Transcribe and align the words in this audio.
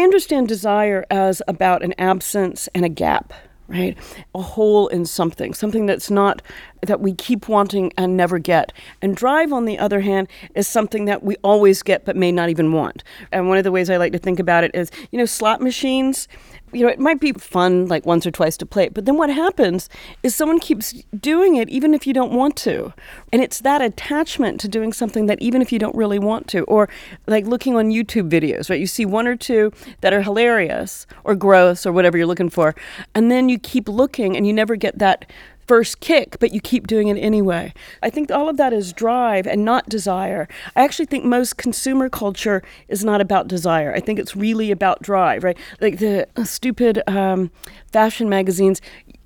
I 0.00 0.02
understand 0.02 0.48
desire 0.48 1.04
as 1.10 1.42
about 1.46 1.82
an 1.82 1.92
absence 1.98 2.70
and 2.74 2.86
a 2.86 2.88
gap 2.88 3.34
right? 3.68 3.96
A 4.34 4.42
hole 4.42 4.88
in 4.88 5.06
something, 5.06 5.54
something 5.54 5.86
that's 5.86 6.10
not, 6.10 6.42
that 6.82 7.00
we 7.00 7.14
keep 7.14 7.48
wanting 7.48 7.92
and 7.96 8.16
never 8.16 8.40
get. 8.40 8.72
And 9.00 9.14
drive, 9.14 9.52
on 9.52 9.64
the 9.64 9.78
other 9.78 10.00
hand, 10.00 10.26
is 10.56 10.66
something 10.66 11.04
that 11.04 11.22
we 11.22 11.36
always 11.44 11.82
get 11.84 12.04
but 12.04 12.16
may 12.16 12.32
not 12.32 12.48
even 12.48 12.72
want. 12.72 13.04
And 13.30 13.48
one 13.48 13.58
of 13.58 13.64
the 13.64 13.70
ways 13.70 13.88
I 13.88 13.96
like 13.96 14.10
to 14.10 14.18
think 14.18 14.40
about 14.40 14.64
it 14.64 14.72
is, 14.74 14.90
you 15.12 15.18
know, 15.18 15.24
slot 15.24 15.60
machines, 15.60 16.26
you 16.72 16.82
know, 16.82 16.88
it 16.88 16.98
might 16.98 17.20
be 17.20 17.32
fun 17.32 17.86
like 17.86 18.06
once 18.06 18.26
or 18.26 18.30
twice 18.30 18.56
to 18.58 18.66
play 18.66 18.84
it, 18.84 18.94
but 18.94 19.04
then 19.04 19.16
what 19.16 19.30
happens 19.30 19.88
is 20.22 20.34
someone 20.34 20.58
keeps 20.58 20.92
doing 21.18 21.56
it 21.56 21.68
even 21.68 21.94
if 21.94 22.06
you 22.06 22.12
don't 22.12 22.32
want 22.32 22.56
to. 22.56 22.92
And 23.32 23.42
it's 23.42 23.60
that 23.60 23.82
attachment 23.82 24.60
to 24.60 24.68
doing 24.68 24.92
something 24.92 25.26
that 25.26 25.40
even 25.40 25.62
if 25.62 25.72
you 25.72 25.78
don't 25.78 25.94
really 25.94 26.18
want 26.18 26.46
to, 26.48 26.62
or 26.64 26.88
like 27.26 27.46
looking 27.46 27.76
on 27.76 27.90
YouTube 27.90 28.30
videos, 28.30 28.70
right? 28.70 28.80
You 28.80 28.86
see 28.86 29.04
one 29.04 29.26
or 29.26 29.36
two 29.36 29.72
that 30.00 30.12
are 30.12 30.22
hilarious 30.22 31.06
or 31.24 31.34
gross 31.34 31.86
or 31.86 31.92
whatever 31.92 32.16
you're 32.16 32.26
looking 32.26 32.50
for, 32.50 32.74
and 33.14 33.30
then 33.30 33.48
you 33.48 33.58
keep 33.58 33.88
looking 33.88 34.36
and 34.36 34.46
you 34.46 34.52
never 34.52 34.76
get 34.76 34.98
that 34.98 35.30
first 35.70 36.00
kick, 36.00 36.36
but 36.40 36.52
you 36.52 36.60
keep 36.60 36.88
doing 36.88 37.06
it 37.06 37.16
anyway. 37.18 37.72
I 38.02 38.10
think 38.10 38.32
all 38.32 38.48
of 38.48 38.56
that 38.56 38.72
is 38.72 38.92
drive 38.92 39.46
and 39.46 39.64
not 39.64 39.88
desire. 39.88 40.48
I 40.74 40.82
actually 40.82 41.06
think 41.06 41.24
most 41.24 41.58
consumer 41.58 42.08
culture 42.08 42.60
is 42.88 43.04
not 43.04 43.20
about 43.20 43.46
desire. 43.46 43.94
I 43.94 44.00
think 44.00 44.18
it's 44.18 44.34
really 44.34 44.72
about 44.72 45.00
drive, 45.00 45.44
right? 45.44 45.56
Like 45.80 45.98
the 45.98 46.26
stupid 46.42 47.04
um, 47.06 47.52
fashion 47.92 48.28
magazines, 48.28 48.80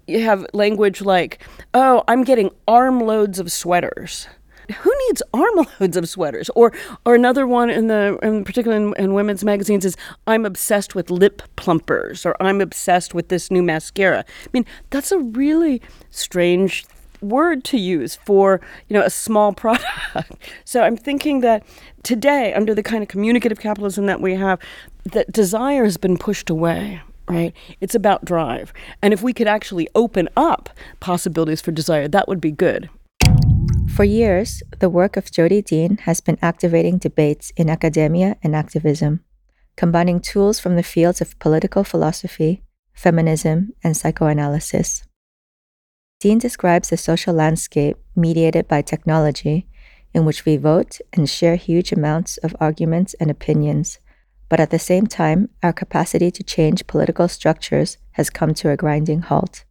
you 0.07 0.21
have 0.21 0.45
language 0.53 1.01
like, 1.01 1.43
oh, 1.73 2.05
I'm 2.09 2.25
getting 2.25 2.51
armloads 2.69 3.39
of 3.39 3.51
sweaters 3.51 4.29
who 4.73 4.93
needs 5.07 5.23
armloads 5.33 5.97
of 5.97 6.09
sweaters? 6.09 6.51
Or, 6.51 6.73
or 7.05 7.15
another 7.15 7.47
one 7.47 7.71
in 7.71 7.87
the, 7.89 8.19
in 8.23 8.45
particular 8.45 8.77
in, 8.77 8.95
in, 8.97 9.15
women's 9.15 9.45
magazines 9.45 9.85
is, 9.85 9.97
I'm 10.27 10.45
obsessed 10.45 10.95
with 10.95 11.11
lip 11.11 11.43
plumpers, 11.57 12.25
or 12.27 12.37
I'm 12.41 12.61
obsessed 12.61 13.15
with 13.15 13.29
this 13.29 13.51
new 13.51 13.63
mascara. 13.63 14.21
I 14.21 14.49
mean, 14.53 14.67
that's 14.91 15.13
a 15.13 15.19
really 15.19 15.81
strange 16.11 16.85
word 17.21 17.65
to 17.65 17.79
use 17.79 18.17
for 18.17 18.61
you 18.89 18.95
know 18.95 19.03
a 19.03 19.09
small 19.09 19.53
product. 19.55 19.87
so 20.65 20.83
I'm 20.83 20.97
thinking 20.97 21.41
that 21.41 21.65
today, 22.03 22.53
under 22.53 22.75
the 22.75 22.83
kind 22.83 23.03
of 23.03 23.09
communicative 23.09 23.59
capitalism 23.59 24.07
that 24.07 24.21
we 24.21 24.35
have, 24.35 24.59
that 25.05 25.33
desire 25.33 25.85
has 25.85 25.97
been 25.97 26.19
pushed 26.19 26.51
away 26.51 27.01
right? 27.27 27.55
It's 27.81 27.95
about 27.95 28.25
drive. 28.27 28.73
And 29.01 29.15
if 29.15 29.23
we 29.23 29.33
could 29.33 29.49
actually 29.49 29.89
open 29.95 30.29
up 30.37 30.69
possibilities 31.01 31.61
for 31.61 31.73
desire, 31.73 32.07
that 32.09 32.29
would 32.29 32.41
be 32.41 32.51
good. 32.51 32.91
For 33.95 34.03
years, 34.03 34.61
the 34.81 34.91
work 34.91 35.17
of 35.17 35.31
Jodi 35.31 35.63
Dean 35.63 35.99
has 35.99 36.21
been 36.21 36.37
activating 36.43 36.99
debates 36.99 37.53
in 37.57 37.71
academia 37.71 38.37
and 38.43 38.57
activism, 38.57 39.21
combining 39.77 40.19
tools 40.19 40.59
from 40.59 40.75
the 40.75 40.83
fields 40.83 41.21
of 41.21 41.39
political 41.39 41.85
philosophy, 41.85 42.65
feminism, 42.93 43.73
and 43.85 43.97
psychoanalysis. 43.97 45.05
Dean 46.19 46.41
describes 46.41 46.91
a 46.91 46.97
social 46.97 47.35
landscape 47.35 47.97
mediated 48.17 48.67
by 48.67 48.83
technology 48.83 49.69
in 50.13 50.25
which 50.25 50.45
we 50.45 50.57
vote 50.57 50.99
and 51.13 51.31
share 51.31 51.55
huge 51.55 51.93
amounts 51.93 52.37
of 52.39 52.57
arguments 52.59 53.15
and 53.21 53.31
opinions, 53.31 54.01
but 54.49 54.59
at 54.59 54.71
the 54.71 54.79
same 54.81 55.07
time, 55.07 55.51
our 55.63 55.73
capacity 55.73 56.33
to 56.33 56.43
change 56.43 56.89
political 56.89 57.29
structures 57.29 57.99
has 58.15 58.29
come 58.29 58.55
to 58.55 58.71
a 58.71 58.77
grinding 58.77 59.21
halt. 59.21 59.65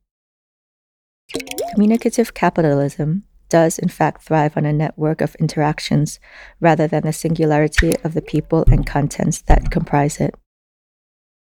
Communicative 1.74 2.34
capitalism 2.34 3.26
does, 3.54 3.78
in 3.78 3.88
fact, 3.88 4.23
thrive 4.23 4.58
on 4.58 4.66
a 4.66 4.73
network 4.73 5.22
of 5.22 5.36
interactions 5.36 6.20
rather 6.59 6.88
than 6.88 7.04
the 7.04 7.14
singularity 7.14 7.95
of 8.04 8.16
the 8.16 8.22
people 8.34 8.66
and 8.72 8.88
contents 8.88 9.42
that 9.42 9.70
comprise 9.70 10.20
it. 10.20 10.34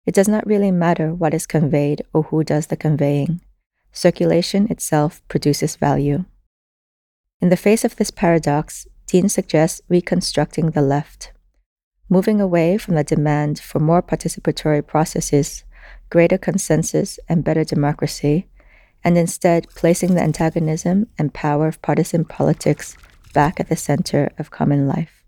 It 0.06 0.14
does 0.14 0.28
not 0.28 0.46
really 0.46 0.72
matter 0.72 1.14
what 1.14 1.34
is 1.34 1.48
conveyed 1.48 2.02
or 2.12 2.24
who 2.24 2.44
does 2.44 2.68
the 2.68 2.76
conveying. 2.76 3.40
Circulation 3.94 4.70
itself 4.70 5.22
produces 5.30 5.78
value. 5.78 6.26
In 7.40 7.47
the 7.47 7.64
face 7.66 7.86
of 7.86 7.96
this 7.96 8.12
paradox, 8.12 8.86
Dean 9.08 9.30
suggests 9.30 9.81
reconstructing 9.88 10.72
the 10.72 10.81
left, 10.81 11.31
moving 12.09 12.42
away 12.42 12.78
from 12.78 12.96
the 12.96 13.06
demand 13.06 13.58
for 13.58 13.80
more 13.80 14.03
participatory 14.03 14.86
processes, 14.86 15.64
greater 16.09 16.38
consensus, 16.38 17.19
and 17.30 17.46
better 17.46 17.64
democracy 17.64 18.50
and 19.06 19.18
instead 19.20 19.70
placing 19.76 20.16
the 20.16 20.22
antagonism 20.22 21.08
and 21.20 21.34
power 21.34 21.68
of 21.68 21.82
partisan 21.84 22.26
politics 22.26 22.98
back 23.34 23.60
at 23.60 23.70
the 23.70 23.76
center 23.76 24.32
of 24.40 24.50
common 24.50 24.88
life. 24.88 25.24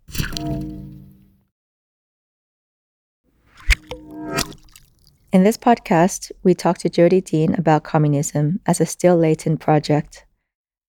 In 5.31 5.43
this 5.43 5.57
podcast, 5.57 6.31
we 6.43 6.55
talk 6.55 6.79
to 6.79 6.89
Jodi 6.89 7.21
Dean 7.21 7.53
about 7.53 7.83
communism 7.83 8.59
as 8.65 8.81
a 8.81 8.85
still 8.85 9.15
latent 9.15 9.59
project, 9.59 10.25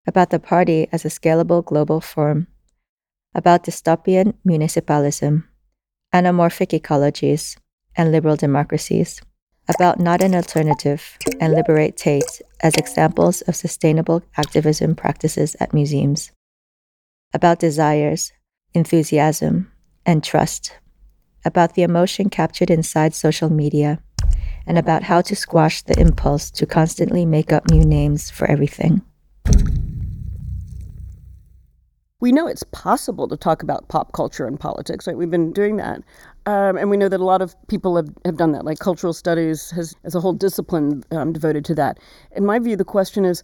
about 0.06 0.31
the 0.31 0.38
party 0.38 0.88
as 0.91 1.05
a 1.05 1.09
scalable 1.09 1.62
global 1.62 2.00
form, 2.00 2.47
about 3.34 3.65
dystopian 3.65 4.32
municipalism, 4.47 5.44
anamorphic 6.15 6.81
ecologies, 6.81 7.59
and 7.94 8.10
liberal 8.10 8.37
democracies 8.37 9.20
about 9.68 10.00
Not 10.00 10.22
an 10.22 10.34
Alternative 10.34 11.18
and 11.40 11.52
Liberate 11.52 11.96
Tate 11.96 12.40
as 12.60 12.74
examples 12.74 13.42
of 13.42 13.54
sustainable 13.54 14.22
activism 14.36 14.94
practices 14.94 15.56
at 15.60 15.74
museums, 15.74 16.32
about 17.34 17.58
desires, 17.58 18.32
enthusiasm, 18.72 19.70
and 20.06 20.24
trust, 20.24 20.72
about 21.44 21.74
the 21.74 21.82
emotion 21.82 22.30
captured 22.30 22.70
inside 22.70 23.14
social 23.14 23.50
media, 23.50 24.00
and 24.66 24.78
about 24.78 25.02
how 25.02 25.20
to 25.20 25.36
squash 25.36 25.82
the 25.82 25.98
impulse 26.00 26.50
to 26.50 26.66
constantly 26.66 27.26
make 27.26 27.52
up 27.52 27.70
new 27.70 27.84
names 27.84 28.30
for 28.30 28.50
everything. 28.50 29.02
We 32.20 32.32
know 32.32 32.48
it's 32.48 32.64
possible 32.64 33.28
to 33.28 33.36
talk 33.36 33.62
about 33.62 33.88
pop 33.88 34.12
culture 34.12 34.46
and 34.46 34.58
politics, 34.58 35.06
right? 35.06 35.16
We've 35.16 35.30
been 35.30 35.52
doing 35.52 35.76
that. 35.76 36.02
Um, 36.48 36.78
and 36.78 36.88
we 36.88 36.97
know 36.97 37.10
that 37.10 37.20
a 37.20 37.25
lot 37.25 37.42
of 37.42 37.54
people 37.69 37.94
have, 37.97 38.09
have 38.25 38.38
done 38.38 38.53
that, 38.53 38.64
like 38.64 38.78
cultural 38.78 39.12
studies 39.12 39.70
has, 39.72 39.94
has 40.03 40.14
a 40.14 40.20
whole 40.20 40.32
discipline 40.32 41.04
um, 41.10 41.31
devoted 41.31 41.62
to 41.66 41.75
that. 41.75 41.98
In 42.34 42.47
my 42.47 42.59
view, 42.59 42.75
the 42.75 42.86
question 42.86 43.26
is, 43.26 43.42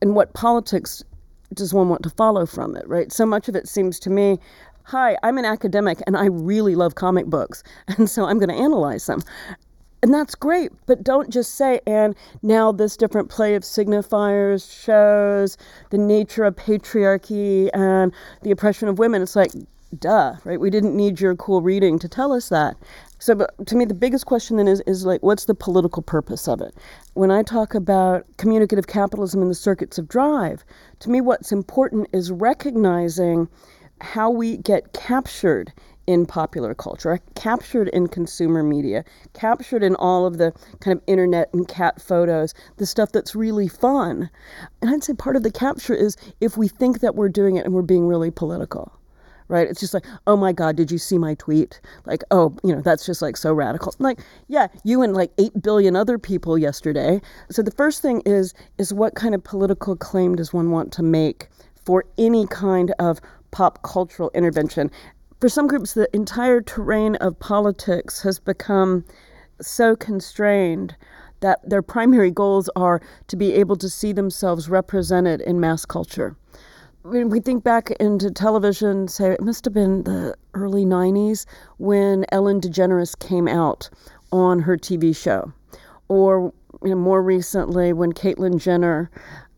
in 0.00 0.14
what 0.14 0.32
politics 0.32 1.04
does 1.52 1.74
one 1.74 1.90
want 1.90 2.02
to 2.02 2.08
follow 2.08 2.46
from 2.46 2.76
it, 2.76 2.88
right? 2.88 3.12
So 3.12 3.26
much 3.26 3.46
of 3.46 3.54
it 3.54 3.68
seems 3.68 4.00
to 4.00 4.08
me, 4.08 4.38
hi, 4.84 5.18
I'm 5.22 5.36
an 5.36 5.44
academic 5.44 5.98
and 6.06 6.16
I 6.16 6.24
really 6.24 6.74
love 6.74 6.94
comic 6.94 7.26
books, 7.26 7.62
and 7.88 8.08
so 8.08 8.24
I'm 8.24 8.38
going 8.38 8.48
to 8.48 8.54
analyze 8.54 9.04
them. 9.04 9.20
And 10.02 10.14
that's 10.14 10.34
great, 10.34 10.72
but 10.86 11.04
don't 11.04 11.28
just 11.28 11.56
say, 11.56 11.80
and 11.86 12.16
now 12.42 12.72
this 12.72 12.96
different 12.96 13.28
play 13.28 13.54
of 13.54 13.64
signifiers 13.64 14.82
shows 14.82 15.58
the 15.90 15.98
nature 15.98 16.44
of 16.44 16.56
patriarchy 16.56 17.68
and 17.74 18.14
the 18.42 18.50
oppression 18.50 18.88
of 18.88 18.98
women. 18.98 19.20
It's 19.20 19.36
like, 19.36 19.50
duh, 19.94 20.34
right? 20.44 20.60
We 20.60 20.70
didn't 20.70 20.96
need 20.96 21.20
your 21.20 21.34
cool 21.36 21.62
reading 21.62 21.98
to 22.00 22.08
tell 22.08 22.32
us 22.32 22.48
that. 22.48 22.76
So, 23.18 23.34
but 23.34 23.66
to 23.66 23.76
me, 23.76 23.84
the 23.84 23.94
biggest 23.94 24.26
question 24.26 24.58
then 24.58 24.68
is, 24.68 24.82
is 24.86 25.06
like, 25.06 25.22
what's 25.22 25.46
the 25.46 25.54
political 25.54 26.02
purpose 26.02 26.46
of 26.46 26.60
it? 26.60 26.74
When 27.14 27.30
I 27.30 27.42
talk 27.42 27.74
about 27.74 28.26
communicative 28.36 28.86
capitalism 28.86 29.40
and 29.40 29.50
the 29.50 29.54
circuits 29.54 29.98
of 29.98 30.08
drive, 30.08 30.64
to 31.00 31.10
me, 31.10 31.20
what's 31.20 31.52
important 31.52 32.08
is 32.12 32.30
recognizing 32.30 33.48
how 34.00 34.30
we 34.30 34.58
get 34.58 34.92
captured 34.92 35.72
in 36.06 36.26
popular 36.26 36.74
culture, 36.74 37.18
captured 37.34 37.88
in 37.88 38.08
consumer 38.08 38.62
media, 38.62 39.04
captured 39.32 39.82
in 39.82 39.96
all 39.96 40.26
of 40.26 40.38
the 40.38 40.52
kind 40.80 40.96
of 40.96 41.02
internet 41.06 41.48
and 41.54 41.66
cat 41.66 42.00
photos, 42.00 42.52
the 42.76 42.86
stuff 42.86 43.12
that's 43.12 43.34
really 43.34 43.68
fun. 43.68 44.28
And 44.82 44.90
I'd 44.90 45.04
say 45.04 45.14
part 45.14 45.36
of 45.36 45.42
the 45.42 45.50
capture 45.50 45.94
is 45.94 46.16
if 46.40 46.56
we 46.56 46.68
think 46.68 47.00
that 47.00 47.14
we're 47.14 47.28
doing 47.30 47.56
it 47.56 47.64
and 47.64 47.72
we're 47.74 47.82
being 47.82 48.06
really 48.06 48.30
political. 48.30 48.92
Right? 49.48 49.68
It's 49.68 49.80
just 49.80 49.92
like, 49.92 50.06
oh 50.26 50.36
my 50.36 50.52
God, 50.52 50.76
did 50.76 50.90
you 50.90 50.98
see 50.98 51.18
my 51.18 51.34
tweet? 51.34 51.80
Like, 52.06 52.22
oh, 52.30 52.56
you 52.64 52.74
know, 52.74 52.80
that's 52.80 53.04
just 53.04 53.20
like 53.20 53.36
so 53.36 53.52
radical. 53.52 53.94
Like, 53.98 54.18
yeah, 54.48 54.68
you 54.84 55.02
and 55.02 55.14
like 55.14 55.32
eight 55.38 55.62
billion 55.62 55.96
other 55.96 56.18
people 56.18 56.56
yesterday. 56.56 57.20
So 57.50 57.62
the 57.62 57.70
first 57.70 58.00
thing 58.02 58.22
is 58.24 58.54
is 58.78 58.92
what 58.92 59.14
kind 59.14 59.34
of 59.34 59.44
political 59.44 59.96
claim 59.96 60.34
does 60.34 60.52
one 60.52 60.70
want 60.70 60.92
to 60.94 61.02
make 61.02 61.48
for 61.84 62.04
any 62.16 62.46
kind 62.46 62.94
of 62.98 63.20
pop 63.50 63.82
cultural 63.82 64.30
intervention 64.34 64.90
for 65.44 65.50
some 65.50 65.66
groups, 65.66 65.92
the 65.92 66.08
entire 66.16 66.62
terrain 66.62 67.16
of 67.16 67.38
politics 67.38 68.22
has 68.22 68.38
become 68.38 69.04
so 69.60 69.94
constrained 69.94 70.96
that 71.40 71.60
their 71.68 71.82
primary 71.82 72.30
goals 72.30 72.70
are 72.76 73.02
to 73.28 73.36
be 73.36 73.52
able 73.52 73.76
to 73.76 73.90
see 73.90 74.12
themselves 74.12 74.70
represented 74.70 75.42
in 75.42 75.60
mass 75.60 75.84
culture. 75.84 76.34
When 77.04 77.28
we 77.28 77.38
think 77.38 77.62
back 77.62 77.90
into 78.00 78.30
television, 78.30 79.08
say 79.08 79.32
it 79.32 79.42
must 79.42 79.66
have 79.66 79.74
been 79.74 80.04
the 80.04 80.34
early 80.54 80.86
90s 80.86 81.44
when 81.76 82.24
Ellen 82.32 82.62
DeGeneres 82.62 83.18
came 83.18 83.46
out 83.46 83.90
on 84.32 84.60
her 84.60 84.78
TV 84.78 85.14
show, 85.14 85.52
or 86.08 86.50
you 86.82 86.88
know, 86.88 86.96
more 86.96 87.22
recently 87.22 87.92
when 87.92 88.14
Caitlyn 88.14 88.58
Jenner 88.58 89.10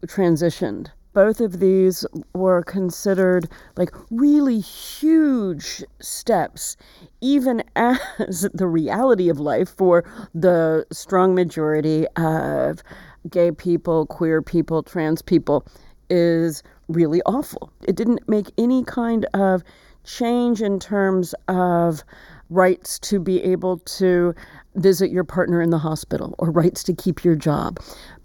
transitioned. 0.06 0.88
Both 1.12 1.40
of 1.40 1.60
these 1.60 2.04
were 2.34 2.64
considered 2.64 3.49
like 3.76 3.94
really 4.10 4.58
huge 4.58 5.84
steps, 6.00 6.76
even 7.20 7.62
as 7.76 8.49
the 8.54 8.66
reality 8.66 9.28
of 9.28 9.38
life 9.38 9.69
for 9.69 10.02
the 10.34 10.84
strong 10.90 11.32
majority 11.37 12.08
of 12.16 12.82
gay 13.31 13.52
people, 13.52 14.04
queer 14.06 14.42
people, 14.42 14.82
trans 14.82 15.22
people 15.22 15.64
is 16.08 16.62
really 16.88 17.21
awful. 17.27 17.71
It 17.87 17.97
didn't 17.97 18.29
make 18.29 18.50
any 18.59 18.85
kind 18.85 19.27
of 19.35 19.62
change 20.05 20.62
in 20.62 20.79
terms 20.79 21.35
of 21.49 22.05
rights 22.49 22.99
to 23.00 23.19
be 23.19 23.43
able 23.43 23.79
to 23.79 24.35
visit 24.77 25.11
your 25.11 25.25
partner 25.25 25.61
in 25.61 25.71
the 25.71 25.79
hospital 25.79 26.35
or 26.38 26.50
rights 26.50 26.83
to 26.85 26.94
keep 26.94 27.25
your 27.25 27.35
job. 27.35 27.81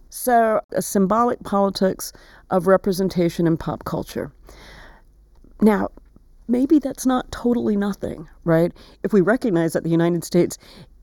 So, 0.10 0.60
a 0.74 0.81
symbolic 0.81 1.42
politics 1.44 2.12
of 2.50 2.68
representation 2.68 3.48
in 3.48 3.58
pop 3.58 3.86
culture. 3.86 4.31
Now, 5.62 5.88
maybe 6.48 6.80
that's 6.80 7.06
not 7.06 7.31
totally 7.31 7.78
nothing, 7.78 8.28
right? 8.44 8.74
If 9.04 9.13
we 9.13 9.22
recognize 9.22 9.74
that 9.74 9.84
the 9.84 9.90
United 9.90 10.24
States 10.24 10.58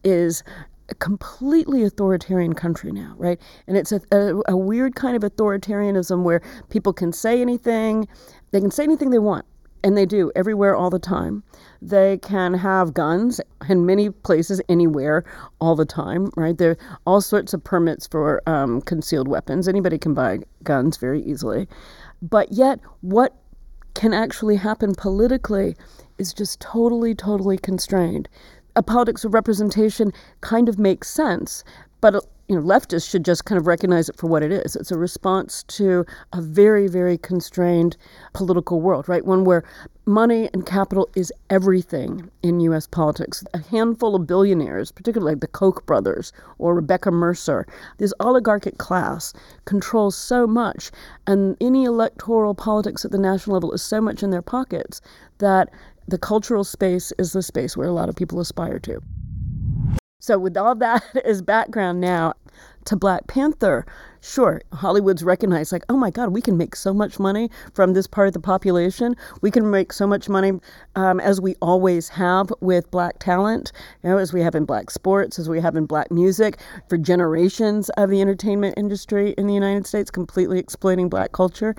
is 0.05 0.43
a 0.89 0.95
completely 0.95 1.83
authoritarian 1.83 2.55
country 2.55 2.93
now, 2.93 3.15
right? 3.19 3.41
And 3.67 3.77
it's 3.77 3.93
a, 3.93 4.01
a, 4.11 4.41
a, 4.49 4.57
weird 4.57 4.95
kind 4.95 5.17
of 5.17 5.23
authoritarianism 5.23 6.23
where 6.23 6.41
people 6.71 6.93
can 6.93 7.13
say 7.13 7.41
anything, 7.41 8.09
they 8.53 8.61
can 8.61 8.71
say 8.71 8.85
anything 8.85 9.11
they 9.11 9.19
want, 9.19 9.45
and 9.85 9.97
they 9.97 10.07
do 10.07 10.33
everywhere 10.35 10.75
all 10.75 10.91
the 10.91 10.99
time. 10.99 11.43
They 11.81 12.19
can 12.19 12.55
have 12.55 12.95
guns 12.95 13.41
in 13.69 13.87
many 13.87 14.11
places, 14.11 14.61
anywhere, 14.69 15.25
all 15.61 15.77
the 15.77 15.85
time, 15.85 16.31
right? 16.37 16.57
There 16.57 16.73
are 16.73 16.79
all 17.07 17.21
sorts 17.21 17.55
of 17.55 17.63
permits 17.63 18.07
for 18.07 18.43
um, 18.49 18.81
concealed 18.83 19.29
weapons. 19.29 19.69
Anybody 19.69 19.99
can 19.99 20.15
buy 20.15 20.41
guns 20.65 20.97
very 20.97 21.23
easily. 21.23 21.69
But 22.23 22.51
yet, 22.53 22.81
what 23.03 23.37
can 23.95 24.13
actually 24.13 24.57
happen 24.57 24.95
politically 24.95 25.77
is 26.19 26.33
just 26.33 26.61
totally, 26.61 27.15
totally 27.15 27.59
constrained. 27.59 28.29
A 28.79 28.83
politics 28.83 29.25
of 29.25 29.35
representation 29.35 30.13
kind 30.41 30.69
of 30.69 30.79
makes 30.79 31.11
sense, 31.11 31.65
but 32.01 32.15
you 32.47 32.55
know, 32.55 32.63
leftists 32.63 33.11
should 33.11 33.25
just 33.25 33.45
kind 33.45 33.59
of 33.59 33.67
recognize 33.67 34.09
it 34.09 34.17
for 34.17 34.29
what 34.29 34.45
it 34.45 34.53
is. 34.53 34.77
It's 34.77 34.93
a 34.93 34.97
response 34.97 35.65
to 35.65 36.07
a 36.33 36.41
very, 36.41 36.87
very 36.87 37.19
constrained 37.19 37.97
political 38.35 38.81
world, 38.81 39.09
right? 39.09 39.27
One 39.27 39.43
where 39.43 39.65
money 40.07 40.49
and 40.55 40.65
capital 40.65 41.09
is 41.17 41.33
everything 41.51 42.31
in 42.45 42.61
U.S. 42.61 42.87
politics. 42.87 43.43
A 43.53 43.59
handful 43.59 44.15
of 44.15 44.29
billionaires, 44.29 44.93
particularly 44.93 45.33
like 45.33 45.41
the 45.41 45.49
Koch 45.49 45.85
brothers 45.85 46.33
or 46.59 46.77
Rebecca 46.77 47.11
Mercer, 47.11 47.67
this 47.99 48.15
oligarchic 48.21 48.79
class 48.79 49.35
controls 49.65 50.17
so 50.17 50.47
much, 50.47 50.93
and 51.27 51.57
any 51.61 51.83
electoral 51.83 52.55
politics 52.55 53.05
at 53.05 53.11
the 53.11 53.19
national 53.19 53.55
level 53.55 53.73
is 53.73 53.83
so 53.83 54.01
much 54.01 54.23
in 54.23 54.31
their 54.31 54.41
pockets 54.41 55.01
that 55.39 55.69
the 56.09 56.19
cultural 56.19 56.65
space 56.65 57.13
is 57.19 57.33
the 57.33 57.43
space 57.43 57.77
where 57.77 57.89
a 57.89 57.93
lot 57.93 58.09
of 58.09 58.17
people 58.17 58.41
aspire 58.41 58.79
to. 58.81 59.01
So, 60.21 60.39
with 60.39 60.57
all 60.57 60.75
that 60.75 61.05
as 61.25 61.43
background 61.43 62.01
now 62.01 62.35
to 62.87 62.97
Black 62.97 63.27
Panther, 63.29 63.87
sure, 64.21 64.63
Hollywood's 64.73 65.23
recognized, 65.23 65.71
like, 65.71 65.85
oh 65.89 65.97
my 65.97 66.11
God, 66.11 66.31
we 66.31 66.43
can 66.43 66.57
make 66.57 66.75
so 66.75 66.93
much 66.93 67.21
money 67.21 67.51
from 67.73 67.93
this 67.93 68.07
part 68.07 68.27
of 68.27 68.35
the 68.35 68.41
population. 68.41 69.15
We 69.43 69.51
can 69.51 69.71
make 69.71 69.93
so 69.93 70.07
much 70.07 70.29
money 70.29 70.59
um, 70.97 71.21
as 71.21 71.41
we 71.41 71.55
always 71.61 72.09
have 72.09 72.51
with 72.61 72.91
Black 72.91 73.19
talent, 73.21 73.71
you 74.03 74.11
know, 74.11 74.19
as 74.19 74.33
we 74.33 74.41
have 74.41 74.55
in 74.55 74.65
Black 74.65 74.91
sports, 74.91 75.39
as 75.39 75.49
we 75.49 75.61
have 75.61 75.77
in 75.77 75.87
Black 75.87 76.11
music, 76.11 76.59
for 76.89 76.99
generations 76.99 77.89
of 77.91 78.11
the 78.11 78.21
entertainment 78.21 78.75
industry 78.77 79.35
in 79.39 79.47
the 79.47 79.55
United 79.55 79.87
States, 79.87 80.11
completely 80.11 80.59
exploiting 80.59 81.09
Black 81.09 81.33
culture 81.33 81.77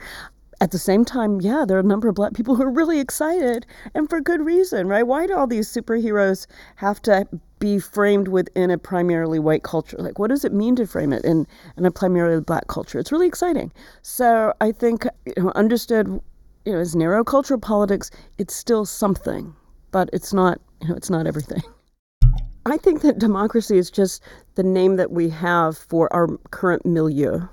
at 0.62 0.72
the 0.72 0.80
same 0.80 1.06
time, 1.06 1.42
yeah, 1.42 1.66
there 1.68 1.78
are 1.78 1.82
a 1.82 1.84
number 1.84 2.10
of 2.10 2.16
black 2.16 2.34
people 2.34 2.56
who 2.56 2.64
are 2.64 2.72
really 2.72 3.00
excited 3.00 3.66
and 3.94 4.10
for 4.10 4.20
good 4.20 4.42
reason, 4.42 4.88
right? 4.88 5.04
Why 5.04 5.28
do 5.28 5.36
all 5.36 5.48
these 5.48 5.72
superheroes 5.72 6.48
have 6.76 7.02
to 7.04 7.28
be 7.60 7.78
framed 7.78 8.30
within 8.30 8.72
a 8.72 8.78
primarily 8.78 9.38
white 9.38 9.64
culture. 9.64 9.98
Like, 10.00 10.18
what 10.18 10.30
does 10.30 10.46
it 10.46 10.54
mean 10.54 10.76
to 10.78 10.88
frame 10.88 11.14
it 11.14 11.24
in, 11.26 11.46
in 11.78 11.86
a 11.86 11.92
primarily 11.92 12.42
black 12.42 12.68
culture? 12.68 12.98
It's 12.98 13.12
really 13.12 13.28
exciting. 13.28 13.72
So 14.02 14.54
I 14.62 14.72
think, 14.72 15.06
you 15.26 15.44
know, 15.44 15.52
understood, 15.56 16.08
you 16.66 16.72
know, 16.72 16.80
as 16.80 16.96
narrow 16.96 17.24
cultural 17.24 17.60
politics, 17.60 18.10
it's 18.38 18.56
still 18.56 18.86
something, 18.86 19.54
but 19.92 20.10
it's 20.14 20.34
not, 20.34 20.60
you 20.82 20.88
know, 20.88 20.96
it's 20.96 21.10
not 21.10 21.28
everything. 21.28 21.62
I 22.66 22.78
think 22.78 23.02
that 23.02 23.20
democracy 23.20 23.78
is 23.78 23.90
just 23.90 24.22
the 24.56 24.64
name 24.64 24.96
that 24.98 25.12
we 25.12 25.30
have 25.30 25.78
for 25.78 26.12
our 26.14 26.28
current 26.52 26.86
milieu, 26.86 27.48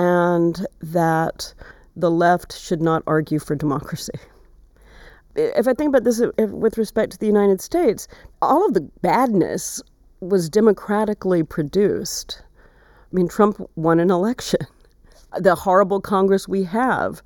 and 0.00 0.66
that 0.80 1.54
the 1.94 2.10
left 2.10 2.58
should 2.58 2.82
not 2.82 3.04
argue 3.06 3.38
for 3.38 3.54
democracy 3.54 4.18
if 5.36 5.68
I 5.68 5.74
think 5.74 5.88
about 5.88 6.04
this 6.04 6.22
with 6.38 6.78
respect 6.78 7.12
to 7.12 7.18
the 7.18 7.26
United 7.26 7.60
States, 7.60 8.08
all 8.42 8.66
of 8.66 8.74
the 8.74 8.80
badness 9.02 9.82
was 10.20 10.48
democratically 10.48 11.42
produced. 11.42 12.42
I 13.12 13.16
mean, 13.16 13.28
Trump 13.28 13.60
won 13.76 14.00
an 14.00 14.10
election. 14.10 14.60
The 15.38 15.54
horrible 15.54 16.00
Congress 16.00 16.48
we 16.48 16.64
have, 16.64 17.22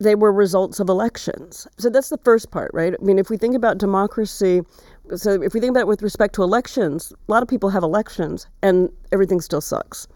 they 0.00 0.14
were 0.14 0.32
results 0.32 0.80
of 0.80 0.88
elections. 0.88 1.66
So 1.78 1.90
that's 1.90 2.10
the 2.10 2.18
first 2.18 2.50
part, 2.50 2.70
right? 2.74 2.94
I 2.94 3.04
mean, 3.04 3.18
if 3.18 3.30
we 3.30 3.36
think 3.36 3.56
about 3.56 3.78
democracy, 3.78 4.60
so 5.16 5.42
if 5.42 5.54
we 5.54 5.60
think 5.60 5.70
about 5.70 5.80
it 5.80 5.88
with 5.88 6.02
respect 6.02 6.34
to 6.36 6.42
elections, 6.42 7.12
a 7.28 7.32
lot 7.32 7.42
of 7.42 7.48
people 7.48 7.70
have 7.70 7.82
elections 7.82 8.46
and 8.62 8.90
everything 9.12 9.40
still 9.40 9.62
sucks. 9.62 10.06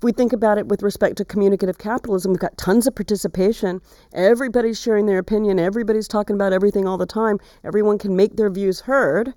If 0.00 0.04
we 0.04 0.12
think 0.12 0.32
about 0.32 0.56
it 0.56 0.66
with 0.66 0.82
respect 0.82 1.16
to 1.16 1.26
communicative 1.26 1.76
capitalism, 1.76 2.32
we've 2.32 2.40
got 2.40 2.56
tons 2.56 2.86
of 2.86 2.94
participation. 2.94 3.82
Everybody's 4.14 4.80
sharing 4.80 5.04
their 5.04 5.18
opinion. 5.18 5.58
Everybody's 5.58 6.08
talking 6.08 6.34
about 6.34 6.54
everything 6.54 6.88
all 6.88 6.96
the 6.96 7.04
time. 7.04 7.38
Everyone 7.64 7.98
can 7.98 8.16
make 8.16 8.36
their 8.36 8.48
views 8.48 8.80
heard, 8.80 9.34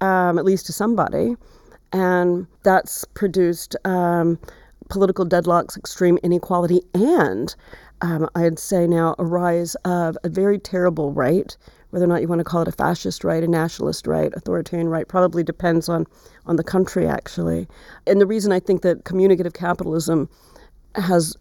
um, 0.00 0.38
at 0.38 0.46
least 0.46 0.64
to 0.68 0.72
somebody. 0.72 1.36
And 1.92 2.46
that's 2.62 3.04
produced 3.12 3.76
um, 3.84 4.38
political 4.88 5.26
deadlocks, 5.26 5.76
extreme 5.76 6.18
inequality, 6.22 6.80
and 6.94 7.54
um, 8.00 8.26
I'd 8.34 8.58
say 8.58 8.86
now 8.86 9.14
a 9.18 9.26
rise 9.26 9.74
of 9.84 10.16
a 10.24 10.30
very 10.30 10.58
terrible 10.58 11.12
right 11.12 11.54
whether 11.90 12.04
or 12.04 12.08
not 12.08 12.20
you 12.22 12.28
want 12.28 12.40
to 12.40 12.44
call 12.44 12.62
it 12.62 12.68
a 12.68 12.72
fascist 12.72 13.24
right, 13.24 13.42
a 13.42 13.48
nationalist 13.48 14.06
right, 14.06 14.32
authoritarian 14.34 14.88
right, 14.88 15.06
probably 15.08 15.42
depends 15.42 15.88
on, 15.88 16.06
on 16.46 16.56
the 16.56 16.64
country, 16.64 17.06
actually. 17.06 17.68
And 18.06 18.20
the 18.20 18.26
reason 18.26 18.52
I 18.52 18.60
think 18.60 18.82
that 18.82 19.04
communicative 19.04 19.52
capitalism 19.52 20.28
has 20.94 21.36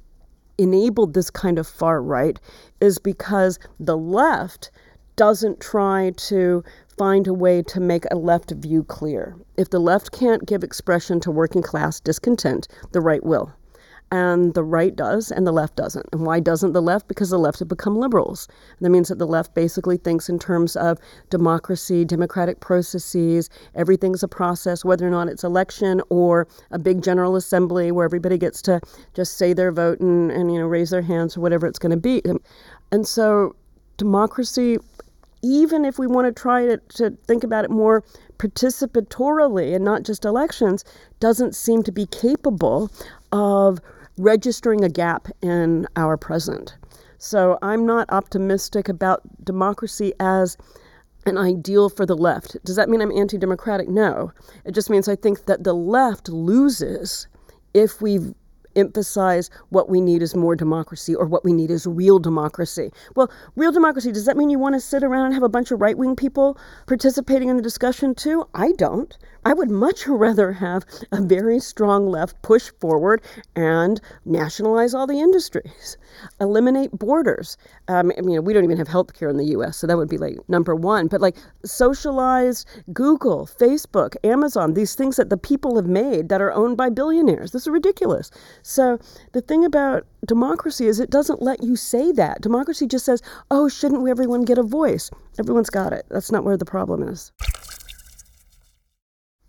enabled 0.58 1.14
this 1.14 1.30
kind 1.30 1.58
of 1.58 1.68
far 1.68 2.02
right 2.02 2.40
is 2.82 3.00
because 3.00 3.60
the 3.80 3.98
left 3.98 4.72
doesn't 5.16 5.60
try 5.60 6.12
to 6.16 6.64
find 6.98 7.28
a 7.28 7.34
way 7.34 7.62
to 7.62 7.80
make 7.80 8.06
a 8.12 8.16
left 8.16 8.52
view 8.52 8.84
clear. 8.84 9.36
If 9.58 9.70
the 9.70 9.80
left 9.80 10.12
can't 10.12 10.46
give 10.46 10.64
expression 10.64 11.20
to 11.22 11.32
working 11.32 11.62
class 11.62 12.00
discontent, 12.00 12.68
the 12.92 13.02
right 13.02 13.24
will 13.24 13.54
and 14.12 14.54
the 14.54 14.64
right 14.64 14.96
does 14.96 15.32
and 15.32 15.46
the 15.46 15.52
left 15.52 15.76
doesn't. 15.76 16.06
And 16.12 16.26
why 16.26 16.40
doesn't 16.40 16.74
the 16.74 16.82
left? 16.82 17.08
Because 17.08 17.30
the 17.30 17.38
left 17.38 17.60
have 17.60 17.68
become 17.68 17.98
liberals. 17.98 18.48
That 18.82 18.90
means 18.90 19.10
that 19.10 19.20
the 19.20 19.28
left 19.28 19.54
basically 19.54 19.98
thinks 19.98 20.30
in 20.30 20.40
terms 20.40 20.76
of 20.76 20.98
democracy, 21.30 22.06
democratic 22.06 22.60
processes, 22.60 23.50
everything's 23.76 24.24
a 24.24 24.28
process, 24.28 24.84
whether 24.84 25.08
or 25.08 25.12
not 25.12 25.28
it's 25.28 25.44
election 25.44 26.02
or 26.10 26.48
a 26.72 26.80
big 26.80 27.04
general 27.04 27.36
assembly 27.36 27.92
where 27.92 28.06
everybody 28.06 28.38
gets 28.38 28.62
to 28.64 28.82
just 29.14 29.38
say 29.38 29.54
their 29.54 29.72
vote 29.72 30.00
and, 30.00 30.32
and 30.32 30.52
you 30.52 30.60
know 30.60 30.66
raise 30.66 30.90
their 30.90 31.02
hands 31.02 31.38
or 31.38 31.42
whatever 31.42 31.68
it's 31.68 31.80
going 31.80 31.92
to 31.92 31.98
be. 31.98 32.22
And 32.92 33.08
so 33.08 33.56
democracy 33.98 34.78
even 35.42 35.86
if 35.86 35.98
we 35.98 36.06
want 36.06 36.28
to 36.28 36.42
try 36.42 36.66
to, 36.66 36.78
to 36.90 37.12
think 37.26 37.46
about 37.46 37.64
it 37.64 37.72
more 37.72 38.04
participatorily 38.40 39.74
and 39.74 39.86
not 39.86 40.04
just 40.04 40.26
elections, 40.26 40.84
doesn't 41.22 41.56
seem 41.56 41.82
to 41.84 41.94
be 41.94 42.06
capable 42.08 42.92
of 43.32 43.80
registering 44.20 44.84
a 44.84 44.90
gap 44.90 45.30
in 45.42 45.88
our 45.96 46.18
present. 46.18 46.76
So 47.18 47.58
I'm 47.62 47.86
not 47.86 48.12
optimistic 48.12 48.90
about 48.90 49.22
democracy 49.44 50.14
as 50.20 50.58
an 51.26 51.38
ideal 51.38 51.90
for 51.90 52.06
the 52.06 52.18
left. 52.18 52.58
Does 52.64 52.76
that 52.76 52.90
mean 52.90 53.02
I'm 53.02 53.12
anti 53.12 53.38
democratic? 53.38 53.88
No. 53.88 54.32
It 54.66 54.74
just 54.74 54.90
means 54.90 55.08
I 55.08 55.16
think 55.16 55.46
that 55.46 55.64
the 55.64 55.74
left 55.74 56.30
loses 56.30 57.28
if 57.74 58.02
we 58.02 58.34
emphasize 58.76 59.50
what 59.70 59.90
we 59.90 60.00
need 60.00 60.22
is 60.22 60.36
more 60.36 60.56
democracy 60.56 61.16
or 61.16 61.26
what 61.26 61.44
we 61.44 61.54
need 61.54 61.72
is 61.72 61.86
real 61.88 62.20
democracy. 62.20 62.92
Well, 63.16 63.32
real 63.56 63.72
democracy, 63.72 64.12
does 64.12 64.26
that 64.26 64.38
mean 64.38 64.50
you 64.50 64.60
want 64.60 64.76
to 64.76 64.82
sit 64.82 65.04
around 65.04 65.26
and 65.26 65.34
have 65.34 65.44
a 65.44 65.50
bunch 65.50 65.72
of 65.72 65.82
right 65.82 65.98
wing 65.98 66.16
people 66.16 66.58
participating 66.88 67.50
in 67.50 67.58
the 67.58 67.64
discussion 67.64 68.16
too? 68.16 68.48
I 68.54 68.74
don't. 68.74 69.18
I 69.50 69.54
would 69.54 69.72
much 69.72 70.06
rather 70.06 70.52
have 70.52 70.86
a 71.12 71.20
very 71.20 71.60
strong 71.60 72.06
left 72.06 72.40
push 72.44 72.70
forward 72.80 73.20
and 73.56 74.00
nationalize 74.24 74.94
all 74.94 75.08
the 75.08 75.20
industries, 75.20 75.98
eliminate 76.40 76.92
borders. 76.92 77.58
Um, 77.88 78.12
I 78.16 78.22
mean, 78.22 78.44
we 78.44 78.54
don't 78.54 78.64
even 78.64 78.78
have 78.78 78.88
health 78.88 79.16
care 79.16 79.28
in 79.28 79.38
the 79.38 79.58
US, 79.58 79.78
so 79.78 79.88
that 79.88 79.98
would 79.98 80.08
be 80.08 80.20
like 80.20 80.38
number 80.50 80.76
one. 80.76 81.08
But 81.08 81.20
like 81.20 81.36
socialize 81.66 82.64
Google, 82.94 83.48
Facebook, 83.48 84.16
Amazon, 84.24 84.76
these 84.76 84.94
things 84.94 85.16
that 85.16 85.32
the 85.32 85.38
people 85.38 85.78
have 85.78 85.88
made 85.88 86.30
that 86.30 86.42
are 86.42 86.54
owned 86.54 86.78
by 86.78 86.92
billionaires. 86.92 87.52
This 87.52 87.64
is 87.64 87.70
ridiculous. 87.70 88.30
So 88.62 89.00
the 89.32 89.42
thing 89.42 89.66
about 89.66 90.06
democracy 90.28 90.86
is 90.86 91.00
it 91.00 91.10
doesn't 91.10 91.42
let 91.42 91.64
you 91.64 91.76
say 91.76 92.12
that. 92.12 92.42
Democracy 92.42 92.86
just 92.86 93.06
says, 93.06 93.24
oh, 93.50 93.68
shouldn't 93.68 94.04
we 94.04 94.12
everyone 94.12 94.46
get 94.46 94.60
a 94.60 94.64
voice? 94.64 95.10
Everyone's 95.40 95.72
got 95.72 95.92
it. 95.92 96.06
That's 96.10 96.32
not 96.32 96.44
where 96.44 96.56
the 96.56 96.66
problem 96.66 97.02
is. 97.02 97.32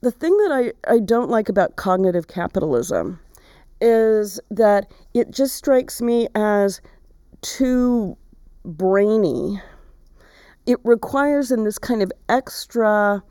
The 0.03 0.11
thing 0.11 0.37
that 0.39 0.51
I, 0.53 0.93
I 0.93 0.99
don't 0.99 1.31
like 1.31 1.49
about 1.49 1.77
cognitive 1.77 2.29
capitalism 2.29 3.21
is 3.81 4.41
that 4.51 4.91
it 5.15 5.31
just 5.31 5.57
strikes 5.57 6.01
me 6.01 6.29
as 6.35 6.81
too 7.43 8.17
brainy. 8.65 9.61
It 10.67 10.79
requires 10.85 11.51
in 11.51 11.65
this 11.65 11.79
kind 11.79 12.03
of 12.03 12.13
extra 12.29 13.23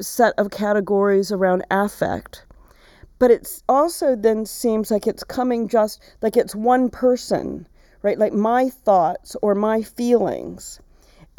set 0.00 0.34
of 0.38 0.50
categories 0.50 1.30
around 1.32 1.64
affect 1.70 2.44
but 3.22 3.30
it 3.30 3.62
also 3.68 4.16
then 4.16 4.44
seems 4.44 4.90
like 4.90 5.06
it's 5.06 5.22
coming 5.22 5.68
just 5.68 6.02
like 6.22 6.36
it's 6.36 6.56
one 6.56 6.90
person, 6.90 7.68
right? 8.02 8.18
Like 8.18 8.32
my 8.32 8.68
thoughts 8.68 9.36
or 9.42 9.54
my 9.54 9.80
feelings. 9.80 10.80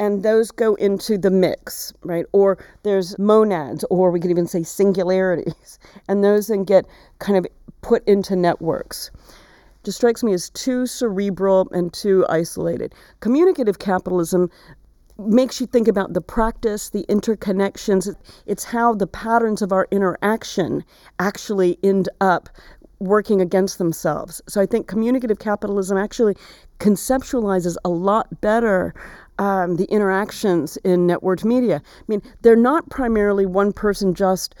And 0.04 0.22
those 0.22 0.50
go 0.50 0.74
into 0.74 1.16
the 1.16 1.30
mix, 1.30 1.94
right? 2.02 2.26
Or 2.32 2.58
there's 2.82 3.18
monads, 3.18 3.86
or 3.88 4.10
we 4.10 4.20
could 4.20 4.30
even 4.30 4.46
say 4.46 4.62
singularities. 4.62 5.78
And 6.08 6.22
those 6.22 6.48
then 6.48 6.64
get 6.64 6.84
kind 7.20 7.38
of 7.38 7.46
put 7.80 8.06
into 8.06 8.36
networks 8.36 9.10
just 9.84 9.96
strikes 9.98 10.22
me 10.22 10.32
as 10.32 10.50
too 10.50 10.86
cerebral 10.86 11.68
and 11.72 11.92
too 11.92 12.26
isolated. 12.28 12.94
Communicative 13.20 13.78
capitalism 13.78 14.50
makes 15.18 15.60
you 15.60 15.66
think 15.66 15.86
about 15.88 16.12
the 16.12 16.20
practice, 16.20 16.90
the 16.90 17.06
interconnections. 17.08 18.14
It's 18.46 18.64
how 18.64 18.94
the 18.94 19.06
patterns 19.06 19.62
of 19.62 19.72
our 19.72 19.86
interaction 19.90 20.84
actually 21.18 21.78
end 21.82 22.08
up 22.20 22.48
working 22.98 23.40
against 23.40 23.78
themselves. 23.78 24.40
So 24.48 24.60
I 24.60 24.66
think 24.66 24.86
communicative 24.86 25.38
capitalism 25.38 25.98
actually 25.98 26.36
conceptualizes 26.80 27.76
a 27.84 27.88
lot 27.88 28.40
better 28.40 28.94
um, 29.38 29.76
the 29.76 29.84
interactions 29.86 30.76
in 30.78 31.06
networked 31.06 31.44
media. 31.44 31.82
I 31.84 32.04
mean, 32.08 32.22
they're 32.42 32.56
not 32.56 32.88
primarily 32.90 33.46
one 33.46 33.72
person 33.72 34.14
just 34.14 34.54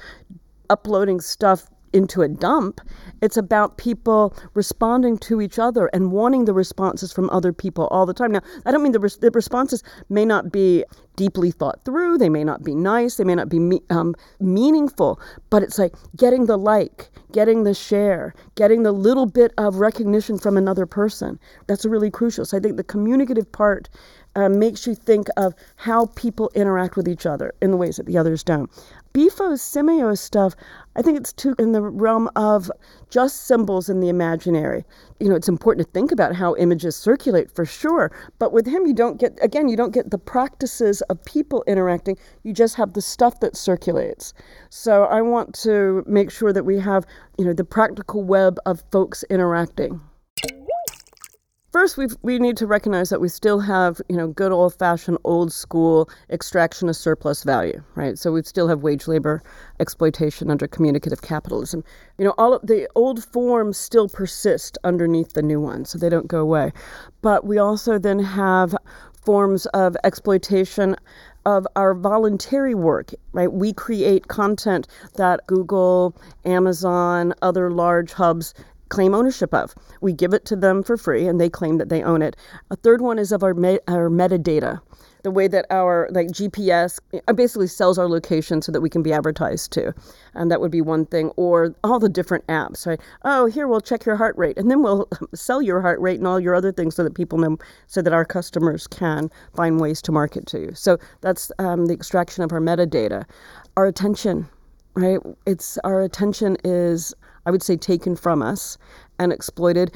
uploading 0.70 1.20
stuff 1.20 1.66
into 1.94 2.22
a 2.22 2.28
dump. 2.28 2.80
It's 3.22 3.36
about 3.36 3.78
people 3.78 4.36
responding 4.54 5.16
to 5.18 5.40
each 5.40 5.58
other 5.60 5.86
and 5.94 6.10
wanting 6.10 6.44
the 6.44 6.52
responses 6.52 7.12
from 7.12 7.30
other 7.30 7.52
people 7.52 7.86
all 7.86 8.04
the 8.04 8.12
time. 8.12 8.32
Now, 8.32 8.40
I 8.66 8.72
don't 8.72 8.82
mean 8.82 8.92
the, 8.92 8.98
res- 8.98 9.18
the 9.18 9.30
responses 9.30 9.82
may 10.10 10.24
not 10.24 10.50
be 10.50 10.84
deeply 11.16 11.52
thought 11.52 11.84
through, 11.84 12.18
they 12.18 12.28
may 12.28 12.42
not 12.42 12.64
be 12.64 12.74
nice, 12.74 13.16
they 13.16 13.24
may 13.24 13.36
not 13.36 13.48
be 13.48 13.60
me- 13.60 13.82
um, 13.90 14.16
meaningful, 14.40 15.20
but 15.50 15.62
it's 15.62 15.78
like 15.78 15.94
getting 16.16 16.46
the 16.46 16.58
like, 16.58 17.12
getting 17.30 17.62
the 17.62 17.72
share, 17.72 18.34
getting 18.56 18.82
the 18.82 18.90
little 18.90 19.26
bit 19.26 19.52
of 19.56 19.76
recognition 19.76 20.36
from 20.36 20.56
another 20.56 20.86
person. 20.86 21.38
That's 21.68 21.84
really 21.84 22.10
crucial. 22.10 22.44
So 22.44 22.56
I 22.56 22.60
think 22.60 22.76
the 22.76 22.82
communicative 22.82 23.50
part 23.52 23.88
uh, 24.36 24.48
makes 24.48 24.86
you 24.86 24.94
think 24.94 25.28
of 25.36 25.54
how 25.76 26.06
people 26.14 26.50
interact 26.54 26.96
with 26.96 27.08
each 27.08 27.26
other 27.26 27.52
in 27.60 27.70
the 27.70 27.76
ways 27.76 27.96
that 27.96 28.06
the 28.06 28.18
others 28.18 28.42
don't. 28.42 28.70
Bifo's 29.14 29.62
semio 29.62 30.18
stuff, 30.18 30.54
I 30.96 31.02
think 31.02 31.16
it's 31.16 31.32
too 31.32 31.54
in 31.56 31.70
the 31.70 31.80
realm 31.80 32.28
of 32.34 32.68
just 33.10 33.46
symbols 33.46 33.88
in 33.88 34.00
the 34.00 34.08
imaginary. 34.08 34.84
You 35.20 35.28
know, 35.28 35.36
it's 35.36 35.48
important 35.48 35.86
to 35.86 35.92
think 35.92 36.10
about 36.10 36.34
how 36.34 36.56
images 36.56 36.96
circulate 36.96 37.48
for 37.48 37.64
sure, 37.64 38.10
but 38.40 38.52
with 38.52 38.66
him, 38.66 38.86
you 38.86 38.92
don't 38.92 39.20
get, 39.20 39.38
again, 39.40 39.68
you 39.68 39.76
don't 39.76 39.94
get 39.94 40.10
the 40.10 40.18
practices 40.18 41.00
of 41.02 41.24
people 41.24 41.62
interacting, 41.68 42.18
you 42.42 42.52
just 42.52 42.74
have 42.74 42.94
the 42.94 43.02
stuff 43.02 43.38
that 43.38 43.56
circulates. 43.56 44.34
So 44.68 45.04
I 45.04 45.22
want 45.22 45.54
to 45.62 46.02
make 46.08 46.32
sure 46.32 46.52
that 46.52 46.64
we 46.64 46.80
have, 46.80 47.06
you 47.38 47.44
know, 47.44 47.52
the 47.52 47.64
practical 47.64 48.24
web 48.24 48.58
of 48.66 48.82
folks 48.90 49.22
interacting. 49.30 50.00
First, 51.74 51.96
we 51.96 52.06
we 52.22 52.38
need 52.38 52.56
to 52.58 52.68
recognize 52.68 53.10
that 53.10 53.20
we 53.20 53.28
still 53.28 53.58
have, 53.58 54.00
you 54.08 54.16
know, 54.16 54.28
good 54.28 54.52
old-fashioned, 54.52 55.18
old-school 55.24 56.08
extraction 56.30 56.88
of 56.88 56.94
surplus 56.94 57.42
value, 57.42 57.82
right? 57.96 58.16
So 58.16 58.30
we 58.30 58.44
still 58.44 58.68
have 58.68 58.84
wage 58.84 59.08
labor 59.08 59.42
exploitation 59.80 60.52
under 60.52 60.68
communicative 60.68 61.22
capitalism. 61.22 61.82
You 62.16 62.26
know, 62.26 62.34
all 62.38 62.54
of 62.54 62.64
the 62.64 62.88
old 62.94 63.24
forms 63.24 63.76
still 63.76 64.08
persist 64.08 64.78
underneath 64.84 65.32
the 65.32 65.42
new 65.42 65.60
ones, 65.60 65.90
so 65.90 65.98
they 65.98 66.08
don't 66.08 66.28
go 66.28 66.38
away. 66.38 66.72
But 67.22 67.44
we 67.44 67.58
also 67.58 67.98
then 67.98 68.20
have 68.20 68.76
forms 69.24 69.66
of 69.66 69.96
exploitation 70.04 70.94
of 71.44 71.66
our 71.74 71.92
voluntary 71.92 72.74
work, 72.74 73.10
right? 73.32 73.52
We 73.52 73.72
create 73.72 74.28
content 74.28 74.86
that 75.16 75.44
Google, 75.48 76.16
Amazon, 76.44 77.34
other 77.42 77.70
large 77.70 78.12
hubs 78.12 78.54
claim 78.94 79.12
ownership 79.12 79.52
of. 79.52 79.74
We 80.00 80.12
give 80.12 80.32
it 80.32 80.44
to 80.46 80.56
them 80.56 80.84
for 80.84 80.96
free 80.96 81.26
and 81.26 81.40
they 81.40 81.50
claim 81.50 81.78
that 81.78 81.88
they 81.88 82.02
own 82.04 82.22
it. 82.22 82.36
A 82.70 82.76
third 82.76 83.00
one 83.00 83.18
is 83.18 83.32
of 83.32 83.42
our, 83.42 83.52
me- 83.52 83.80
our 83.88 84.08
metadata, 84.08 84.80
the 85.24 85.32
way 85.32 85.48
that 85.48 85.66
our 85.68 86.08
like 86.12 86.28
GPS 86.28 87.00
uh, 87.26 87.32
basically 87.32 87.66
sells 87.66 87.98
our 87.98 88.08
location 88.08 88.62
so 88.62 88.70
that 88.70 88.80
we 88.80 88.88
can 88.88 89.02
be 89.02 89.12
advertised 89.12 89.72
to. 89.72 89.92
And 90.34 90.48
that 90.48 90.60
would 90.60 90.70
be 90.70 90.80
one 90.80 91.06
thing. 91.06 91.30
Or 91.30 91.74
all 91.82 91.98
the 91.98 92.08
different 92.08 92.46
apps, 92.46 92.86
right? 92.86 93.00
Oh, 93.24 93.46
here 93.46 93.66
we'll 93.66 93.80
check 93.80 94.04
your 94.06 94.14
heart 94.14 94.36
rate 94.38 94.56
and 94.56 94.70
then 94.70 94.80
we'll 94.80 95.08
sell 95.34 95.60
your 95.60 95.80
heart 95.80 95.98
rate 95.98 96.18
and 96.18 96.26
all 96.28 96.38
your 96.38 96.54
other 96.54 96.70
things 96.70 96.94
so 96.94 97.02
that 97.02 97.16
people 97.16 97.38
know, 97.38 97.58
so 97.88 98.00
that 98.00 98.12
our 98.12 98.24
customers 98.24 98.86
can 98.86 99.28
find 99.56 99.80
ways 99.80 100.00
to 100.02 100.12
market 100.12 100.46
to 100.46 100.60
you. 100.60 100.72
So 100.74 100.98
that's 101.20 101.50
um, 101.58 101.86
the 101.86 101.94
extraction 101.94 102.44
of 102.44 102.52
our 102.52 102.60
metadata. 102.60 103.24
Our 103.76 103.86
attention, 103.86 104.48
right? 104.94 105.18
It's 105.46 105.78
our 105.78 106.00
attention 106.00 106.58
is 106.62 107.12
I 107.46 107.50
would 107.50 107.62
say, 107.62 107.76
taken 107.76 108.16
from 108.16 108.42
us 108.42 108.78
and 109.18 109.32
exploited. 109.32 109.92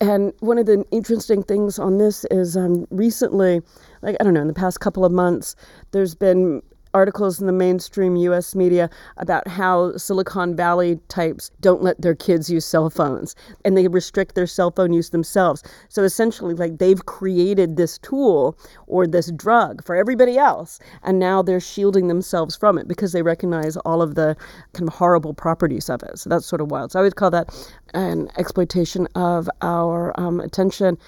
And 0.00 0.32
one 0.40 0.58
of 0.58 0.66
the 0.66 0.84
interesting 0.90 1.42
things 1.42 1.78
on 1.78 1.98
this 1.98 2.24
is 2.30 2.56
um, 2.56 2.86
recently, 2.90 3.60
like, 4.00 4.16
I 4.18 4.24
don't 4.24 4.32
know, 4.32 4.40
in 4.40 4.48
the 4.48 4.54
past 4.54 4.80
couple 4.80 5.04
of 5.04 5.12
months, 5.12 5.54
there's 5.90 6.14
been 6.14 6.62
articles 6.94 7.40
in 7.40 7.46
the 7.46 7.52
mainstream 7.52 8.16
US 8.16 8.54
media 8.54 8.90
about 9.16 9.46
how 9.48 9.96
Silicon 9.96 10.56
Valley 10.56 10.98
types 11.08 11.50
don't 11.60 11.82
let 11.82 12.00
their 12.00 12.14
kids 12.14 12.50
use 12.50 12.64
cell 12.64 12.90
phones 12.90 13.34
and 13.64 13.76
they 13.76 13.88
restrict 13.88 14.34
their 14.34 14.46
cell 14.46 14.70
phone 14.70 14.92
use 14.92 15.10
themselves. 15.10 15.62
So 15.88 16.02
essentially, 16.02 16.54
like 16.54 16.78
they've 16.78 17.04
created 17.06 17.76
this 17.76 17.98
tool 17.98 18.58
or 18.86 19.06
this 19.06 19.30
drug 19.32 19.84
for 19.84 19.94
everybody 19.96 20.38
else, 20.38 20.78
and 21.02 21.18
now 21.18 21.42
they're 21.42 21.60
shielding 21.60 22.08
themselves 22.08 22.56
from 22.56 22.78
it 22.78 22.88
because 22.88 23.12
they 23.12 23.22
recognize 23.22 23.76
all 23.78 24.02
of 24.02 24.14
the 24.14 24.36
kind 24.72 24.88
of 24.88 24.94
horrible 24.94 25.34
properties 25.34 25.88
of 25.88 26.02
it. 26.02 26.18
So 26.18 26.30
that's 26.30 26.46
sort 26.46 26.60
of 26.60 26.70
wild. 26.70 26.92
So 26.92 27.00
I 27.00 27.02
would 27.02 27.16
call 27.16 27.30
that 27.30 27.54
an 27.94 28.30
exploitation 28.36 29.06
of 29.14 29.48
our 29.62 30.18
um, 30.18 30.40
attention. 30.40 30.98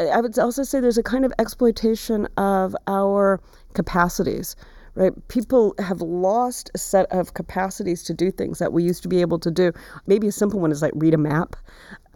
I 0.00 0.20
would 0.20 0.38
also 0.38 0.62
say 0.62 0.80
there's 0.80 0.98
a 0.98 1.02
kind 1.02 1.24
of 1.24 1.32
exploitation 1.38 2.28
of 2.36 2.76
our 2.86 3.40
capacities 3.74 4.54
right? 4.98 5.28
People 5.28 5.74
have 5.78 6.00
lost 6.00 6.72
a 6.74 6.78
set 6.78 7.06
of 7.12 7.34
capacities 7.34 8.02
to 8.02 8.12
do 8.12 8.32
things 8.32 8.58
that 8.58 8.72
we 8.72 8.82
used 8.82 9.00
to 9.04 9.08
be 9.08 9.20
able 9.20 9.38
to 9.38 9.50
do. 9.50 9.72
Maybe 10.08 10.26
a 10.26 10.32
simple 10.32 10.58
one 10.58 10.72
is 10.72 10.82
like 10.82 10.92
read 10.96 11.14
a 11.14 11.18
map. 11.18 11.54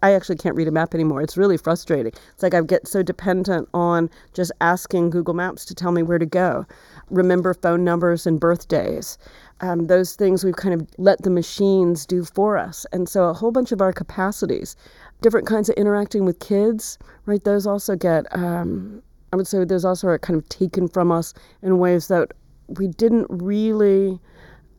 I 0.03 0.11
actually 0.11 0.35
can't 0.35 0.57
read 0.57 0.67
a 0.67 0.71
map 0.71 0.93
anymore. 0.93 1.21
It's 1.21 1.37
really 1.37 1.55
frustrating. 1.55 2.11
It's 2.33 2.43
like 2.43 2.53
I 2.53 2.59
get 2.59 2.85
so 2.85 3.01
dependent 3.01 3.69
on 3.73 4.09
just 4.33 4.51
asking 4.59 5.11
Google 5.11 5.33
Maps 5.33 5.63
to 5.63 5.73
tell 5.73 5.93
me 5.93 6.03
where 6.03 6.19
to 6.19 6.25
go. 6.25 6.65
Remember 7.09 7.53
phone 7.53 7.85
numbers 7.85 8.27
and 8.27 8.37
birthdays. 8.37 9.17
Um, 9.61 9.87
those 9.87 10.17
things 10.17 10.43
we've 10.43 10.57
kind 10.57 10.73
of 10.73 10.85
let 10.97 11.23
the 11.23 11.29
machines 11.29 12.05
do 12.05 12.25
for 12.25 12.57
us. 12.57 12.85
And 12.91 13.07
so 13.07 13.29
a 13.29 13.33
whole 13.33 13.51
bunch 13.53 13.71
of 13.71 13.79
our 13.79 13.93
capacities, 13.93 14.75
different 15.21 15.47
kinds 15.47 15.69
of 15.69 15.75
interacting 15.75 16.25
with 16.25 16.39
kids, 16.39 16.97
right? 17.25 17.41
Those 17.41 17.65
also 17.65 17.95
get, 17.95 18.25
um, 18.35 19.01
I 19.31 19.37
would 19.37 19.47
say, 19.47 19.63
those 19.63 19.85
also 19.85 20.07
are 20.07 20.19
kind 20.19 20.37
of 20.37 20.49
taken 20.49 20.89
from 20.89 21.13
us 21.13 21.33
in 21.61 21.77
ways 21.77 22.09
that 22.09 22.33
we 22.67 22.87
didn't 22.87 23.27
really 23.29 24.19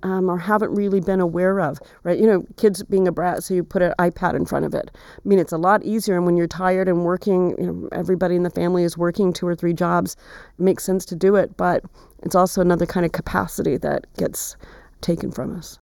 um, 0.05 0.29
or 0.29 0.39
haven't 0.39 0.73
really 0.75 1.01
been 1.01 1.21
aware 1.21 1.61
of, 1.61 1.81
right? 2.03 2.19
You 2.19 2.27
know, 2.27 2.45
kids 2.59 2.83
being 2.83 3.09
a 3.09 3.13
brat, 3.13 3.43
so 3.43 3.55
you 3.55 3.65
put 3.65 3.81
an 3.81 3.95
iPad 3.99 4.35
in 4.35 4.45
front 4.45 4.67
of 4.67 4.75
it. 4.75 4.91
I 4.95 5.29
mean, 5.29 5.39
it's 5.39 5.53
a 5.53 5.57
lot 5.57 5.83
easier, 5.83 6.15
and 6.15 6.27
when 6.27 6.37
you're 6.37 6.47
tired 6.47 6.89
and 6.89 7.05
working, 7.05 7.55
you 7.59 7.67
know, 7.67 7.89
everybody 7.91 8.37
in 8.37 8.43
the 8.43 8.51
family 8.51 8.85
is 8.85 8.99
working 8.99 9.33
two 9.33 9.47
or 9.47 9.57
three 9.57 9.73
jobs, 9.73 10.15
it 10.59 10.63
makes 10.63 10.85
sense 10.85 11.07
to 11.07 11.17
do 11.17 11.37
it, 11.37 11.57
but 11.57 11.83
it's 12.23 12.35
also 12.35 12.61
another 12.61 12.85
kind 12.85 13.07
of 13.07 13.13
capacity 13.13 13.79
that 13.79 14.07
gets 14.19 14.57
taken 15.01 15.33
from 15.33 15.57
us. 15.57 15.79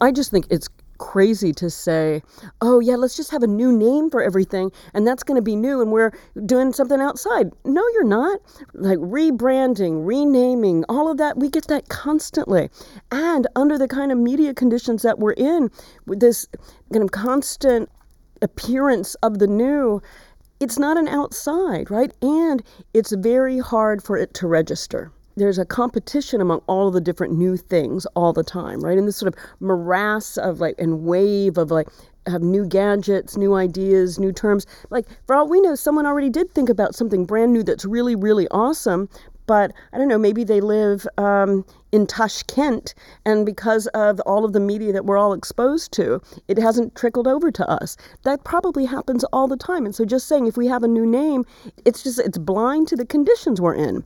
I 0.00 0.12
just 0.12 0.30
think 0.30 0.46
it's 0.50 0.68
crazy 0.98 1.52
to 1.52 1.70
say, 1.70 2.22
oh, 2.60 2.80
yeah, 2.80 2.96
let's 2.96 3.16
just 3.16 3.30
have 3.30 3.42
a 3.42 3.46
new 3.46 3.76
name 3.76 4.10
for 4.10 4.22
everything 4.22 4.70
and 4.94 5.06
that's 5.06 5.22
going 5.22 5.36
to 5.36 5.42
be 5.42 5.56
new 5.56 5.80
and 5.80 5.92
we're 5.92 6.12
doing 6.44 6.72
something 6.72 7.00
outside. 7.00 7.50
No, 7.64 7.82
you're 7.94 8.04
not. 8.04 8.40
Like 8.74 8.98
rebranding, 8.98 10.06
renaming, 10.06 10.84
all 10.88 11.10
of 11.10 11.18
that, 11.18 11.38
we 11.38 11.48
get 11.48 11.66
that 11.68 11.88
constantly. 11.88 12.70
And 13.10 13.46
under 13.56 13.78
the 13.78 13.88
kind 13.88 14.12
of 14.12 14.18
media 14.18 14.54
conditions 14.54 15.02
that 15.02 15.18
we're 15.18 15.32
in, 15.32 15.70
with 16.06 16.20
this 16.20 16.46
kind 16.92 17.04
of 17.04 17.10
constant 17.10 17.90
appearance 18.42 19.14
of 19.16 19.38
the 19.38 19.46
new, 19.46 20.02
it's 20.60 20.78
not 20.78 20.96
an 20.96 21.08
outside, 21.08 21.90
right? 21.90 22.12
And 22.22 22.62
it's 22.94 23.12
very 23.12 23.58
hard 23.58 24.02
for 24.02 24.16
it 24.16 24.34
to 24.34 24.46
register 24.46 25.12
there's 25.36 25.58
a 25.58 25.64
competition 25.64 26.40
among 26.40 26.62
all 26.66 26.88
of 26.88 26.94
the 26.94 27.00
different 27.00 27.34
new 27.34 27.56
things 27.56 28.06
all 28.16 28.32
the 28.32 28.42
time, 28.42 28.80
right? 28.80 28.98
And 28.98 29.06
this 29.06 29.16
sort 29.16 29.32
of 29.32 29.38
morass 29.60 30.36
of 30.36 30.60
like 30.60 30.74
and 30.78 31.04
wave 31.04 31.58
of 31.58 31.70
like 31.70 31.88
have 32.26 32.42
new 32.42 32.66
gadgets, 32.66 33.36
new 33.36 33.54
ideas, 33.54 34.18
new 34.18 34.32
terms. 34.32 34.66
Like, 34.90 35.06
for 35.26 35.36
all 35.36 35.48
we 35.48 35.60
know, 35.60 35.74
someone 35.74 36.06
already 36.06 36.30
did 36.30 36.50
think 36.50 36.68
about 36.68 36.94
something 36.94 37.24
brand 37.24 37.52
new 37.52 37.62
that's 37.62 37.84
really, 37.84 38.16
really 38.16 38.48
awesome. 38.48 39.08
But 39.46 39.72
I 39.92 39.98
don't 39.98 40.08
know, 40.08 40.18
maybe 40.18 40.42
they 40.42 40.60
live 40.60 41.06
um, 41.18 41.64
in 41.92 42.08
Tashkent, 42.08 42.94
and 43.24 43.46
because 43.46 43.86
of 43.88 44.18
all 44.26 44.44
of 44.44 44.52
the 44.52 44.58
media 44.58 44.92
that 44.92 45.04
we're 45.04 45.16
all 45.16 45.32
exposed 45.32 45.92
to, 45.92 46.20
it 46.48 46.58
hasn't 46.58 46.96
trickled 46.96 47.28
over 47.28 47.52
to 47.52 47.68
us. 47.70 47.96
That 48.24 48.42
probably 48.42 48.86
happens 48.86 49.22
all 49.32 49.46
the 49.46 49.56
time. 49.56 49.86
And 49.86 49.94
so, 49.94 50.04
just 50.04 50.26
saying, 50.26 50.48
if 50.48 50.56
we 50.56 50.66
have 50.66 50.82
a 50.82 50.88
new 50.88 51.06
name, 51.06 51.44
it's 51.84 52.02
just, 52.02 52.18
it's 52.18 52.38
blind 52.38 52.88
to 52.88 52.96
the 52.96 53.06
conditions 53.06 53.60
we're 53.60 53.74
in. 53.76 54.02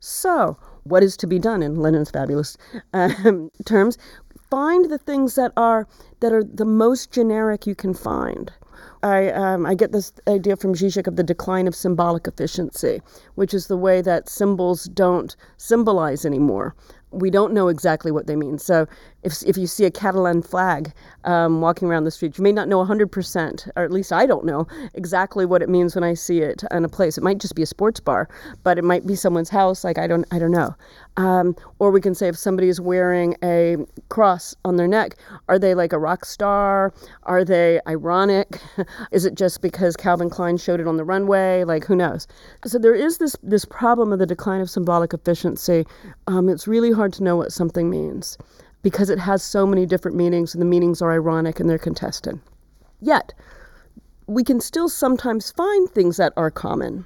So, 0.00 0.56
what 0.84 1.02
is 1.02 1.16
to 1.18 1.26
be 1.26 1.38
done 1.38 1.62
in 1.62 1.76
Lenin's 1.76 2.10
fabulous 2.10 2.56
um, 2.92 3.50
terms? 3.64 3.98
Find 4.50 4.90
the 4.90 4.98
things 4.98 5.36
that 5.36 5.52
are 5.56 5.86
that 6.20 6.32
are 6.32 6.42
the 6.42 6.64
most 6.64 7.12
generic 7.12 7.66
you 7.66 7.74
can 7.74 7.94
find. 7.94 8.52
I, 9.02 9.30
um, 9.30 9.64
I 9.64 9.74
get 9.74 9.92
this 9.92 10.12
idea 10.28 10.56
from 10.56 10.74
Zizek 10.74 11.06
of 11.06 11.16
the 11.16 11.22
decline 11.22 11.66
of 11.66 11.74
symbolic 11.74 12.26
efficiency, 12.26 13.00
which 13.34 13.54
is 13.54 13.66
the 13.66 13.76
way 13.76 14.02
that 14.02 14.28
symbols 14.28 14.84
don't 14.84 15.34
symbolize 15.56 16.26
anymore 16.26 16.74
we 17.10 17.30
don't 17.30 17.52
know 17.52 17.68
exactly 17.68 18.10
what 18.12 18.26
they 18.26 18.36
mean. 18.36 18.58
So 18.58 18.86
if, 19.22 19.42
if 19.44 19.56
you 19.56 19.66
see 19.66 19.84
a 19.84 19.90
Catalan 19.90 20.42
flag 20.42 20.92
um, 21.24 21.60
walking 21.60 21.88
around 21.88 22.04
the 22.04 22.10
street, 22.10 22.38
you 22.38 22.44
may 22.44 22.52
not 22.52 22.68
know 22.68 22.84
100%, 22.84 23.70
or 23.76 23.84
at 23.84 23.90
least 23.90 24.12
I 24.12 24.26
don't 24.26 24.44
know 24.44 24.66
exactly 24.94 25.44
what 25.44 25.62
it 25.62 25.68
means 25.68 25.94
when 25.94 26.04
I 26.04 26.14
see 26.14 26.40
it 26.40 26.64
in 26.70 26.84
a 26.84 26.88
place. 26.88 27.18
It 27.18 27.24
might 27.24 27.38
just 27.38 27.54
be 27.54 27.62
a 27.62 27.66
sports 27.66 28.00
bar, 28.00 28.28
but 28.62 28.78
it 28.78 28.84
might 28.84 29.06
be 29.06 29.14
someone's 29.14 29.50
house. 29.50 29.84
Like 29.84 29.98
I 29.98 30.06
don't, 30.06 30.24
I 30.30 30.38
don't 30.38 30.50
know. 30.50 30.74
Um, 31.16 31.54
or 31.78 31.90
we 31.90 32.00
can 32.00 32.14
say 32.14 32.28
if 32.28 32.38
somebody 32.38 32.68
is 32.68 32.80
wearing 32.80 33.36
a 33.42 33.76
cross 34.08 34.54
on 34.64 34.76
their 34.76 34.88
neck, 34.88 35.16
are 35.48 35.58
they 35.58 35.74
like 35.74 35.92
a 35.92 35.98
rock 35.98 36.24
star? 36.24 36.94
Are 37.24 37.44
they 37.44 37.80
ironic? 37.86 38.60
is 39.12 39.26
it 39.26 39.34
just 39.34 39.60
because 39.60 39.96
Calvin 39.96 40.30
Klein 40.30 40.56
showed 40.56 40.80
it 40.80 40.86
on 40.86 40.96
the 40.96 41.04
runway? 41.04 41.64
Like 41.64 41.84
who 41.84 41.94
knows? 41.94 42.26
So 42.64 42.78
there 42.78 42.94
is 42.94 43.18
this 43.18 43.36
this 43.42 43.64
problem 43.64 44.12
of 44.12 44.18
the 44.18 44.26
decline 44.26 44.60
of 44.60 44.70
symbolic 44.70 45.12
efficiency. 45.12 45.84
Um, 46.26 46.48
it's 46.48 46.66
really 46.66 46.92
hard 46.92 47.12
to 47.14 47.22
know 47.22 47.36
what 47.36 47.52
something 47.52 47.90
means 47.90 48.38
because 48.82 49.10
it 49.10 49.18
has 49.18 49.42
so 49.42 49.66
many 49.66 49.86
different 49.86 50.16
meanings 50.16 50.54
and 50.54 50.60
the 50.60 50.66
meanings 50.66 51.02
are 51.02 51.12
ironic 51.12 51.60
and 51.60 51.68
they're 51.68 51.78
contested. 51.78 52.40
Yet, 53.00 53.32
we 54.26 54.44
can 54.44 54.60
still 54.60 54.88
sometimes 54.88 55.50
find 55.50 55.90
things 55.90 56.16
that 56.16 56.32
are 56.36 56.50
common. 56.50 57.04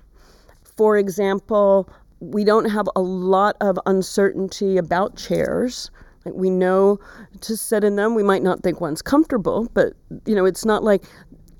For 0.76 0.96
example, 0.98 1.88
we 2.20 2.44
don't 2.44 2.70
have 2.70 2.88
a 2.96 3.00
lot 3.00 3.56
of 3.60 3.78
uncertainty 3.86 4.76
about 4.76 5.16
chairs. 5.16 5.90
Like 6.24 6.34
we 6.34 6.50
know 6.50 6.98
to 7.42 7.56
sit 7.56 7.84
in 7.84 7.96
them. 7.96 8.14
We 8.14 8.22
might 8.22 8.42
not 8.42 8.62
think 8.62 8.80
one's 8.80 9.02
comfortable, 9.02 9.68
but 9.74 9.92
you 10.26 10.34
know, 10.34 10.44
it's 10.44 10.64
not 10.64 10.82
like 10.82 11.04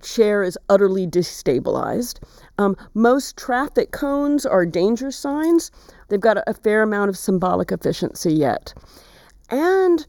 chair 0.02 0.42
is 0.42 0.58
utterly 0.68 1.06
destabilized. 1.06 2.22
Um, 2.58 2.76
most 2.94 3.36
traffic 3.36 3.90
cones 3.90 4.46
are 4.46 4.64
danger 4.66 5.10
signs. 5.10 5.70
They've 6.08 6.20
got 6.20 6.38
a, 6.38 6.50
a 6.50 6.54
fair 6.54 6.82
amount 6.82 7.08
of 7.08 7.18
symbolic 7.18 7.72
efficiency 7.72 8.32
yet. 8.32 8.74
And 9.50 10.06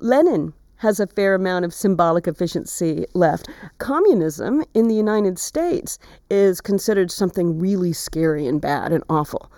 Lenin 0.00 0.54
has 0.76 1.00
a 1.00 1.06
fair 1.06 1.34
amount 1.34 1.64
of 1.64 1.74
symbolic 1.74 2.26
efficiency 2.26 3.04
left. 3.14 3.48
Communism 3.78 4.64
in 4.74 4.88
the 4.88 4.94
United 4.94 5.38
States 5.38 5.98
is 6.30 6.60
considered 6.60 7.10
something 7.10 7.58
really 7.58 7.92
scary 7.92 8.46
and 8.46 8.60
bad 8.60 8.92
and 8.92 9.02
awful. 9.08 9.50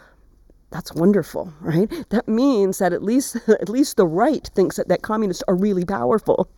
That's 0.70 0.94
wonderful, 0.94 1.52
right? 1.61 1.90
That 2.11 2.28
means 2.28 2.78
that 2.78 2.92
at 2.92 3.02
least 3.02 3.37
at 3.49 3.68
least 3.68 3.97
the 3.97 4.06
right 4.06 4.49
thinks 4.54 4.76
that, 4.76 4.88
that 4.88 5.02
communists 5.02 5.42
are 5.49 5.56
really 5.56 5.85
powerful 5.85 6.49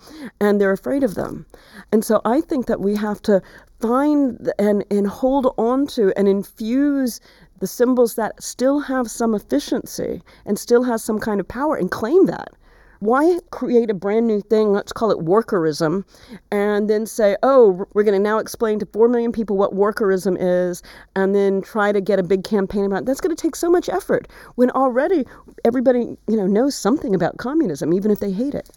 and 0.40 0.60
they're 0.60 0.72
afraid 0.72 1.02
of 1.02 1.14
them. 1.14 1.46
And 1.90 2.04
so 2.04 2.20
I 2.24 2.40
think 2.40 2.66
that 2.66 2.80
we 2.80 2.94
have 2.96 3.22
to 3.22 3.42
find 3.80 4.52
and, 4.58 4.84
and 4.90 5.06
hold 5.06 5.54
on 5.58 5.86
to 5.88 6.12
and 6.16 6.28
infuse 6.28 7.20
the 7.62 7.66
symbols 7.68 8.16
that 8.16 8.42
still 8.42 8.80
have 8.80 9.08
some 9.08 9.36
efficiency 9.36 10.20
and 10.44 10.58
still 10.58 10.82
has 10.82 11.02
some 11.02 11.20
kind 11.20 11.38
of 11.38 11.46
power 11.46 11.76
and 11.76 11.92
claim 11.92 12.26
that. 12.26 12.48
Why 12.98 13.38
create 13.52 13.88
a 13.88 13.94
brand 13.94 14.26
new 14.26 14.40
thing, 14.40 14.72
let's 14.72 14.92
call 14.92 15.12
it 15.12 15.18
workerism, 15.18 16.04
and 16.50 16.90
then 16.90 17.06
say, 17.06 17.36
oh, 17.44 17.86
we're 17.94 18.02
going 18.02 18.18
to 18.18 18.22
now 18.22 18.38
explain 18.38 18.80
to 18.80 18.86
4 18.86 19.08
million 19.08 19.30
people 19.30 19.56
what 19.56 19.76
workerism 19.76 20.36
is, 20.40 20.82
and 21.14 21.36
then 21.36 21.62
try 21.62 21.92
to 21.92 22.00
get 22.00 22.18
a 22.18 22.24
big 22.24 22.42
campaign 22.42 22.84
about 22.84 23.02
it? 23.02 23.06
That's 23.06 23.20
going 23.20 23.34
to 23.34 23.40
take 23.40 23.54
so 23.54 23.70
much 23.70 23.88
effort 23.88 24.26
when 24.56 24.70
already 24.70 25.24
everybody 25.64 26.16
you 26.26 26.36
know, 26.36 26.48
knows 26.48 26.74
something 26.74 27.14
about 27.14 27.36
communism, 27.36 27.92
even 27.92 28.10
if 28.10 28.18
they 28.18 28.32
hate 28.32 28.56
it. 28.56 28.68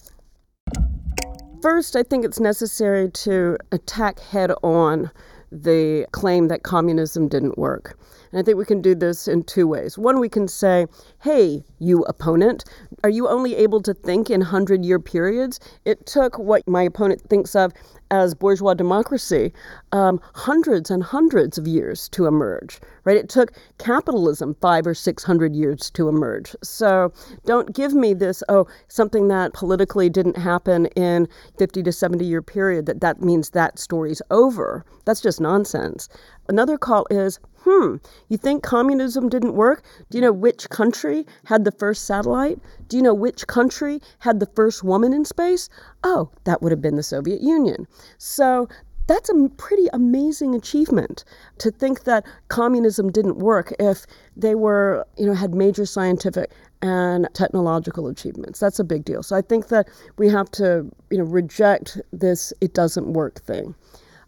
First, 1.63 1.95
I 1.95 2.03
think 2.03 2.23
it's 2.23 2.39
necessary 2.39 3.09
to 3.09 3.57
attack 3.71 4.19
head 4.19 4.51
on 4.61 5.09
the 5.51 6.05
claim 6.11 6.49
that 6.49 6.63
communism 6.63 7.27
didn't 7.27 7.57
work. 7.57 7.97
And 8.35 8.41
I 8.41 8.43
think 8.43 8.57
we 8.57 8.65
can 8.65 8.81
do 8.81 8.95
this 8.95 9.29
in 9.29 9.45
two 9.45 9.65
ways. 9.65 9.97
One, 9.97 10.19
we 10.19 10.27
can 10.27 10.49
say, 10.49 10.87
hey, 11.21 11.63
you 11.79 12.01
opponent, 12.03 12.65
are 13.01 13.09
you 13.09 13.29
only 13.29 13.55
able 13.55 13.81
to 13.83 13.93
think 13.93 14.29
in 14.29 14.41
100 14.41 14.83
year 14.83 14.99
periods? 14.99 15.57
It 15.85 16.05
took 16.05 16.37
what 16.37 16.67
my 16.67 16.83
opponent 16.83 17.21
thinks 17.29 17.55
of 17.55 17.71
as 18.11 18.35
bourgeois 18.35 18.73
democracy 18.73 19.53
um, 19.93 20.19
hundreds 20.33 20.91
and 20.91 21.01
hundreds 21.01 21.57
of 21.57 21.65
years 21.65 22.09
to 22.09 22.25
emerge, 22.25 22.81
right? 23.05 23.15
It 23.15 23.29
took 23.29 23.53
capitalism 23.77 24.55
five 24.59 24.85
or 24.85 24.93
six 24.93 25.23
hundred 25.23 25.55
years 25.55 25.89
to 25.91 26.09
emerge. 26.09 26.57
So 26.61 27.13
don't 27.45 27.73
give 27.73 27.93
me 27.93 28.13
this, 28.13 28.43
oh, 28.49 28.67
something 28.89 29.29
that 29.29 29.53
politically 29.53 30.09
didn't 30.09 30.37
happen 30.37 30.87
in 30.87 31.29
50 31.57 31.83
to 31.83 31.91
70 31.93 32.25
year 32.25 32.41
period, 32.41 32.85
that 32.87 32.99
that 32.99 33.21
means 33.21 33.51
that 33.51 33.79
story's 33.79 34.21
over. 34.29 34.85
That's 35.05 35.21
just 35.21 35.39
nonsense. 35.39 36.09
Another 36.47 36.77
call 36.77 37.07
is, 37.09 37.39
hmm, 37.65 37.95
you 38.29 38.37
think 38.37 38.63
communism 38.63 39.27
didn't 39.27 39.55
work? 39.55 39.83
Do 40.09 40.17
you 40.17 40.21
know 40.21 40.31
which 40.31 40.69
country 40.69 41.25
had 41.45 41.65
the 41.65 41.71
first 41.71 42.05
satellite? 42.05 42.59
Do 42.87 42.95
you 42.95 43.03
know 43.03 43.13
which 43.13 43.47
country 43.47 44.01
had 44.19 44.39
the 44.39 44.45
first 44.45 44.83
woman 44.83 45.13
in 45.13 45.25
space? 45.25 45.67
Oh, 46.03 46.29
that 46.43 46.61
would 46.61 46.71
have 46.71 46.81
been 46.81 46.95
the 46.95 47.03
Soviet 47.03 47.41
Union. 47.41 47.87
So 48.19 48.69
that's 49.07 49.29
a 49.29 49.49
pretty 49.57 49.87
amazing 49.93 50.55
achievement 50.55 51.25
to 51.59 51.71
think 51.71 52.03
that 52.03 52.25
communism 52.47 53.11
didn't 53.11 53.37
work 53.37 53.73
if 53.79 54.05
they 54.37 54.55
were, 54.55 55.05
you 55.17 55.25
know, 55.25 55.33
had 55.33 55.53
major 55.53 55.85
scientific 55.85 56.51
and 56.81 57.27
technological 57.33 58.07
achievements. 58.07 58.59
That's 58.59 58.79
a 58.79 58.83
big 58.83 59.05
deal. 59.05 59.23
So 59.23 59.35
I 59.35 59.41
think 59.41 59.67
that 59.69 59.87
we 60.17 60.29
have 60.29 60.51
to, 60.51 60.85
you 61.09 61.17
know, 61.17 61.23
reject 61.23 61.99
this 62.13 62.53
it 62.61 62.73
doesn't 62.73 63.13
work 63.13 63.41
thing. 63.41 63.75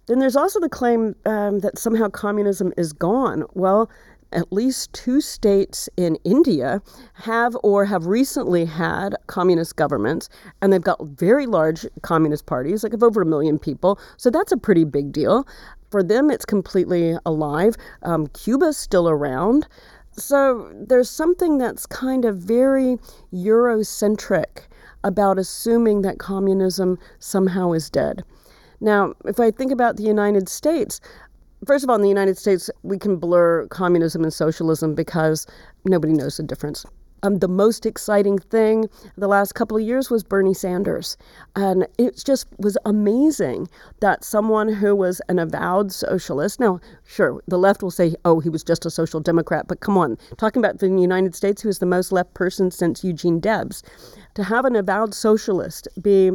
Then 0.07 0.19
there's 0.19 0.35
also 0.35 0.59
the 0.59 0.69
claim 0.69 1.15
um, 1.25 1.59
that 1.59 1.77
somehow 1.77 2.09
communism 2.09 2.73
is 2.77 2.93
gone. 2.93 3.45
Well, 3.53 3.89
at 4.31 4.51
least 4.51 4.91
two 4.93 5.21
states 5.21 5.89
in 5.95 6.17
India 6.23 6.81
have 7.13 7.55
or 7.63 7.85
have 7.85 8.07
recently 8.07 8.65
had 8.65 9.15
communist 9.27 9.75
governments, 9.75 10.29
and 10.61 10.71
they've 10.71 10.81
got 10.81 10.99
very 11.05 11.45
large 11.45 11.85
communist 12.01 12.45
parties, 12.45 12.83
like 12.83 12.93
of 12.93 13.03
over 13.03 13.21
a 13.21 13.25
million 13.25 13.57
people. 13.59 13.99
So 14.17 14.29
that's 14.29 14.51
a 14.51 14.57
pretty 14.57 14.83
big 14.83 15.11
deal. 15.11 15.47
For 15.91 16.03
them, 16.03 16.29
it's 16.29 16.45
completely 16.45 17.17
alive. 17.25 17.75
Um, 18.03 18.27
Cuba's 18.27 18.77
still 18.77 19.07
around. 19.07 19.67
So 20.11 20.71
there's 20.73 21.09
something 21.09 21.57
that's 21.57 21.85
kind 21.85 22.25
of 22.25 22.37
very 22.37 22.97
Eurocentric 23.33 24.63
about 25.03 25.37
assuming 25.37 26.01
that 26.01 26.17
communism 26.17 26.97
somehow 27.19 27.71
is 27.71 27.89
dead. 27.89 28.23
Now, 28.79 29.13
if 29.25 29.39
I 29.39 29.51
think 29.51 29.71
about 29.71 29.97
the 29.97 30.03
United 30.03 30.47
States, 30.49 31.01
first 31.65 31.83
of 31.83 31.89
all, 31.89 31.95
in 31.95 32.01
the 32.01 32.09
United 32.09 32.37
States, 32.37 32.69
we 32.83 32.99
can 32.99 33.17
blur 33.17 33.67
communism 33.67 34.23
and 34.23 34.33
socialism 34.33 34.93
because 34.93 35.47
nobody 35.85 36.13
knows 36.13 36.37
the 36.37 36.43
difference. 36.43 36.85
Um, 37.23 37.39
the 37.39 37.47
most 37.47 37.87
exciting 37.87 38.37
thing 38.37 38.87
the 39.17 39.27
last 39.27 39.55
couple 39.55 39.75
of 39.75 39.81
years 39.81 40.11
was 40.11 40.23
Bernie 40.23 40.53
Sanders. 40.53 41.17
And 41.55 41.87
it 41.97 42.21
just 42.23 42.45
was 42.59 42.77
amazing 42.85 43.67
that 44.01 44.23
someone 44.23 44.69
who 44.69 44.95
was 44.95 45.19
an 45.27 45.39
avowed 45.39 45.91
socialist, 45.91 46.59
now, 46.59 46.79
sure, 47.05 47.41
the 47.47 47.57
left 47.57 47.81
will 47.81 47.89
say, 47.89 48.15
oh, 48.23 48.39
he 48.39 48.49
was 48.49 48.63
just 48.63 48.85
a 48.85 48.91
social 48.91 49.19
democrat, 49.19 49.67
but 49.67 49.79
come 49.79 49.97
on, 49.97 50.17
talking 50.37 50.63
about 50.63 50.77
the 50.77 50.89
United 50.89 51.33
States, 51.33 51.63
who 51.63 51.69
is 51.69 51.79
the 51.79 51.87
most 51.87 52.11
left 52.11 52.35
person 52.35 52.69
since 52.69 53.03
Eugene 53.03 53.39
Debs, 53.39 53.81
to 54.35 54.43
have 54.43 54.65
an 54.65 54.75
avowed 54.75 55.15
socialist 55.15 55.87
be 55.99 56.31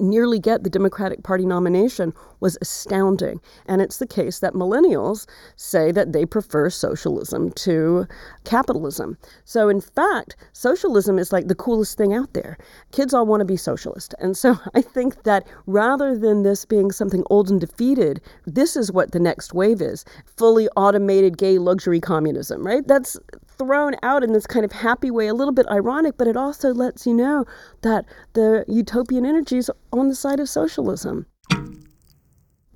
nearly 0.00 0.38
get 0.38 0.62
the 0.62 0.70
Democratic 0.70 1.22
Party 1.22 1.44
nomination 1.44 2.12
was 2.40 2.58
astounding. 2.60 3.40
And 3.66 3.80
it's 3.80 3.98
the 3.98 4.06
case 4.06 4.40
that 4.40 4.54
millennials 4.54 5.26
say 5.56 5.92
that 5.92 6.12
they 6.12 6.24
prefer 6.24 6.70
socialism 6.70 7.50
to 7.52 8.06
capitalism. 8.44 9.18
So, 9.44 9.68
in 9.68 9.80
fact, 9.80 10.36
socialism 10.52 11.18
is 11.18 11.32
like 11.32 11.48
the 11.48 11.54
coolest 11.54 11.96
thing 11.96 12.12
out 12.14 12.32
there. 12.32 12.58
Kids 12.92 13.14
all 13.14 13.26
want 13.26 13.40
to 13.40 13.44
be 13.44 13.56
socialist. 13.56 14.14
And 14.18 14.36
so 14.36 14.56
I 14.74 14.82
think 14.82 15.22
that 15.24 15.46
rather 15.66 16.16
than 16.16 16.42
this 16.42 16.64
being 16.64 16.90
something 16.90 17.24
old 17.30 17.50
and 17.50 17.60
defeated, 17.60 18.20
this 18.46 18.76
is 18.76 18.92
what 18.92 19.12
the 19.12 19.20
next 19.20 19.54
wave 19.54 19.80
is 19.80 20.04
fully 20.36 20.68
automated 20.76 21.38
gay 21.38 21.58
luxury 21.58 22.00
communism, 22.00 22.66
right? 22.66 22.86
That's 22.86 23.18
thrown 23.58 23.94
out 24.02 24.22
in 24.22 24.32
this 24.32 24.46
kind 24.46 24.64
of 24.64 24.72
happy 24.72 25.10
way, 25.10 25.26
a 25.26 25.34
little 25.34 25.54
bit 25.54 25.66
ironic, 25.68 26.16
but 26.16 26.26
it 26.26 26.36
also 26.36 26.72
lets 26.72 27.06
you 27.06 27.14
know 27.14 27.44
that 27.82 28.04
the 28.34 28.64
utopian 28.68 29.24
energy 29.24 29.58
is 29.58 29.70
on 29.92 30.08
the 30.08 30.14
side 30.14 30.40
of 30.40 30.48
socialism. 30.48 31.26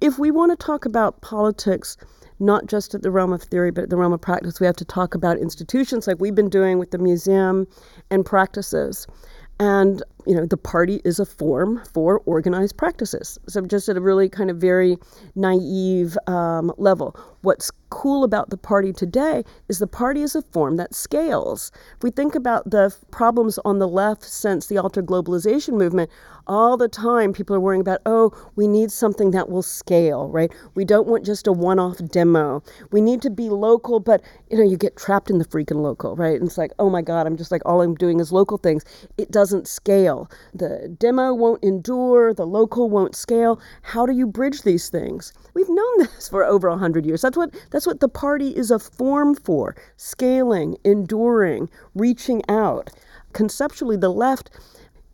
If 0.00 0.18
we 0.18 0.30
want 0.30 0.52
to 0.52 0.64
talk 0.64 0.84
about 0.84 1.22
politics, 1.22 1.96
not 2.38 2.66
just 2.66 2.94
at 2.94 3.02
the 3.02 3.10
realm 3.10 3.32
of 3.32 3.42
theory, 3.42 3.70
but 3.70 3.84
at 3.84 3.90
the 3.90 3.96
realm 3.96 4.12
of 4.12 4.20
practice, 4.20 4.60
we 4.60 4.66
have 4.66 4.76
to 4.76 4.84
talk 4.84 5.14
about 5.14 5.38
institutions 5.38 6.06
like 6.06 6.20
we've 6.20 6.34
been 6.34 6.50
doing 6.50 6.78
with 6.78 6.90
the 6.90 6.98
museum 6.98 7.66
and 8.10 8.24
practices. 8.26 9.06
And, 9.58 10.02
you 10.26 10.34
know, 10.34 10.44
the 10.44 10.58
party 10.58 11.00
is 11.04 11.18
a 11.18 11.24
form 11.24 11.82
for 11.94 12.20
organized 12.26 12.76
practices. 12.76 13.38
So, 13.48 13.62
just 13.62 13.88
at 13.88 13.96
a 13.96 14.02
really 14.02 14.28
kind 14.28 14.50
of 14.50 14.58
very 14.58 14.98
naive 15.34 16.18
um, 16.26 16.72
level. 16.76 17.18
What's 17.46 17.70
cool 17.90 18.24
about 18.24 18.50
the 18.50 18.56
party 18.56 18.92
today 18.92 19.44
is 19.68 19.78
the 19.78 19.86
party 19.86 20.22
is 20.22 20.34
a 20.34 20.42
form 20.42 20.76
that 20.78 20.96
scales. 20.96 21.70
If 21.96 22.02
we 22.02 22.10
think 22.10 22.34
about 22.34 22.68
the 22.68 22.92
problems 23.12 23.58
on 23.64 23.78
the 23.78 23.86
left 23.86 24.24
since 24.24 24.66
the 24.66 24.78
alter 24.78 25.00
globalization 25.00 25.74
movement, 25.74 26.10
all 26.48 26.76
the 26.76 26.88
time 26.88 27.32
people 27.32 27.54
are 27.54 27.60
worrying 27.60 27.80
about, 27.80 28.00
oh, 28.06 28.32
we 28.56 28.68
need 28.68 28.90
something 28.90 29.30
that 29.30 29.48
will 29.48 29.62
scale, 29.62 30.28
right? 30.28 30.52
We 30.74 30.84
don't 30.84 31.08
want 31.08 31.24
just 31.24 31.46
a 31.46 31.52
one 31.52 31.78
off 31.78 31.98
demo. 32.10 32.62
We 32.90 33.00
need 33.00 33.22
to 33.22 33.30
be 33.30 33.48
local, 33.48 34.00
but 34.00 34.22
you 34.50 34.58
know, 34.58 34.64
you 34.64 34.76
get 34.76 34.96
trapped 34.96 35.30
in 35.30 35.38
the 35.38 35.44
freaking 35.44 35.82
local, 35.82 36.16
right? 36.16 36.38
And 36.38 36.48
it's 36.48 36.58
like, 36.58 36.72
oh 36.78 36.90
my 36.90 37.02
God, 37.02 37.26
I'm 37.26 37.36
just 37.36 37.50
like, 37.50 37.62
all 37.64 37.82
I'm 37.82 37.94
doing 37.94 38.20
is 38.20 38.32
local 38.32 38.58
things. 38.58 38.84
It 39.18 39.30
doesn't 39.30 39.68
scale. 39.68 40.30
The 40.54 40.94
demo 40.98 41.34
won't 41.34 41.62
endure, 41.64 42.34
the 42.34 42.46
local 42.46 42.90
won't 42.90 43.16
scale. 43.16 43.60
How 43.82 44.06
do 44.06 44.12
you 44.12 44.26
bridge 44.26 44.62
these 44.62 44.88
things? 44.88 45.32
We've 45.54 45.68
known 45.68 45.98
this 45.98 46.28
for 46.28 46.44
over 46.44 46.68
a 46.68 46.72
100 46.72 47.06
years. 47.06 47.24
That's 47.36 47.52
what, 47.54 47.70
that's 47.70 47.86
what 47.86 48.00
the 48.00 48.08
party 48.08 48.56
is 48.56 48.70
a 48.70 48.78
form 48.78 49.34
for 49.34 49.76
scaling, 49.96 50.78
enduring, 50.84 51.68
reaching 51.94 52.42
out. 52.48 52.90
Conceptually, 53.34 53.96
the 53.96 54.08
left 54.08 54.50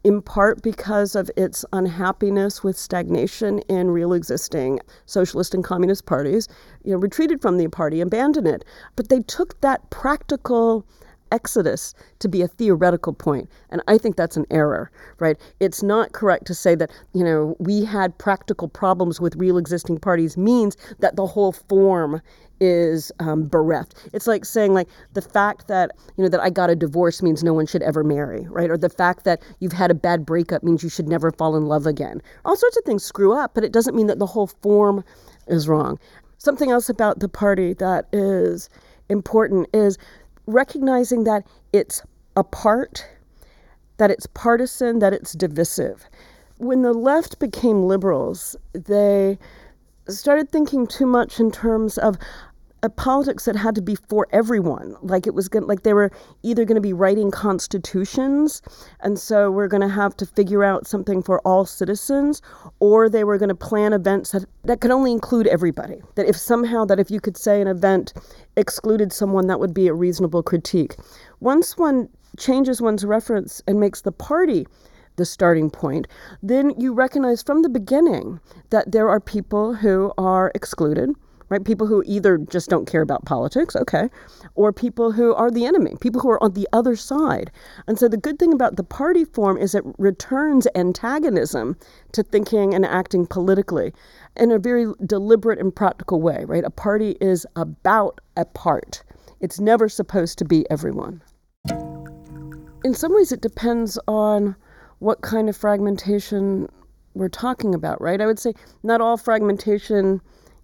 in 0.04 0.22
part 0.22 0.62
because 0.62 1.16
of 1.16 1.30
its 1.36 1.64
unhappiness 1.72 2.62
with 2.62 2.78
stagnation 2.78 3.58
in 3.68 3.90
real 3.90 4.12
existing 4.12 4.78
socialist 5.06 5.52
and 5.52 5.64
communist 5.64 6.06
parties, 6.06 6.46
you 6.84 6.92
know, 6.92 6.98
retreated 6.98 7.42
from 7.42 7.56
the 7.56 7.66
party, 7.66 8.00
abandoned 8.00 8.46
it. 8.46 8.64
But 8.94 9.08
they 9.08 9.20
took 9.20 9.60
that 9.60 9.90
practical 9.90 10.86
exodus 11.32 11.94
to 12.18 12.28
be 12.28 12.42
a 12.42 12.48
theoretical 12.48 13.12
point 13.12 13.50
and 13.70 13.82
i 13.88 13.98
think 13.98 14.16
that's 14.16 14.36
an 14.36 14.46
error 14.50 14.90
right 15.18 15.36
it's 15.58 15.82
not 15.82 16.12
correct 16.12 16.46
to 16.46 16.54
say 16.54 16.74
that 16.74 16.90
you 17.14 17.24
know 17.24 17.56
we 17.58 17.84
had 17.84 18.16
practical 18.18 18.68
problems 18.68 19.20
with 19.20 19.34
real 19.36 19.58
existing 19.58 19.98
parties 19.98 20.36
means 20.36 20.76
that 21.00 21.16
the 21.16 21.26
whole 21.26 21.52
form 21.52 22.20
is 22.62 23.10
um, 23.18 23.48
bereft. 23.48 23.96
It's 24.12 24.28
like 24.28 24.44
saying 24.44 24.72
like 24.72 24.88
the 25.14 25.20
fact 25.20 25.66
that 25.66 25.90
you 26.16 26.22
know 26.22 26.28
that 26.30 26.40
I 26.40 26.48
got 26.48 26.70
a 26.70 26.76
divorce 26.76 27.20
means 27.20 27.42
no 27.42 27.52
one 27.52 27.66
should 27.66 27.82
ever 27.82 28.04
marry, 28.04 28.46
right? 28.48 28.70
Or 28.70 28.78
the 28.78 28.88
fact 28.88 29.24
that 29.24 29.42
you've 29.58 29.72
had 29.72 29.90
a 29.90 29.94
bad 29.94 30.24
breakup 30.24 30.62
means 30.62 30.84
you 30.84 30.88
should 30.88 31.08
never 31.08 31.32
fall 31.32 31.56
in 31.56 31.66
love 31.66 31.86
again. 31.86 32.22
All 32.44 32.56
sorts 32.56 32.76
of 32.76 32.84
things 32.84 33.02
screw 33.02 33.32
up, 33.32 33.52
but 33.52 33.64
it 33.64 33.72
doesn't 33.72 33.96
mean 33.96 34.06
that 34.06 34.20
the 34.20 34.26
whole 34.26 34.46
form 34.46 35.02
is 35.48 35.66
wrong. 35.66 35.98
Something 36.38 36.70
else 36.70 36.88
about 36.88 37.18
the 37.18 37.28
party 37.28 37.74
that 37.74 38.06
is 38.12 38.70
important 39.08 39.66
is 39.74 39.98
recognizing 40.46 41.24
that 41.24 41.46
it's 41.72 42.02
apart, 42.36 43.06
that 43.98 44.10
it's 44.10 44.26
partisan, 44.26 44.98
that 44.98 45.12
it's 45.12 45.32
divisive. 45.32 46.06
When 46.58 46.82
the 46.82 46.92
left 46.92 47.38
became 47.38 47.84
liberals, 47.86 48.56
they 48.72 49.38
started 50.08 50.50
thinking 50.50 50.86
too 50.86 51.06
much 51.06 51.40
in 51.40 51.50
terms 51.50 51.98
of 51.98 52.18
a 52.84 52.90
politics 52.90 53.44
that 53.44 53.54
had 53.54 53.74
to 53.76 53.82
be 53.82 53.94
for 53.94 54.26
everyone. 54.32 54.96
Like 55.02 55.26
it 55.26 55.34
was 55.34 55.48
going 55.48 55.66
like 55.66 55.82
they 55.84 55.94
were 55.94 56.10
either 56.42 56.64
going 56.64 56.74
to 56.74 56.80
be 56.80 56.92
writing 56.92 57.30
constitutions, 57.30 58.60
and 59.00 59.18
so 59.18 59.50
we're 59.50 59.68
going 59.68 59.82
to 59.82 59.88
have 59.88 60.16
to 60.16 60.26
figure 60.26 60.64
out 60.64 60.86
something 60.86 61.22
for 61.22 61.40
all 61.40 61.64
citizens, 61.64 62.42
or 62.80 63.08
they 63.08 63.24
were 63.24 63.38
going 63.38 63.50
to 63.50 63.54
plan 63.54 63.92
events 63.92 64.32
that, 64.32 64.44
that 64.64 64.80
could 64.80 64.90
only 64.90 65.12
include 65.12 65.46
everybody. 65.46 66.00
That 66.16 66.26
if 66.26 66.36
somehow 66.36 66.84
that 66.86 66.98
if 66.98 67.10
you 67.10 67.20
could 67.20 67.36
say 67.36 67.60
an 67.60 67.68
event 67.68 68.12
excluded 68.56 69.12
someone, 69.12 69.46
that 69.46 69.60
would 69.60 69.74
be 69.74 69.86
a 69.86 69.94
reasonable 69.94 70.42
critique. 70.42 70.96
Once 71.40 71.78
one 71.78 72.08
changes 72.36 72.82
one's 72.82 73.04
reference 73.04 73.62
and 73.66 73.78
makes 73.78 74.00
the 74.00 74.12
party 74.12 74.66
the 75.16 75.24
starting 75.24 75.70
point, 75.70 76.08
then 76.42 76.72
you 76.80 76.92
recognize 76.92 77.42
from 77.42 77.62
the 77.62 77.68
beginning 77.68 78.40
that 78.70 78.90
there 78.90 79.08
are 79.08 79.20
people 79.20 79.74
who 79.74 80.12
are 80.16 80.50
excluded 80.54 81.10
right? 81.52 81.64
People 81.66 81.86
who 81.86 82.02
either 82.06 82.38
just 82.38 82.70
don't 82.70 82.86
care 82.86 83.02
about 83.02 83.26
politics, 83.26 83.76
okay, 83.76 84.08
or 84.54 84.72
people 84.72 85.12
who 85.12 85.34
are 85.34 85.50
the 85.50 85.66
enemy, 85.66 85.94
people 86.00 86.18
who 86.18 86.30
are 86.30 86.42
on 86.42 86.54
the 86.54 86.66
other 86.72 86.96
side. 86.96 87.50
And 87.86 87.98
so 87.98 88.08
the 88.08 88.16
good 88.16 88.38
thing 88.38 88.54
about 88.54 88.76
the 88.76 88.82
party 88.82 89.26
form 89.26 89.58
is 89.58 89.74
it 89.74 89.84
returns 89.98 90.66
antagonism 90.74 91.76
to 92.12 92.22
thinking 92.22 92.72
and 92.72 92.86
acting 92.86 93.26
politically 93.26 93.92
in 94.34 94.50
a 94.50 94.58
very 94.58 94.86
deliberate 95.04 95.58
and 95.58 95.76
practical 95.76 96.22
way, 96.22 96.44
right? 96.46 96.64
A 96.64 96.70
party 96.70 97.18
is 97.20 97.46
about 97.54 98.22
a 98.38 98.46
part. 98.46 99.02
It's 99.40 99.60
never 99.60 99.90
supposed 99.90 100.38
to 100.38 100.46
be 100.46 100.64
everyone. 100.70 101.22
In 102.82 102.94
some 102.94 103.14
ways, 103.14 103.30
it 103.30 103.42
depends 103.42 103.98
on 104.08 104.56
what 105.00 105.20
kind 105.20 105.50
of 105.50 105.56
fragmentation 105.56 106.68
we're 107.12 107.28
talking 107.28 107.74
about, 107.74 108.00
right? 108.00 108.22
I 108.22 108.26
would 108.26 108.38
say 108.38 108.54
not 108.82 109.02
all 109.02 109.18
fragmentation 109.18 110.22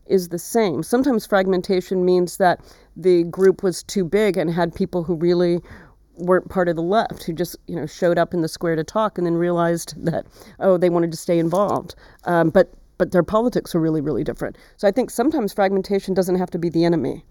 is 0.08 0.28
the 0.28 0.38
same. 0.38 0.82
Sometimes 0.82 1.26
fragmentation 1.26 2.04
means 2.04 2.36
that 2.38 2.60
the 2.96 3.24
group 3.24 3.62
was 3.62 3.82
too 3.82 4.04
big 4.04 4.36
and 4.36 4.50
had 4.50 4.74
people 4.74 5.04
who 5.04 5.14
really 5.14 5.60
weren't 6.18 6.48
part 6.48 6.68
of 6.68 6.76
the 6.76 6.82
left 6.82 7.22
who 7.22 7.32
just 7.32 7.56
you 7.66 7.76
know 7.76 7.86
showed 7.86 8.18
up 8.18 8.34
in 8.34 8.42
the 8.42 8.48
square 8.48 8.76
to 8.76 8.84
talk 8.84 9.18
and 9.18 9.26
then 9.26 9.34
realized 9.34 9.94
that 10.04 10.26
oh 10.60 10.76
they 10.76 10.90
wanted 10.90 11.10
to 11.10 11.16
stay 11.16 11.38
involved. 11.38 11.94
Um, 12.24 12.50
but 12.50 12.72
but 12.98 13.12
their 13.12 13.22
politics 13.22 13.74
are 13.74 13.80
really 13.80 14.00
really 14.00 14.24
different. 14.24 14.56
So 14.76 14.88
i 14.88 14.90
think 14.90 15.10
sometimes 15.10 15.52
fragmentation 15.52 16.14
doesn't 16.14 16.36
have 16.36 16.50
to 16.50 16.58
be 16.58 16.68
the 16.68 16.84
enemy. 16.84 17.24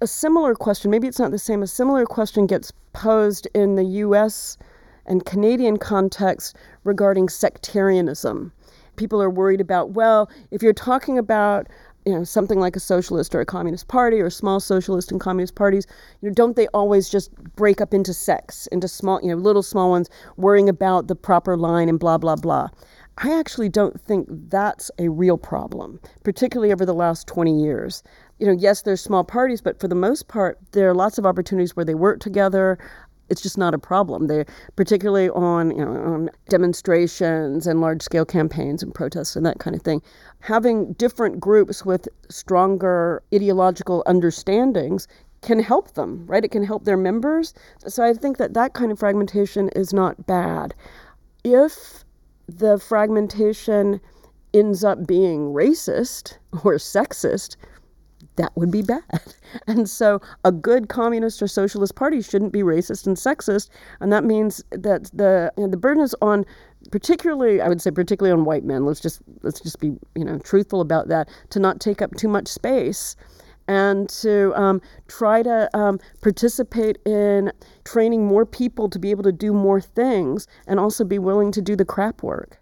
A 0.00 0.06
similar 0.06 0.54
question 0.54 0.90
maybe 0.90 1.08
it's 1.08 1.18
not 1.18 1.30
the 1.30 1.38
same 1.38 1.62
a 1.62 1.66
similar 1.66 2.06
question 2.06 2.46
gets 2.46 2.72
posed 2.92 3.48
in 3.54 3.74
the 3.74 3.84
us 3.84 4.56
and 5.06 5.24
canadian 5.24 5.76
context 5.76 6.56
regarding 6.84 7.28
sectarianism. 7.28 8.52
People 8.96 9.22
are 9.22 9.30
worried 9.30 9.60
about 9.60 9.90
well 9.90 10.30
if 10.50 10.62
you're 10.62 10.72
talking 10.72 11.18
about 11.18 11.66
you 12.08 12.14
know 12.14 12.24
something 12.24 12.58
like 12.58 12.74
a 12.74 12.80
socialist 12.80 13.34
or 13.34 13.40
a 13.42 13.44
communist 13.44 13.86
party 13.86 14.18
or 14.18 14.30
small 14.30 14.60
socialist 14.60 15.12
and 15.12 15.20
communist 15.20 15.54
parties 15.54 15.86
you 16.22 16.28
know 16.30 16.34
don't 16.34 16.56
they 16.56 16.66
always 16.68 17.10
just 17.10 17.30
break 17.54 17.82
up 17.82 17.92
into 17.92 18.14
sects 18.14 18.66
into 18.68 18.88
small 18.88 19.20
you 19.22 19.28
know 19.28 19.36
little 19.36 19.62
small 19.62 19.90
ones 19.90 20.08
worrying 20.38 20.70
about 20.70 21.06
the 21.06 21.14
proper 21.14 21.54
line 21.54 21.86
and 21.88 22.00
blah 22.00 22.16
blah 22.16 22.34
blah? 22.36 22.68
I 23.18 23.36
actually 23.36 23.68
don't 23.68 24.00
think 24.00 24.26
that's 24.30 24.90
a 24.98 25.10
real 25.10 25.36
problem 25.36 26.00
particularly 26.24 26.72
over 26.72 26.86
the 26.86 26.94
last 26.94 27.26
20 27.26 27.60
years. 27.62 28.02
You 28.38 28.46
know 28.46 28.54
yes 28.54 28.80
there's 28.80 29.02
small 29.02 29.24
parties 29.24 29.60
but 29.60 29.78
for 29.78 29.88
the 29.88 29.94
most 29.94 30.28
part 30.28 30.58
there 30.72 30.88
are 30.88 30.94
lots 30.94 31.18
of 31.18 31.26
opportunities 31.26 31.76
where 31.76 31.84
they 31.84 31.94
work 31.94 32.20
together 32.20 32.78
it's 33.28 33.42
just 33.42 33.58
not 33.58 33.74
a 33.74 33.78
problem. 33.78 34.26
They, 34.26 34.44
particularly 34.76 35.28
on, 35.30 35.70
you 35.70 35.84
know, 35.84 35.92
on 35.92 36.30
demonstrations 36.48 37.66
and 37.66 37.80
large 37.80 38.02
scale 38.02 38.24
campaigns 38.24 38.82
and 38.82 38.94
protests 38.94 39.36
and 39.36 39.44
that 39.46 39.58
kind 39.58 39.76
of 39.76 39.82
thing. 39.82 40.02
Having 40.40 40.94
different 40.94 41.40
groups 41.40 41.84
with 41.84 42.08
stronger 42.28 43.22
ideological 43.34 44.02
understandings 44.06 45.06
can 45.42 45.60
help 45.60 45.94
them, 45.94 46.26
right? 46.26 46.44
It 46.44 46.50
can 46.50 46.64
help 46.64 46.84
their 46.84 46.96
members. 46.96 47.54
So 47.86 48.04
I 48.04 48.12
think 48.12 48.38
that 48.38 48.54
that 48.54 48.74
kind 48.74 48.90
of 48.90 48.98
fragmentation 48.98 49.68
is 49.70 49.92
not 49.92 50.26
bad. 50.26 50.74
If 51.44 52.04
the 52.48 52.78
fragmentation 52.78 54.00
ends 54.54 54.82
up 54.82 55.06
being 55.06 55.52
racist 55.52 56.38
or 56.64 56.74
sexist, 56.74 57.56
that 58.38 58.56
would 58.56 58.70
be 58.70 58.82
bad. 58.82 59.02
And 59.66 59.88
so 59.88 60.20
a 60.44 60.52
good 60.52 60.88
communist 60.88 61.42
or 61.42 61.46
socialist 61.46 61.94
party 61.94 62.20
shouldn't 62.20 62.52
be 62.52 62.60
racist 62.60 63.06
and 63.06 63.16
sexist. 63.16 63.70
And 64.00 64.12
that 64.12 64.22
means 64.22 64.62
that 64.70 65.10
the 65.14 65.52
you 65.56 65.64
know, 65.64 65.70
the 65.70 65.76
burden 65.76 66.02
is 66.02 66.14
on 66.20 66.44
particularly 66.90 67.60
I 67.60 67.68
would 67.68 67.80
say 67.80 67.90
particularly 67.90 68.38
on 68.38 68.44
white 68.44 68.64
men. 68.64 68.84
Let's 68.84 69.00
just 69.00 69.22
let's 69.42 69.60
just 69.60 69.80
be, 69.80 69.96
you 70.14 70.24
know, 70.24 70.38
truthful 70.38 70.80
about 70.80 71.08
that, 71.08 71.28
to 71.50 71.58
not 71.58 71.80
take 71.80 72.02
up 72.02 72.14
too 72.16 72.28
much 72.28 72.48
space 72.48 73.16
and 73.68 74.08
to 74.08 74.52
um, 74.54 74.80
try 75.08 75.42
to 75.42 75.76
um, 75.76 76.00
participate 76.22 76.98
in 77.04 77.52
training 77.84 78.26
more 78.26 78.46
people 78.46 78.88
to 78.88 78.98
be 78.98 79.10
able 79.10 79.22
to 79.22 79.32
do 79.32 79.52
more 79.52 79.80
things 79.80 80.46
and 80.66 80.80
also 80.80 81.04
be 81.04 81.18
willing 81.18 81.52
to 81.52 81.62
do 81.62 81.76
the 81.76 81.84
crap 81.84 82.22
work. 82.22 82.60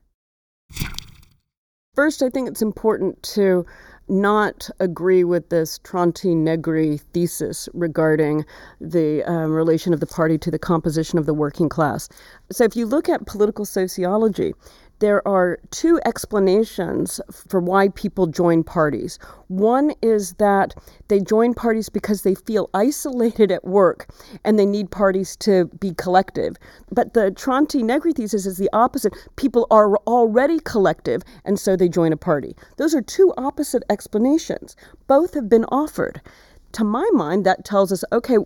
First, 1.94 2.22
I 2.22 2.28
think 2.28 2.48
it's 2.48 2.60
important 2.60 3.22
to 3.34 3.64
not 4.08 4.68
agree 4.80 5.24
with 5.24 5.48
this 5.48 5.78
Tronti 5.80 6.36
Negri 6.36 6.98
thesis 7.12 7.68
regarding 7.74 8.44
the 8.80 9.22
um, 9.24 9.52
relation 9.52 9.92
of 9.92 10.00
the 10.00 10.06
party 10.06 10.38
to 10.38 10.50
the 10.50 10.58
composition 10.58 11.18
of 11.18 11.26
the 11.26 11.34
working 11.34 11.68
class. 11.68 12.08
So, 12.52 12.64
if 12.64 12.76
you 12.76 12.86
look 12.86 13.08
at 13.08 13.26
political 13.26 13.64
sociology, 13.64 14.54
there 14.98 15.26
are 15.28 15.58
two 15.70 16.00
explanations 16.04 17.20
for 17.30 17.60
why 17.60 17.88
people 17.88 18.26
join 18.26 18.64
parties. 18.64 19.18
One 19.48 19.92
is 20.02 20.34
that 20.34 20.74
they 21.08 21.20
join 21.20 21.54
parties 21.54 21.88
because 21.88 22.22
they 22.22 22.34
feel 22.34 22.70
isolated 22.72 23.52
at 23.52 23.64
work 23.64 24.08
and 24.44 24.58
they 24.58 24.66
need 24.66 24.90
parties 24.90 25.36
to 25.38 25.66
be 25.80 25.92
collective. 25.94 26.56
But 26.90 27.14
the 27.14 27.30
Tronti 27.30 27.82
Negri 27.82 28.12
thesis 28.12 28.46
is 28.46 28.56
the 28.56 28.70
opposite. 28.72 29.14
People 29.36 29.66
are 29.70 29.96
already 30.06 30.60
collective 30.60 31.22
and 31.44 31.58
so 31.58 31.76
they 31.76 31.88
join 31.88 32.12
a 32.12 32.16
party. 32.16 32.56
Those 32.78 32.94
are 32.94 33.02
two 33.02 33.34
opposite 33.36 33.82
explanations. 33.90 34.76
Both 35.06 35.34
have 35.34 35.48
been 35.48 35.64
offered 35.66 36.20
to 36.76 36.84
my 36.84 37.08
mind, 37.14 37.46
that 37.46 37.64
tells 37.64 37.90
us 37.90 38.04
okay, 38.12 38.36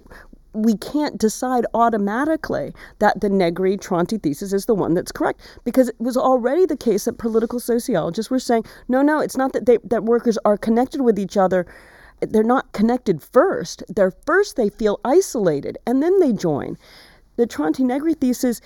we 0.53 0.77
can't 0.77 1.19
decide 1.19 1.65
automatically 1.75 2.73
that 2.99 3.21
the 3.21 3.29
Negri 3.29 3.77
Tronti 3.77 4.21
thesis 4.21 4.53
is 4.53 4.67
the 4.67 4.75
one 4.75 4.95
that's 4.95 5.13
correct 5.13 5.41
because 5.65 5.89
it 5.89 6.01
was 6.01 6.17
already 6.17 6.67
the 6.67 6.77
case 6.77 7.05
that 7.05 7.19
political 7.19 7.61
sociologists 7.61 8.31
were 8.31 8.39
saying, 8.39 8.65
no, 8.89 9.03
no, 9.03 9.21
it's 9.21 9.37
not 9.37 9.53
that 9.53 9.67
they, 9.67 9.79
that 9.85 10.05
workers 10.05 10.39
are 10.45 10.57
connected 10.57 11.03
with 11.03 11.19
each 11.19 11.37
other. 11.37 11.67
They're 12.21 12.43
not 12.43 12.73
connected 12.73 13.23
first. 13.23 13.83
They're 13.89 14.13
first 14.27 14.57
they 14.57 14.69
feel 14.69 15.01
isolated 15.05 15.79
and 15.87 16.03
then 16.03 16.19
they 16.21 16.33
join. 16.33 16.77
The 17.37 17.47
Tronti 17.47 17.81
Negri 17.81 18.15
thesis 18.15 18.61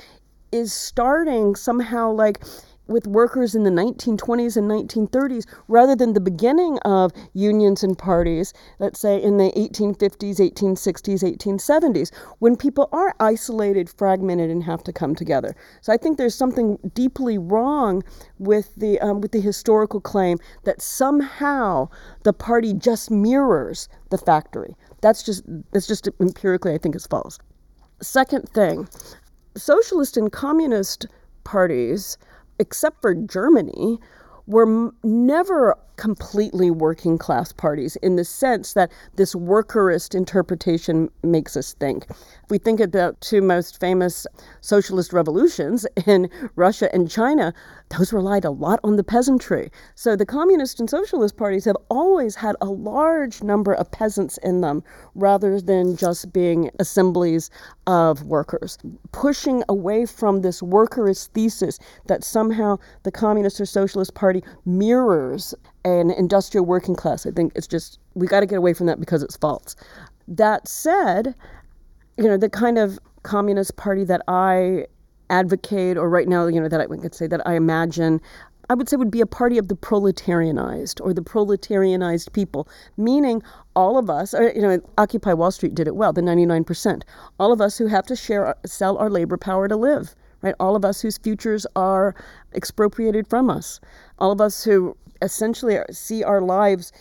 is 0.51 0.73
starting 0.73 1.55
somehow 1.55 2.11
like 2.13 2.43
with 2.87 3.07
workers 3.07 3.55
in 3.55 3.65
the 3.65 3.71
1920s 3.71 4.57
and 4.57 4.71
1930s 4.71 5.47
rather 5.69 5.97
than 5.97 6.13
the 6.13 6.21
beginning 6.21 6.79
of 6.81 7.13
unions 7.33 7.83
and 7.83 7.97
parties, 7.97 8.53
let's 8.79 9.01
say 9.01 9.21
in 9.23 9.39
the 9.39 9.51
1850s, 9.57 10.37
1860s, 10.37 11.37
1870s, 11.37 12.15
when 12.39 12.57
people 12.57 12.89
are 12.93 13.15
isolated, 13.21 13.89
fragmented, 13.89 14.51
and 14.51 14.65
have 14.65 14.85
to 14.85 14.93
come 14.93 15.15
together. 15.15 15.55
So 15.81 15.93
I 15.93 15.97
think 15.97 16.19
there's 16.19 16.35
something 16.35 16.79
deeply 16.95 17.39
wrong 17.39 18.03
with 18.39 18.75
the, 18.77 19.01
um, 19.01 19.21
with 19.21 19.33
the 19.33 19.41
historical 19.41 20.01
claim 20.01 20.39
that 20.65 20.83
somehow 20.83 21.89
the 22.25 22.33
party 22.33 22.75
just 22.75 23.11
mirrors 23.11 23.89
the 24.11 24.19
factory. 24.19 24.77
That's 25.01 25.23
just, 25.23 25.45
that's 25.73 25.87
just 25.87 26.09
empirically, 26.21 26.75
I 26.75 26.79
think, 26.79 26.97
is 26.97 27.07
false. 27.07 27.39
Second 28.01 28.49
thing, 28.49 28.89
socialist 29.57 30.17
and 30.17 30.31
communist 30.33 31.07
parties 31.45 32.19
except 32.59 33.01
for 33.01 33.15
Germany, 33.15 33.99
were 34.47 34.93
never 35.03 35.75
completely 35.97 36.71
working 36.71 37.17
class 37.17 37.53
parties 37.53 37.97
in 37.97 38.17
the 38.17 38.25
sense 38.25 38.75
that 38.75 38.91
this 39.15 39.35
workerist 39.35 40.15
interpretation 40.15 41.09
makes 41.23 41.57
us 41.57 41.75
think. 41.75 42.05
If 42.11 42.51
we 42.51 42.59
think 42.59 42.81
about 42.81 43.21
two 43.21 43.41
most 43.41 43.81
famous 43.81 44.27
socialist 44.61 45.13
revolutions 45.13 45.87
in 46.07 46.29
Russia 46.57 46.93
and 46.93 47.11
China, 47.11 47.55
those 47.99 48.13
relied 48.13 48.45
a 48.45 48.51
lot 48.51 48.81
on 48.85 48.97
the 48.97 49.05
peasantry. 49.05 49.71
So 49.95 50.17
the 50.17 50.27
communist 50.27 50.81
and 50.81 50.89
socialist 50.89 51.37
parties 51.37 51.65
have 51.65 51.77
always 51.91 52.35
had 52.35 52.57
a 52.61 52.67
large 52.67 53.43
number 53.43 53.73
of 53.73 53.91
peasants 53.91 54.39
in 54.39 54.61
them 54.61 54.83
rather 55.15 55.61
than 55.61 55.97
just 55.97 56.33
being 56.33 56.71
assemblies 56.79 57.51
of 57.87 58.23
workers. 58.25 58.79
Pushing 59.13 59.63
away 59.69 60.07
from 60.07 60.43
this 60.43 60.61
workerist 60.61 61.29
thesis 61.29 61.79
that 62.07 62.25
somehow 62.25 62.79
the 63.03 63.13
Communist 63.13 63.61
or 63.61 63.67
Socialist 63.67 64.15
Party 64.15 64.43
mirrors 64.65 65.55
an 65.85 66.11
industrial 66.11 66.65
working 66.65 66.95
class. 66.95 67.27
I 67.27 67.31
think 67.31 67.53
it's 67.55 67.67
just, 67.67 67.99
we 68.15 68.27
got 68.27 68.41
to 68.41 68.47
get 68.47 68.59
away 68.59 68.75
from 68.75 68.87
that 68.87 69.01
because 69.01 69.23
it's 69.23 69.37
false. 69.37 69.77
That 70.27 70.67
said, 70.67 71.35
you 72.17 72.25
know, 72.25 72.37
the 72.37 72.49
kind 72.49 72.79
of 72.79 72.99
Communist 73.23 73.77
Party 73.77 74.05
that 74.05 74.23
I 74.29 74.87
advocate, 75.39 75.97
or 75.97 76.09
right 76.09 76.29
now, 76.29 76.47
you 76.47 76.61
know, 76.61 76.69
that 76.69 76.81
I 76.81 76.87
could 76.87 77.15
say 77.15 77.27
that 77.27 77.47
I 77.47 77.55
imagine, 77.55 78.21
I 78.71 78.75
would 78.75 78.89
say 78.89 78.97
would 78.97 79.11
be 79.11 79.21
a 79.21 79.27
party 79.27 79.59
of 79.59 79.69
the 79.69 79.75
proletarianized 79.75 81.01
or 81.05 81.13
the 81.13 81.23
proletarianized 81.23 82.33
people, 82.33 82.69
meaning 82.97 83.43
all 83.75 83.99
of 83.99 84.09
us, 84.09 84.33
or, 84.33 84.53
you 84.55 84.63
know, 84.63 84.81
Occupy 84.97 85.33
Wall 85.33 85.51
Street 85.51 85.75
did 85.75 85.87
it 85.87 85.97
well, 85.97 86.13
the 86.13 86.23
99%, 86.23 87.03
all 87.41 87.53
of 87.53 87.61
us 87.61 87.77
who 87.79 87.87
have 87.87 88.07
to 88.07 88.17
share, 88.17 88.55
sell 88.65 88.97
our 88.99 89.11
labor 89.11 89.37
power 89.37 89.69
to 89.69 89.77
live, 89.77 90.15
right? 90.43 90.55
All 90.61 90.77
of 90.77 90.85
us 90.85 91.01
whose 91.03 91.19
futures 91.19 91.67
are 91.75 92.15
expropriated 92.55 93.27
from 93.27 93.51
us, 93.51 93.81
all 94.19 94.31
of 94.31 94.41
us 94.41 94.65
who 94.65 94.97
essentially 95.23 95.79
see 95.91 96.23
our 96.23 96.41
lives 96.41 96.93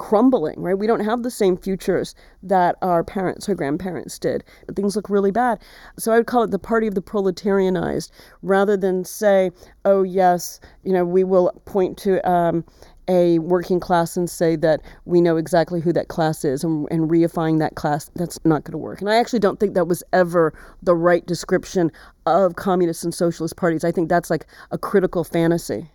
crumbling, 0.00 0.58
right? 0.58 0.78
We 0.78 0.86
don't 0.86 1.04
have 1.04 1.22
the 1.22 1.30
same 1.30 1.58
futures 1.58 2.14
that 2.42 2.76
our 2.80 3.04
parents 3.04 3.50
or 3.50 3.54
grandparents 3.54 4.18
did. 4.18 4.42
Things 4.74 4.96
look 4.96 5.10
really 5.10 5.30
bad. 5.30 5.60
So 5.98 6.10
I 6.10 6.16
would 6.16 6.26
call 6.26 6.42
it 6.42 6.50
the 6.50 6.58
party 6.58 6.86
of 6.86 6.94
the 6.94 7.02
proletarianized 7.02 8.10
rather 8.40 8.78
than 8.78 9.04
say, 9.04 9.50
oh, 9.84 10.02
yes, 10.02 10.58
you 10.84 10.92
know, 10.94 11.04
we 11.04 11.22
will 11.22 11.52
point 11.66 11.98
to 11.98 12.26
um, 12.28 12.64
a 13.08 13.40
working 13.40 13.78
class 13.78 14.16
and 14.16 14.30
say 14.30 14.56
that 14.56 14.80
we 15.04 15.20
know 15.20 15.36
exactly 15.36 15.82
who 15.82 15.92
that 15.92 16.08
class 16.08 16.46
is 16.46 16.64
and, 16.64 16.88
and 16.90 17.10
reifying 17.10 17.58
that 17.58 17.74
class. 17.74 18.10
That's 18.16 18.42
not 18.42 18.64
going 18.64 18.72
to 18.72 18.78
work. 18.78 19.02
And 19.02 19.10
I 19.10 19.16
actually 19.16 19.40
don't 19.40 19.60
think 19.60 19.74
that 19.74 19.86
was 19.86 20.02
ever 20.14 20.54
the 20.82 20.94
right 20.94 21.26
description 21.26 21.92
of 22.24 22.56
communist 22.56 23.04
and 23.04 23.14
socialist 23.14 23.56
parties. 23.56 23.84
I 23.84 23.92
think 23.92 24.08
that's 24.08 24.30
like 24.30 24.46
a 24.70 24.78
critical 24.78 25.24
fantasy 25.24 25.90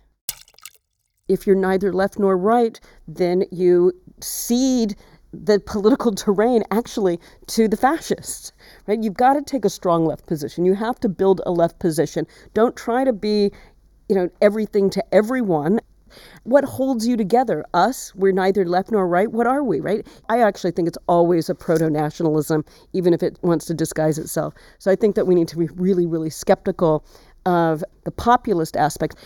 if 1.28 1.46
you're 1.46 1.56
neither 1.56 1.92
left 1.92 2.18
nor 2.18 2.36
right, 2.36 2.78
then 3.08 3.44
you 3.50 3.92
cede 4.20 4.96
the 5.32 5.60
political 5.60 6.12
terrain 6.14 6.62
actually 6.70 7.20
to 7.46 7.68
the 7.68 7.76
fascists 7.76 8.52
right? 8.86 9.02
You've 9.02 9.14
got 9.14 9.34
to 9.34 9.42
take 9.42 9.64
a 9.64 9.70
strong 9.70 10.06
left 10.06 10.26
position. 10.26 10.64
You 10.64 10.74
have 10.74 10.98
to 11.00 11.08
build 11.08 11.40
a 11.46 11.50
left 11.50 11.78
position. 11.78 12.26
Don't 12.54 12.76
try 12.76 13.04
to 13.04 13.12
be 13.12 13.50
you 14.08 14.14
know 14.14 14.28
everything 14.40 14.90
to 14.90 15.04
everyone. 15.14 15.80
What 16.44 16.64
holds 16.64 17.06
you 17.06 17.16
together? 17.16 17.64
Us? 17.74 18.14
We're 18.14 18.32
neither 18.32 18.64
left 18.64 18.92
nor 18.92 19.06
right? 19.06 19.30
What 19.30 19.46
are 19.46 19.62
we 19.62 19.80
right? 19.80 20.06
I 20.28 20.40
actually 20.40 20.70
think 20.70 20.88
it's 20.88 20.98
always 21.08 21.50
a 21.50 21.54
proto-nationalism 21.54 22.64
even 22.92 23.12
if 23.12 23.22
it 23.22 23.38
wants 23.42 23.66
to 23.66 23.74
disguise 23.74 24.18
itself. 24.18 24.54
So 24.78 24.90
i 24.90 24.96
think 24.96 25.16
that 25.16 25.26
we 25.26 25.34
need 25.34 25.48
to 25.48 25.58
be 25.58 25.68
really 25.74 26.06
really 26.06 26.30
skeptical 26.30 27.04
of 27.46 27.82
the 28.04 28.10
populist 28.10 28.76
aspect 28.76 29.16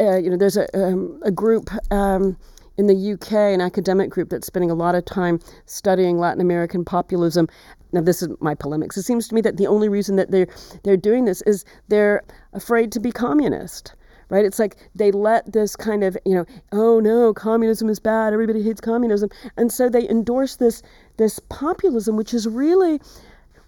uh, 0.00 0.16
you 0.16 0.30
know, 0.30 0.36
there's 0.36 0.56
a, 0.56 0.66
um, 0.76 1.20
a 1.24 1.30
group 1.30 1.70
um, 1.92 2.36
in 2.78 2.86
the 2.86 3.12
UK, 3.12 3.32
an 3.32 3.60
academic 3.60 4.08
group 4.08 4.30
that's 4.30 4.46
spending 4.46 4.70
a 4.70 4.74
lot 4.74 4.94
of 4.94 5.04
time 5.04 5.38
studying 5.66 6.18
Latin 6.18 6.40
American 6.40 6.84
populism. 6.84 7.46
Now, 7.92 8.00
this 8.00 8.22
is 8.22 8.28
my 8.40 8.54
polemics. 8.54 8.96
It 8.96 9.02
seems 9.02 9.28
to 9.28 9.34
me 9.34 9.42
that 9.42 9.58
the 9.58 9.66
only 9.66 9.88
reason 9.88 10.16
that 10.16 10.30
they're 10.30 10.46
they're 10.84 10.96
doing 10.96 11.26
this 11.26 11.42
is 11.42 11.64
they're 11.88 12.22
afraid 12.54 12.92
to 12.92 13.00
be 13.00 13.12
communist. 13.12 13.94
Right? 14.30 14.44
It's 14.44 14.60
like 14.60 14.76
they 14.94 15.10
let 15.10 15.52
this 15.52 15.74
kind 15.74 16.04
of, 16.04 16.16
you 16.24 16.36
know, 16.36 16.46
oh 16.70 17.00
no, 17.00 17.34
communism 17.34 17.88
is 17.88 17.98
bad. 17.98 18.32
Everybody 18.32 18.62
hates 18.62 18.80
communism, 18.80 19.28
and 19.56 19.72
so 19.72 19.88
they 19.88 20.08
endorse 20.08 20.56
this 20.56 20.82
this 21.16 21.40
populism, 21.48 22.16
which 22.16 22.32
is 22.32 22.46
really 22.46 23.00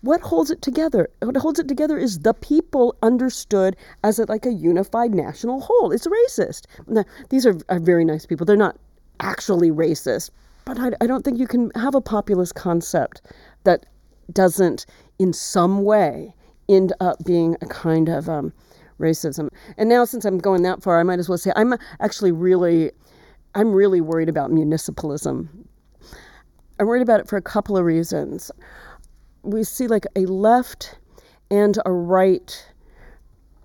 what 0.02 0.20
holds 0.20 0.50
it 0.50 0.62
together? 0.62 1.08
What 1.20 1.36
holds 1.36 1.58
it 1.58 1.68
together 1.68 1.96
is 1.96 2.20
the 2.20 2.34
people 2.34 2.96
understood 3.02 3.76
as 4.02 4.18
a, 4.18 4.26
like 4.26 4.44
a 4.44 4.52
unified 4.52 5.14
national 5.14 5.60
whole. 5.60 5.92
It's 5.92 6.06
racist. 6.06 6.66
Now, 6.88 7.04
these 7.30 7.46
are, 7.46 7.56
are 7.68 7.78
very 7.78 8.04
nice 8.04 8.26
people. 8.26 8.44
They're 8.44 8.56
not 8.56 8.76
actually 9.20 9.70
racist, 9.70 10.30
but 10.64 10.78
I, 10.78 10.90
I 11.00 11.06
don't 11.06 11.24
think 11.24 11.38
you 11.38 11.46
can 11.46 11.70
have 11.76 11.94
a 11.94 12.00
populist 12.00 12.56
concept 12.56 13.22
that 13.62 13.86
doesn't, 14.32 14.86
in 15.20 15.32
some 15.32 15.84
way, 15.84 16.34
end 16.68 16.92
up 17.00 17.24
being 17.24 17.56
a 17.62 17.66
kind 17.66 18.08
of 18.08 18.28
um, 18.28 18.52
racism. 18.98 19.50
And 19.76 19.88
now, 19.88 20.04
since 20.04 20.24
I'm 20.24 20.38
going 20.38 20.62
that 20.62 20.82
far, 20.82 20.98
I 20.98 21.04
might 21.04 21.20
as 21.20 21.28
well 21.28 21.38
say 21.38 21.52
I'm 21.54 21.74
actually 22.00 22.32
really, 22.32 22.90
I'm 23.54 23.72
really 23.72 24.00
worried 24.00 24.28
about 24.28 24.50
municipalism. 24.50 25.48
I'm 26.80 26.86
worried 26.88 27.02
about 27.02 27.20
it 27.20 27.28
for 27.28 27.36
a 27.36 27.42
couple 27.42 27.76
of 27.76 27.84
reasons 27.84 28.50
we 29.42 29.64
see 29.64 29.86
like 29.86 30.06
a 30.16 30.26
left 30.26 30.98
and 31.50 31.78
a 31.84 31.92
right 31.92 32.66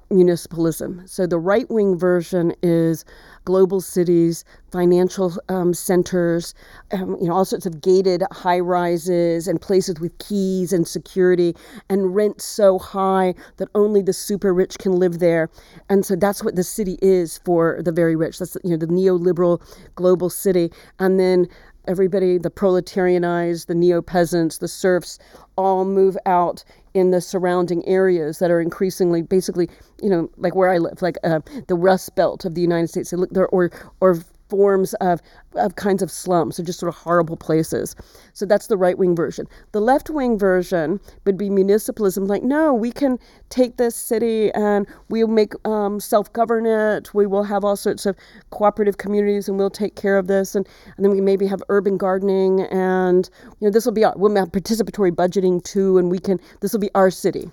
municipalism. 0.09 1.07
So 1.07 1.27
the 1.27 1.39
right 1.39 1.69
wing 1.69 1.97
version 1.97 2.53
is 2.63 3.03
global 3.43 3.81
cities, 3.81 4.45
financial 4.71 5.33
um, 5.49 5.73
centers, 5.73 6.53
um, 6.91 7.17
you 7.19 7.27
know, 7.27 7.33
all 7.33 7.45
sorts 7.45 7.65
of 7.65 7.81
gated 7.81 8.23
high 8.31 8.59
rises 8.59 9.47
and 9.47 9.61
places 9.61 9.99
with 9.99 10.17
keys 10.19 10.71
and 10.71 10.87
security 10.87 11.55
and 11.89 12.15
rent 12.15 12.41
so 12.41 12.79
high 12.79 13.33
that 13.57 13.67
only 13.75 14.01
the 14.01 14.13
super 14.13 14.53
rich 14.53 14.77
can 14.79 14.93
live 14.93 15.19
there. 15.19 15.49
And 15.89 16.05
so 16.05 16.15
that's 16.15 16.43
what 16.43 16.55
the 16.55 16.63
city 16.63 16.97
is 17.01 17.39
for 17.39 17.81
the 17.81 17.91
very 17.91 18.15
rich. 18.15 18.39
That's 18.39 18.57
you 18.63 18.71
know 18.71 18.77
the 18.77 18.87
neoliberal 18.87 19.61
global 19.95 20.29
city. 20.29 20.71
And 20.99 21.19
then 21.19 21.47
everybody, 21.87 22.37
the 22.37 22.49
proletarianized, 22.49 23.67
the 23.67 23.75
neo 23.75 24.01
peasants, 24.01 24.57
the 24.57 24.67
serfs, 24.67 25.19
all 25.57 25.85
move 25.85 26.17
out 26.25 26.63
in 26.93 27.11
the 27.11 27.21
surrounding 27.21 27.87
areas 27.87 28.39
that 28.39 28.51
are 28.51 28.61
increasingly, 28.61 29.21
basically, 29.21 29.69
you 30.01 30.09
know, 30.09 30.29
like 30.37 30.55
where 30.55 30.69
I 30.69 30.77
live, 30.77 31.01
like 31.01 31.17
uh, 31.23 31.39
the 31.67 31.75
Rust 31.75 32.15
Belt 32.15 32.45
of 32.45 32.55
the 32.55 32.61
United 32.61 32.89
States, 32.89 33.13
or 33.13 33.71
or 34.01 34.19
forms 34.49 34.93
of, 34.95 35.21
of 35.55 35.75
kinds 35.75 36.01
of 36.01 36.11
slums, 36.11 36.55
so 36.55 36.63
just 36.63 36.79
sort 36.79 36.89
of 36.89 36.95
horrible 36.95 37.37
places. 37.37 37.95
So 38.33 38.45
that's 38.45 38.67
the 38.67 38.77
right 38.77 38.97
wing 38.97 39.15
version. 39.15 39.47
The 39.71 39.81
left 39.81 40.09
wing 40.09 40.37
version 40.37 40.99
would 41.25 41.37
be 41.37 41.49
municipalism, 41.49 42.27
like, 42.27 42.43
no, 42.43 42.73
we 42.73 42.91
can 42.91 43.19
take 43.49 43.77
this 43.77 43.95
city 43.95 44.51
and 44.53 44.87
we'll 45.09 45.27
make 45.27 45.53
um, 45.65 45.99
self 45.99 46.31
govern 46.33 46.65
it. 46.65 47.13
We 47.13 47.25
will 47.25 47.43
have 47.43 47.63
all 47.63 47.75
sorts 47.75 48.05
of 48.05 48.15
cooperative 48.51 48.97
communities 48.97 49.47
and 49.47 49.57
we'll 49.57 49.69
take 49.69 49.95
care 49.95 50.17
of 50.17 50.27
this. 50.27 50.55
And, 50.55 50.67
and 50.95 51.05
then 51.05 51.11
we 51.11 51.21
maybe 51.21 51.47
have 51.47 51.61
urban 51.69 51.97
gardening 51.97 52.61
and, 52.61 53.29
you 53.59 53.67
know, 53.67 53.71
this 53.71 53.85
will 53.85 53.93
be, 53.93 54.05
we'll 54.15 54.35
have 54.35 54.51
participatory 54.51 55.11
budgeting 55.11 55.63
too, 55.63 55.97
and 55.97 56.11
we 56.11 56.19
can, 56.19 56.39
this 56.61 56.73
will 56.73 56.79
be 56.79 56.91
our 56.95 57.11
city. 57.11 57.51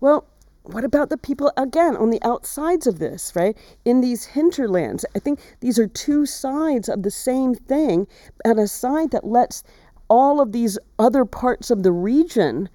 Well, 0.00 0.26
what 0.72 0.84
about 0.84 1.08
the 1.08 1.16
people 1.16 1.50
again 1.56 1.96
on 1.96 2.10
the 2.10 2.22
outsides 2.22 2.86
of 2.86 2.98
this, 2.98 3.32
right? 3.34 3.56
In 3.84 4.02
these 4.02 4.26
hinterlands. 4.26 5.04
I 5.16 5.18
think 5.18 5.40
these 5.60 5.78
are 5.78 5.86
two 5.86 6.26
sides 6.26 6.88
of 6.88 7.02
the 7.02 7.10
same 7.10 7.54
thing, 7.54 8.06
and 8.44 8.60
a 8.60 8.68
side 8.68 9.10
that 9.12 9.26
lets 9.26 9.64
all 10.08 10.40
of 10.40 10.52
these 10.52 10.78
other 10.98 11.24
parts 11.24 11.70
of 11.70 11.82
the 11.82 11.92
region 11.92 12.68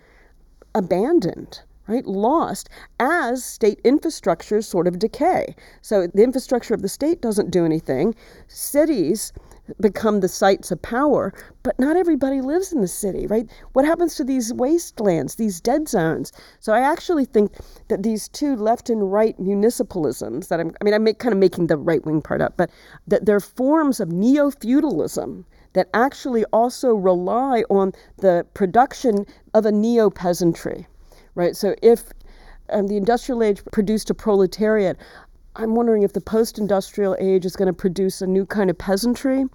abandoned 0.75 1.62
right 1.88 2.06
lost 2.06 2.69
as 2.99 3.43
state 3.43 3.82
infrastructures 3.84 4.63
sort 4.63 4.88
of 4.88 4.97
decay 4.97 5.53
so 5.82 6.08
the 6.08 6.23
infrastructure 6.23 6.73
of 6.73 6.82
the 6.82 6.89
state 6.89 7.21
doesn't 7.21 7.51
do 7.51 7.65
anything 7.65 8.15
cities 8.47 9.34
become 9.80 10.19
the 10.19 10.28
sites 10.28 10.71
of 10.71 10.82
power, 10.82 11.34
but 11.63 11.78
not 11.80 11.95
everybody 11.95 12.41
lives 12.41 12.73
in 12.73 12.82
the 12.82 12.88
city, 12.88 13.28
right? 13.28 13.49
What 13.73 13.86
happens 13.86 14.15
to 14.15 14.23
these 14.23 14.54
wastelands, 14.54 15.36
these 15.36 15.62
dead 15.62 15.88
zones? 15.88 16.32
So 16.60 16.73
I 16.73 16.82
actually 16.82 17.26
think 17.26 17.54
that 17.88 18.04
these 18.04 18.28
two 18.28 18.56
left 18.56 18.89
and 18.89 19.12
right 19.12 19.38
municipalisms 19.39 20.49
that 20.49 20.60
I'm, 20.60 20.73
I 20.82 20.84
mean, 20.84 20.93
I'm 20.93 21.04
make, 21.04 21.19
kind 21.19 21.34
of 21.34 21.39
making 21.39 21.67
the 21.67 21.78
right 21.78 22.06
wing 22.06 22.21
part 22.21 22.41
up, 22.41 22.58
but 22.58 22.69
that 23.08 23.26
they're 23.26 23.39
forms 23.39 23.99
of 23.99 24.12
neo 24.12 24.52
feudalism 24.52 25.45
that 25.73 25.89
actually 25.93 26.45
also 26.45 26.93
rely 26.93 27.63
on 27.69 27.93
the 28.17 28.45
production 28.54 29.26
of 29.54 29.65
a 29.65 29.71
neo 29.71 30.10
peasantry, 30.10 30.88
right? 31.36 31.56
So 31.56 31.76
if 31.82 32.04
um, 32.69 32.88
the 32.88 32.97
industrial 32.97 33.43
age 33.43 33.63
produced 33.71 34.10
a 34.10 34.13
proletariat, 34.13 34.97
I'm 35.56 35.76
wondering 35.76 36.02
if 36.02 36.13
the 36.13 36.22
post 36.22 36.58
industrial 36.58 37.16
age 37.20 37.46
is 37.46 37.56
going 37.56 37.68
to 37.68 37.74
produce 37.74 38.22
a 38.22 38.28
new 38.28 38.44
kind 38.44 38.72
of 38.72 38.78
peasantry. 38.78 39.46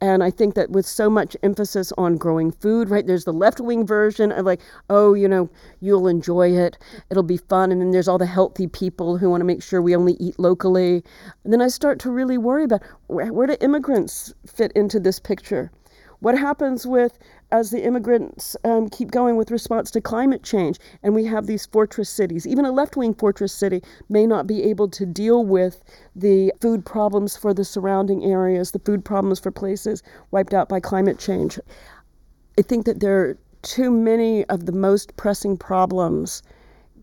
And 0.00 0.22
I 0.22 0.30
think 0.30 0.54
that 0.54 0.70
with 0.70 0.86
so 0.86 1.10
much 1.10 1.36
emphasis 1.42 1.92
on 1.98 2.16
growing 2.16 2.52
food, 2.52 2.88
right, 2.88 3.04
there's 3.04 3.24
the 3.24 3.32
left 3.32 3.58
wing 3.58 3.84
version 3.84 4.30
of 4.30 4.46
like, 4.46 4.60
oh, 4.88 5.14
you 5.14 5.26
know, 5.26 5.50
you'll 5.80 6.06
enjoy 6.06 6.50
it, 6.50 6.78
it'll 7.10 7.24
be 7.24 7.38
fun. 7.38 7.72
And 7.72 7.80
then 7.80 7.90
there's 7.90 8.06
all 8.06 8.18
the 8.18 8.26
healthy 8.26 8.68
people 8.68 9.16
who 9.16 9.30
want 9.30 9.40
to 9.40 9.44
make 9.44 9.60
sure 9.60 9.82
we 9.82 9.96
only 9.96 10.16
eat 10.20 10.38
locally. 10.38 11.02
And 11.42 11.52
then 11.52 11.60
I 11.60 11.66
start 11.66 11.98
to 12.00 12.10
really 12.12 12.38
worry 12.38 12.62
about 12.62 12.82
where, 13.08 13.32
where 13.32 13.48
do 13.48 13.56
immigrants 13.60 14.32
fit 14.46 14.70
into 14.72 15.00
this 15.00 15.18
picture? 15.18 15.72
What 16.20 16.36
happens 16.36 16.84
with 16.84 17.18
as 17.52 17.70
the 17.70 17.84
immigrants 17.84 18.56
um, 18.64 18.88
keep 18.88 19.10
going 19.12 19.36
with 19.36 19.52
response 19.52 19.90
to 19.92 20.00
climate 20.00 20.42
change, 20.42 20.78
and 21.02 21.14
we 21.14 21.24
have 21.26 21.46
these 21.46 21.66
fortress 21.66 22.10
cities? 22.10 22.46
Even 22.46 22.64
a 22.64 22.72
left 22.72 22.96
wing 22.96 23.14
fortress 23.14 23.52
city 23.52 23.82
may 24.08 24.26
not 24.26 24.46
be 24.46 24.64
able 24.64 24.88
to 24.88 25.06
deal 25.06 25.44
with 25.44 25.84
the 26.16 26.52
food 26.60 26.84
problems 26.84 27.36
for 27.36 27.54
the 27.54 27.64
surrounding 27.64 28.24
areas, 28.24 28.72
the 28.72 28.80
food 28.80 29.04
problems 29.04 29.38
for 29.38 29.52
places 29.52 30.02
wiped 30.32 30.52
out 30.52 30.68
by 30.68 30.80
climate 30.80 31.20
change. 31.20 31.58
I 32.58 32.62
think 32.62 32.84
that 32.86 32.98
there 32.98 33.20
are 33.20 33.38
too 33.62 33.90
many 33.90 34.44
of 34.46 34.66
the 34.66 34.72
most 34.72 35.16
pressing 35.16 35.56
problems 35.56 36.42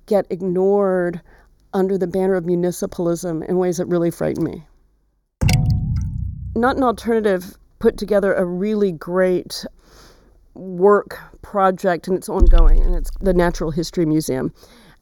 get 0.08 0.28
ignored 0.30 1.22
under 1.74 1.98
the 1.98 2.08
banner 2.08 2.36
of 2.36 2.44
municipalism 2.44 3.48
in 3.48 3.58
ways 3.58 3.78
that 3.78 3.86
really 3.86 4.12
frighten 4.12 4.44
me. 4.44 4.66
Not 6.56 6.78
an 6.78 6.84
alternative 6.84 7.58
put 7.86 7.98
together 8.00 8.34
a 8.34 8.44
really 8.44 8.92
great 8.92 9.64
work 10.56 11.20
project 11.44 12.08
and 12.08 12.18
it's 12.18 12.28
ongoing 12.28 12.82
and 12.82 12.96
it's 12.96 13.12
the 13.22 13.32
Natural 13.32 13.70
History 13.70 14.08
Museum. 14.08 14.52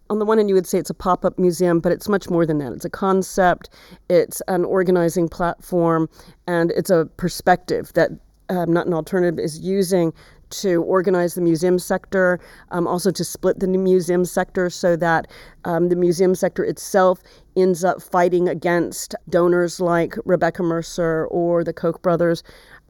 On 0.09 0.19
the 0.19 0.25
one 0.25 0.37
hand, 0.37 0.49
you 0.49 0.55
would 0.55 0.67
say 0.67 0.79
it's 0.79 0.89
a 0.89 0.93
pop 0.93 1.23
up 1.23 1.39
museum, 1.39 1.79
but 1.79 1.93
it's 1.93 2.09
much 2.09 2.29
more 2.29 2.45
than 2.45 2.57
that. 2.57 2.73
It's 2.73 2.83
a 2.83 2.89
concept, 2.89 3.69
it's 4.09 4.41
an 4.49 4.65
organizing 4.65 5.29
platform, 5.29 6.09
and 6.45 6.71
it's 6.71 6.89
a 6.89 7.05
perspective 7.15 7.93
that 7.93 8.11
um, 8.49 8.73
Not 8.73 8.85
an 8.85 8.93
Alternative 8.93 9.39
is 9.39 9.61
using 9.61 10.13
to 10.53 10.83
organize 10.83 11.33
the 11.33 11.41
museum 11.41 11.79
sector, 11.79 12.39
um, 12.71 12.87
also 12.87 13.11
to 13.11 13.23
split 13.23 13.59
the 13.59 13.67
museum 13.67 14.23
sector 14.25 14.69
so 14.69 14.95
that 14.95 15.27
um, 15.65 15.89
the 15.89 15.95
museum 15.95 16.35
sector 16.35 16.63
itself 16.63 17.21
ends 17.55 17.83
up 17.83 18.01
fighting 18.01 18.47
against 18.47 19.15
donors 19.29 19.79
like 19.79 20.15
Rebekah 20.25 20.63
Mercer 20.63 21.25
or 21.27 21.63
the 21.63 21.73
Koch 21.73 22.01
brothers. 22.01 22.43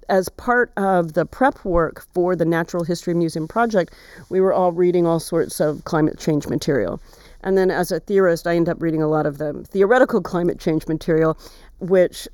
As 0.09 0.29
part 0.29 0.71
of 0.77 1.13
the 1.13 1.25
prep 1.25 1.63
work 1.65 2.05
for 2.13 2.35
the 2.35 2.45
Natural 2.45 2.83
History 2.83 3.13
Museum 3.13 3.47
project, 3.47 3.93
we 4.29 4.41
were 4.41 4.53
all 4.53 4.71
reading 4.71 5.05
all 5.05 5.19
sorts 5.19 5.59
of 5.59 5.83
climate 5.85 6.19
change 6.19 6.47
material. 6.47 7.01
And 7.41 7.57
then 7.57 7.69
as 7.71 7.91
a 7.91 7.99
theorist, 7.99 8.47
I 8.47 8.55
end 8.55 8.69
up 8.69 8.81
reading 8.81 9.01
a 9.01 9.07
lot 9.07 9.25
of 9.25 9.37
the 9.37 9.65
theoretical 9.69 10.21
climate 10.21 10.59
change 10.59 10.87
material, 10.87 11.37
which 11.79 12.27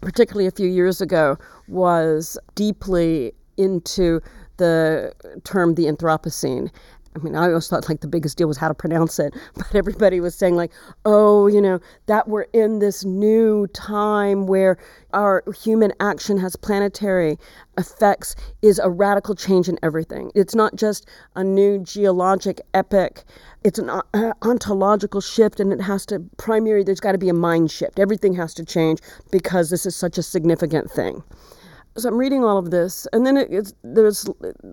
particularly 0.00 0.46
a 0.46 0.50
few 0.50 0.68
years 0.68 1.00
ago 1.00 1.38
was 1.68 2.36
deeply 2.54 3.32
into 3.56 4.20
the 4.56 5.12
term 5.44 5.74
the 5.74 5.86
Anthropocene. 5.86 6.70
I 7.14 7.18
mean, 7.18 7.34
I 7.34 7.48
always 7.48 7.68
thought 7.68 7.88
like 7.88 8.00
the 8.00 8.08
biggest 8.08 8.38
deal 8.38 8.48
was 8.48 8.56
how 8.56 8.68
to 8.68 8.74
pronounce 8.74 9.18
it, 9.18 9.34
but 9.54 9.74
everybody 9.74 10.20
was 10.20 10.34
saying 10.34 10.56
like, 10.56 10.72
oh, 11.04 11.46
you 11.46 11.60
know, 11.60 11.80
that 12.06 12.28
we're 12.28 12.46
in 12.52 12.78
this 12.78 13.04
new 13.04 13.66
time 13.68 14.46
where 14.46 14.78
our 15.12 15.44
human 15.62 15.92
action 16.00 16.38
has 16.38 16.56
planetary 16.56 17.38
effects 17.76 18.34
is 18.62 18.78
a 18.78 18.88
radical 18.88 19.34
change 19.34 19.68
in 19.68 19.78
everything. 19.82 20.30
It's 20.34 20.54
not 20.54 20.74
just 20.74 21.06
a 21.36 21.44
new 21.44 21.78
geologic 21.78 22.60
epoch. 22.72 23.24
It's 23.62 23.78
an 23.78 23.90
uh, 23.90 24.32
ontological 24.42 25.20
shift, 25.20 25.60
and 25.60 25.72
it 25.72 25.80
has 25.82 26.06
to 26.06 26.20
primary. 26.38 26.82
There's 26.82 27.00
got 27.00 27.12
to 27.12 27.18
be 27.18 27.28
a 27.28 27.34
mind 27.34 27.70
shift. 27.70 27.98
Everything 27.98 28.34
has 28.34 28.54
to 28.54 28.64
change 28.64 29.00
because 29.30 29.70
this 29.70 29.86
is 29.86 29.94
such 29.94 30.18
a 30.18 30.22
significant 30.22 30.90
thing 30.90 31.22
so 31.96 32.08
I'm 32.08 32.16
reading 32.18 32.44
all 32.44 32.58
of 32.58 32.70
this, 32.70 33.06
and 33.12 33.26
then 33.26 33.36
it, 33.36 33.72
there's 33.82 34.28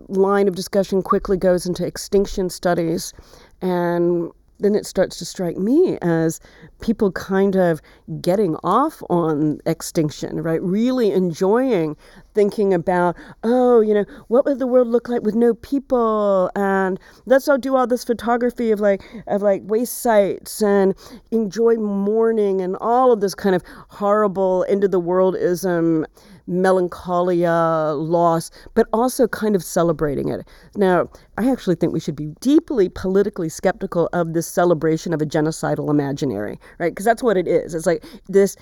line 0.07 0.47
of 0.47 0.55
discussion 0.55 1.01
quickly 1.01 1.37
goes 1.37 1.65
into 1.65 1.85
extinction 1.85 2.49
studies, 2.49 3.13
and 3.61 4.31
then 4.59 4.75
it 4.75 4.85
starts 4.85 5.17
to 5.17 5.25
strike 5.25 5.57
me 5.57 5.97
as 6.01 6.39
people 6.81 7.11
kind 7.11 7.55
of 7.55 7.81
getting 8.21 8.55
off 8.63 9.01
on 9.09 9.59
extinction, 9.65 10.41
right? 10.41 10.61
Really 10.61 11.11
enjoying 11.11 11.95
thinking 12.33 12.73
about, 12.73 13.15
oh, 13.43 13.79
you 13.81 13.93
know, 13.93 14.05
what 14.27 14.45
would 14.45 14.59
the 14.59 14.67
world 14.67 14.87
look 14.87 15.07
like 15.07 15.21
with 15.23 15.35
no 15.35 15.53
people? 15.53 16.51
And 16.55 16.99
let's 17.25 17.47
all 17.47 17.57
do 17.57 17.75
all 17.75 17.87
this 17.87 18.03
photography 18.03 18.71
of 18.71 18.79
like 18.79 19.01
of 19.27 19.41
like 19.41 19.61
waste 19.65 20.01
sites 20.01 20.61
and 20.61 20.93
enjoy 21.31 21.75
mourning 21.75 22.61
and 22.61 22.75
all 22.81 23.11
of 23.11 23.21
this 23.21 23.35
kind 23.35 23.55
of 23.55 23.63
horrible 23.87 24.65
end 24.67 24.83
of 24.83 24.91
the 24.91 25.01
worldism 25.01 26.05
melancholia, 26.49 27.93
loss, 27.95 28.51
but 28.73 28.87
also 28.91 29.27
kind 29.27 29.55
of 29.55 29.63
celebrating 29.63 30.29
it. 30.29 30.45
Now, 30.75 31.09
I 31.37 31.49
actually 31.49 31.75
think 31.75 31.93
we 31.93 31.99
should 31.99 32.15
be 32.15 32.27
deeply 32.41 32.89
politically 32.89 33.49
skeptical 33.49 34.09
of 34.13 34.33
this 34.33 34.47
celebration 34.47 35.13
of 35.13 35.21
a 35.21 35.25
genocidal 35.25 35.89
imaginary, 35.89 36.59
right? 36.79 36.91
Because 36.91 37.05
that's 37.05 37.23
what 37.23 37.37
it 37.37 37.47
is. 37.47 37.73
It's 37.73 37.85
like 37.85 38.03
this 38.27 38.57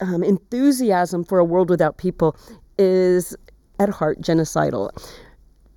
um, 0.00 0.22
enthusiasm 0.22 1.24
for 1.24 1.38
a 1.38 1.44
world 1.44 1.70
without 1.70 1.96
people 1.96 2.36
is 2.78 3.36
at 3.80 3.88
heart 3.88 4.20
genocidal. 4.20 4.90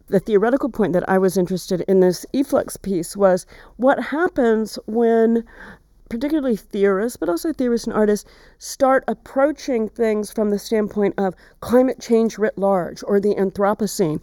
The 0.08 0.20
theoretical 0.20 0.70
point 0.70 0.94
that 0.94 1.08
I 1.10 1.18
was 1.18 1.36
interested 1.36 1.82
in 1.88 2.00
this 2.00 2.28
e-flux 2.32 2.78
piece 2.78 3.18
was 3.18 3.48
what 3.78 4.00
happens 4.00 4.78
when 4.86 5.44
particularly 6.10 6.56
theorists, 6.56 7.18
but 7.18 7.30
also 7.30 7.52
theorists 7.52 7.88
and 7.88 7.96
artists, 7.96 8.30
start 8.58 9.04
approaching 9.08 9.90
things 9.90 10.32
from 10.32 10.50
the 10.50 10.60
standpoint 10.60 11.14
of 11.18 11.34
climate 11.62 12.00
change 12.00 12.38
writ 12.38 12.58
large 12.58 13.04
or 13.08 13.20
the 13.20 13.36
Anthropocene. 13.36 14.22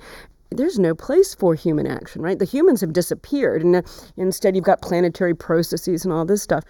There's 0.51 0.79
no 0.79 0.95
place 0.95 1.35
for 1.35 1.55
human 1.55 1.87
action, 1.87 2.23
right? 2.23 2.39
The 2.39 2.45
humans 2.45 2.83
have 2.83 2.93
disappeared, 2.93 3.63
and 3.63 3.77
uh, 3.77 3.83
instead 4.17 4.55
you've 4.55 4.65
got 4.65 4.83
planetary 4.83 5.35
processes 5.35 6.05
and 6.05 6.13
all 6.13 6.25
this 6.25 6.43
stuff. 6.43 6.65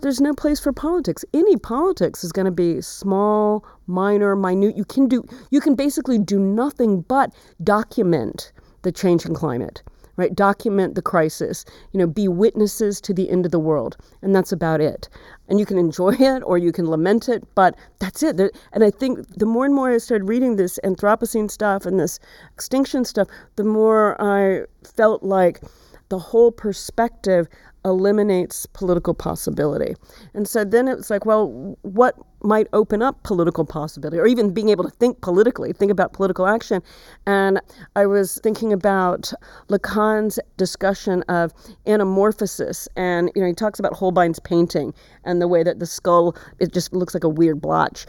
There's 0.00 0.20
no 0.20 0.32
place 0.32 0.60
for 0.60 0.72
politics. 0.72 1.24
Any 1.34 1.56
politics 1.56 2.22
is 2.22 2.32
going 2.32 2.46
to 2.46 2.52
be 2.52 2.80
small, 2.80 3.64
minor, 3.86 4.36
minute. 4.36 4.76
You 4.76 4.84
can 4.84 5.08
do, 5.08 5.24
you 5.50 5.60
can 5.60 5.74
basically 5.74 6.18
do 6.18 6.38
nothing 6.38 7.02
but 7.02 7.34
document 7.62 8.52
the 8.82 8.92
changing 8.92 9.34
climate 9.34 9.82
right? 10.18 10.34
Document 10.34 10.96
the 10.96 11.00
crisis, 11.00 11.64
you 11.92 11.98
know, 11.98 12.06
be 12.06 12.28
witnesses 12.28 13.00
to 13.00 13.14
the 13.14 13.30
end 13.30 13.46
of 13.46 13.52
the 13.52 13.58
world. 13.58 13.96
And 14.20 14.34
that's 14.34 14.52
about 14.52 14.80
it. 14.82 15.08
And 15.48 15.58
you 15.58 15.64
can 15.64 15.78
enjoy 15.78 16.10
it 16.18 16.42
or 16.44 16.58
you 16.58 16.72
can 16.72 16.90
lament 16.90 17.28
it, 17.30 17.42
but 17.54 17.74
that's 18.00 18.22
it. 18.22 18.38
And 18.72 18.84
I 18.84 18.90
think 18.90 19.26
the 19.38 19.46
more 19.46 19.64
and 19.64 19.74
more 19.74 19.92
I 19.92 19.98
started 19.98 20.28
reading 20.28 20.56
this 20.56 20.78
Anthropocene 20.84 21.50
stuff 21.50 21.86
and 21.86 21.98
this 21.98 22.18
extinction 22.52 23.06
stuff, 23.06 23.28
the 23.56 23.64
more 23.64 24.20
I 24.20 24.66
felt 24.84 25.22
like 25.22 25.62
the 26.08 26.18
whole 26.18 26.50
perspective 26.50 27.48
eliminates 27.84 28.66
political 28.66 29.14
possibility. 29.14 29.94
And 30.34 30.48
so 30.48 30.64
then 30.64 30.88
it's 30.88 31.10
like, 31.10 31.24
well, 31.24 31.76
what 31.82 32.16
might 32.42 32.68
open 32.72 33.02
up 33.02 33.22
political 33.24 33.64
possibility 33.64 34.18
or 34.18 34.26
even 34.26 34.52
being 34.52 34.68
able 34.68 34.84
to 34.84 34.90
think 34.90 35.20
politically, 35.20 35.72
think 35.72 35.90
about 35.90 36.12
political 36.12 36.46
action. 36.46 36.82
And 37.26 37.60
I 37.96 38.06
was 38.06 38.40
thinking 38.42 38.72
about 38.72 39.32
Lacan's 39.68 40.38
discussion 40.56 41.22
of 41.28 41.52
anamorphosis. 41.86 42.86
And, 42.96 43.30
you 43.34 43.42
know, 43.42 43.48
he 43.48 43.54
talks 43.54 43.78
about 43.78 43.94
Holbein's 43.94 44.38
painting 44.38 44.94
and 45.24 45.42
the 45.42 45.48
way 45.48 45.62
that 45.62 45.78
the 45.78 45.86
skull, 45.86 46.36
it 46.58 46.72
just 46.72 46.92
looks 46.92 47.14
like 47.14 47.24
a 47.24 47.28
weird 47.28 47.60
blotch. 47.60 48.06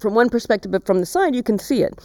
From 0.00 0.14
one 0.14 0.28
perspective, 0.28 0.70
but 0.70 0.86
from 0.86 1.00
the 1.00 1.06
side, 1.06 1.34
you 1.34 1.42
can 1.42 1.58
see 1.58 1.82
it 1.82 1.98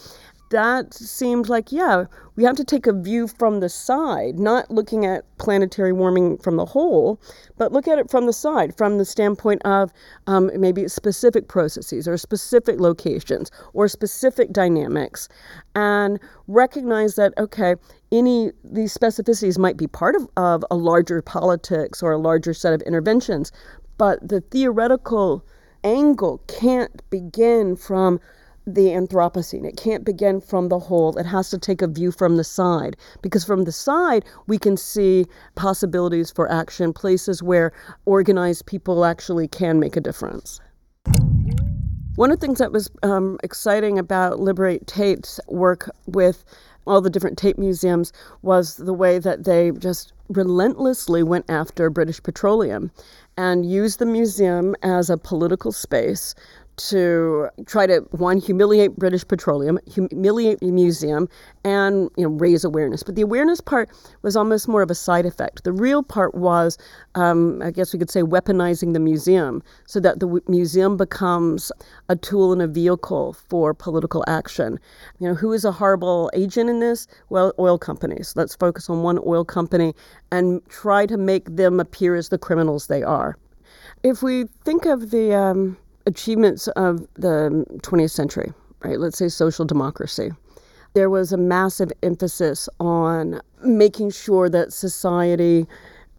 that 0.54 0.94
seemed 0.94 1.48
like, 1.48 1.72
yeah, 1.72 2.04
we 2.36 2.44
have 2.44 2.54
to 2.54 2.64
take 2.64 2.86
a 2.86 2.92
view 2.92 3.26
from 3.26 3.58
the 3.58 3.68
side, 3.68 4.38
not 4.38 4.70
looking 4.70 5.04
at 5.04 5.24
planetary 5.38 5.92
warming 5.92 6.38
from 6.38 6.56
the 6.56 6.64
whole, 6.64 7.20
but 7.58 7.72
look 7.72 7.88
at 7.88 7.98
it 7.98 8.08
from 8.08 8.26
the 8.26 8.32
side, 8.32 8.76
from 8.76 8.98
the 8.98 9.04
standpoint 9.04 9.60
of 9.64 9.92
um, 10.28 10.52
maybe 10.56 10.86
specific 10.86 11.48
processes 11.48 12.06
or 12.06 12.16
specific 12.16 12.78
locations 12.78 13.50
or 13.72 13.88
specific 13.88 14.52
dynamics, 14.52 15.28
and 15.74 16.20
recognize 16.46 17.16
that, 17.16 17.34
okay, 17.36 17.74
any 18.12 18.52
these 18.62 18.96
specificities 18.96 19.58
might 19.58 19.76
be 19.76 19.88
part 19.88 20.14
of, 20.14 20.28
of 20.36 20.64
a 20.70 20.76
larger 20.76 21.20
politics 21.20 22.00
or 22.00 22.12
a 22.12 22.18
larger 22.18 22.54
set 22.54 22.72
of 22.72 22.80
interventions, 22.82 23.50
but 23.98 24.28
the 24.28 24.40
theoretical 24.40 25.44
angle 25.82 26.38
can't 26.46 27.02
begin 27.10 27.74
from 27.74 28.20
the 28.66 28.88
Anthropocene. 28.88 29.66
It 29.66 29.76
can't 29.76 30.04
begin 30.04 30.40
from 30.40 30.68
the 30.68 30.78
whole. 30.78 31.16
It 31.18 31.26
has 31.26 31.50
to 31.50 31.58
take 31.58 31.82
a 31.82 31.86
view 31.86 32.10
from 32.10 32.36
the 32.36 32.44
side 32.44 32.96
because 33.22 33.44
from 33.44 33.64
the 33.64 33.72
side 33.72 34.24
we 34.46 34.58
can 34.58 34.76
see 34.76 35.26
possibilities 35.54 36.30
for 36.30 36.50
action, 36.50 36.92
places 36.92 37.42
where 37.42 37.72
organized 38.06 38.66
people 38.66 39.04
actually 39.04 39.48
can 39.48 39.78
make 39.78 39.96
a 39.96 40.00
difference. 40.00 40.60
One 42.16 42.30
of 42.30 42.38
the 42.38 42.46
things 42.46 42.58
that 42.60 42.72
was 42.72 42.88
um, 43.02 43.38
exciting 43.42 43.98
about 43.98 44.38
Liberate 44.38 44.86
Tate's 44.86 45.40
work 45.48 45.90
with 46.06 46.44
all 46.86 47.00
the 47.00 47.10
different 47.10 47.38
Tate 47.38 47.58
museums 47.58 48.12
was 48.42 48.76
the 48.76 48.92
way 48.92 49.18
that 49.18 49.44
they 49.44 49.72
just 49.72 50.12
relentlessly 50.28 51.22
went 51.22 51.44
after 51.48 51.90
British 51.90 52.22
Petroleum 52.22 52.90
and 53.36 53.68
used 53.68 53.98
the 53.98 54.06
museum 54.06 54.74
as 54.82 55.10
a 55.10 55.18
political 55.18 55.72
space 55.72 56.34
to 56.76 57.48
try 57.66 57.86
to 57.86 58.00
one 58.10 58.38
humiliate 58.38 58.96
British 58.96 59.26
Petroleum, 59.26 59.78
humiliate 59.86 60.60
the 60.60 60.70
museum, 60.70 61.28
and 61.64 62.10
you 62.16 62.24
know 62.24 62.30
raise 62.30 62.64
awareness. 62.64 63.02
But 63.02 63.14
the 63.14 63.22
awareness 63.22 63.60
part 63.60 63.90
was 64.22 64.36
almost 64.36 64.66
more 64.68 64.82
of 64.82 64.90
a 64.90 64.94
side 64.94 65.26
effect. 65.26 65.64
The 65.64 65.72
real 65.72 66.02
part 66.02 66.34
was, 66.34 66.76
um, 67.14 67.62
I 67.62 67.70
guess 67.70 67.92
we 67.92 67.98
could 67.98 68.10
say, 68.10 68.22
weaponizing 68.22 68.92
the 68.92 69.00
museum 69.00 69.62
so 69.86 70.00
that 70.00 70.20
the 70.20 70.26
w- 70.26 70.42
museum 70.48 70.96
becomes 70.96 71.70
a 72.08 72.16
tool 72.16 72.52
and 72.52 72.62
a 72.62 72.66
vehicle 72.66 73.34
for 73.34 73.72
political 73.72 74.24
action. 74.26 74.78
You 75.20 75.28
know, 75.28 75.34
who 75.34 75.52
is 75.52 75.64
a 75.64 75.72
horrible 75.72 76.30
agent 76.34 76.68
in 76.68 76.80
this? 76.80 77.06
Well, 77.28 77.52
oil 77.58 77.78
companies. 77.78 78.32
Let's 78.36 78.56
focus 78.56 78.90
on 78.90 79.02
one 79.02 79.20
oil 79.24 79.44
company 79.44 79.94
and 80.32 80.60
try 80.68 81.06
to 81.06 81.16
make 81.16 81.44
them 81.56 81.78
appear 81.78 82.16
as 82.16 82.30
the 82.30 82.38
criminals 82.38 82.88
they 82.88 83.02
are. 83.02 83.36
If 84.02 84.22
we 84.22 84.44
think 84.64 84.84
of 84.84 85.10
the 85.10 85.34
um, 85.34 85.76
achievements 86.06 86.68
of 86.68 87.06
the 87.14 87.64
20th 87.82 88.10
century, 88.10 88.52
right? 88.82 88.98
Let's 88.98 89.18
say 89.18 89.28
social 89.28 89.64
democracy. 89.64 90.30
There 90.94 91.10
was 91.10 91.32
a 91.32 91.36
massive 91.36 91.90
emphasis 92.02 92.68
on 92.78 93.40
making 93.64 94.10
sure 94.10 94.48
that 94.48 94.72
society 94.72 95.66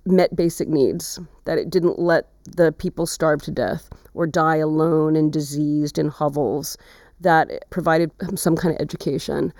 met 0.06 0.36
basic 0.36 0.68
needs, 0.68 1.20
that 1.46 1.58
it 1.58 1.70
didn't 1.70 2.00
let 2.00 2.28
the 2.58 2.72
people 2.72 3.06
starve 3.06 3.42
to 3.44 3.52
death 3.52 3.90
or 4.14 4.28
die 4.28 4.58
alone 4.58 5.16
and 5.16 5.32
diseased 5.32 5.98
in 5.98 6.10
hovels, 6.10 6.78
that 7.22 7.50
it 7.50 7.66
provided 7.70 8.12
some 8.36 8.56
kind 8.56 8.76
of 8.76 8.82
education 8.82 9.54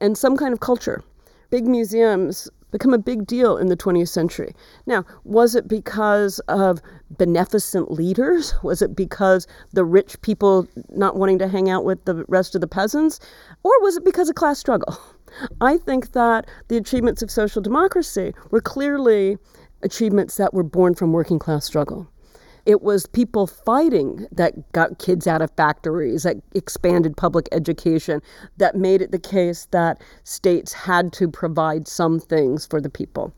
and 0.00 0.16
some 0.16 0.36
kind 0.36 0.52
of 0.52 0.60
culture. 0.60 1.02
Big 1.50 1.66
museums 1.66 2.48
become 2.70 2.94
a 2.94 2.98
big 2.98 3.26
deal 3.26 3.56
in 3.56 3.68
the 3.68 3.76
20th 3.76 4.08
century. 4.08 4.54
Now, 4.86 5.04
was 5.24 5.54
it 5.54 5.68
because 5.68 6.38
of 6.48 6.80
beneficent 7.10 7.90
leaders? 7.90 8.54
Was 8.62 8.82
it 8.82 8.94
because 8.96 9.46
the 9.72 9.84
rich 9.84 10.20
people 10.22 10.68
not 10.90 11.16
wanting 11.16 11.38
to 11.38 11.48
hang 11.48 11.68
out 11.68 11.84
with 11.84 12.04
the 12.04 12.24
rest 12.28 12.54
of 12.54 12.60
the 12.60 12.68
peasants? 12.68 13.20
Or 13.62 13.72
was 13.82 13.96
it 13.96 14.04
because 14.04 14.28
of 14.28 14.36
class 14.36 14.58
struggle? 14.58 14.98
I 15.60 15.76
think 15.78 16.12
that 16.12 16.48
the 16.68 16.76
achievements 16.76 17.22
of 17.22 17.30
social 17.30 17.62
democracy 17.62 18.34
were 18.50 18.60
clearly 18.60 19.38
achievements 19.82 20.36
that 20.36 20.52
were 20.52 20.62
born 20.62 20.94
from 20.94 21.12
working 21.12 21.38
class 21.38 21.64
struggle. 21.64 22.08
It 22.66 22.82
was 22.82 23.06
people 23.06 23.46
fighting 23.46 24.26
that 24.32 24.70
got 24.72 24.98
kids 24.98 25.26
out 25.26 25.42
of 25.42 25.50
factories, 25.56 26.22
that 26.24 26.36
expanded 26.54 27.16
public 27.16 27.48
education, 27.52 28.20
that 28.58 28.76
made 28.76 29.02
it 29.02 29.12
the 29.12 29.18
case 29.18 29.66
that 29.70 30.00
states 30.24 30.72
had 30.72 31.12
to 31.14 31.28
provide 31.28 31.88
some 31.88 32.20
things 32.20 32.66
for 32.66 32.80
the 32.80 32.90
people. 32.90 33.32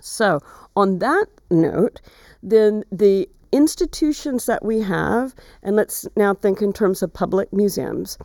So, 0.00 0.40
on 0.76 0.98
that 0.98 1.26
note, 1.50 2.00
then 2.42 2.84
the 2.92 3.28
institutions 3.52 4.46
that 4.46 4.64
we 4.64 4.80
have, 4.80 5.34
and 5.62 5.76
let's 5.76 6.06
now 6.16 6.34
think 6.34 6.62
in 6.62 6.72
terms 6.72 7.02
of 7.02 7.12
public 7.12 7.52
museums, 7.52 8.18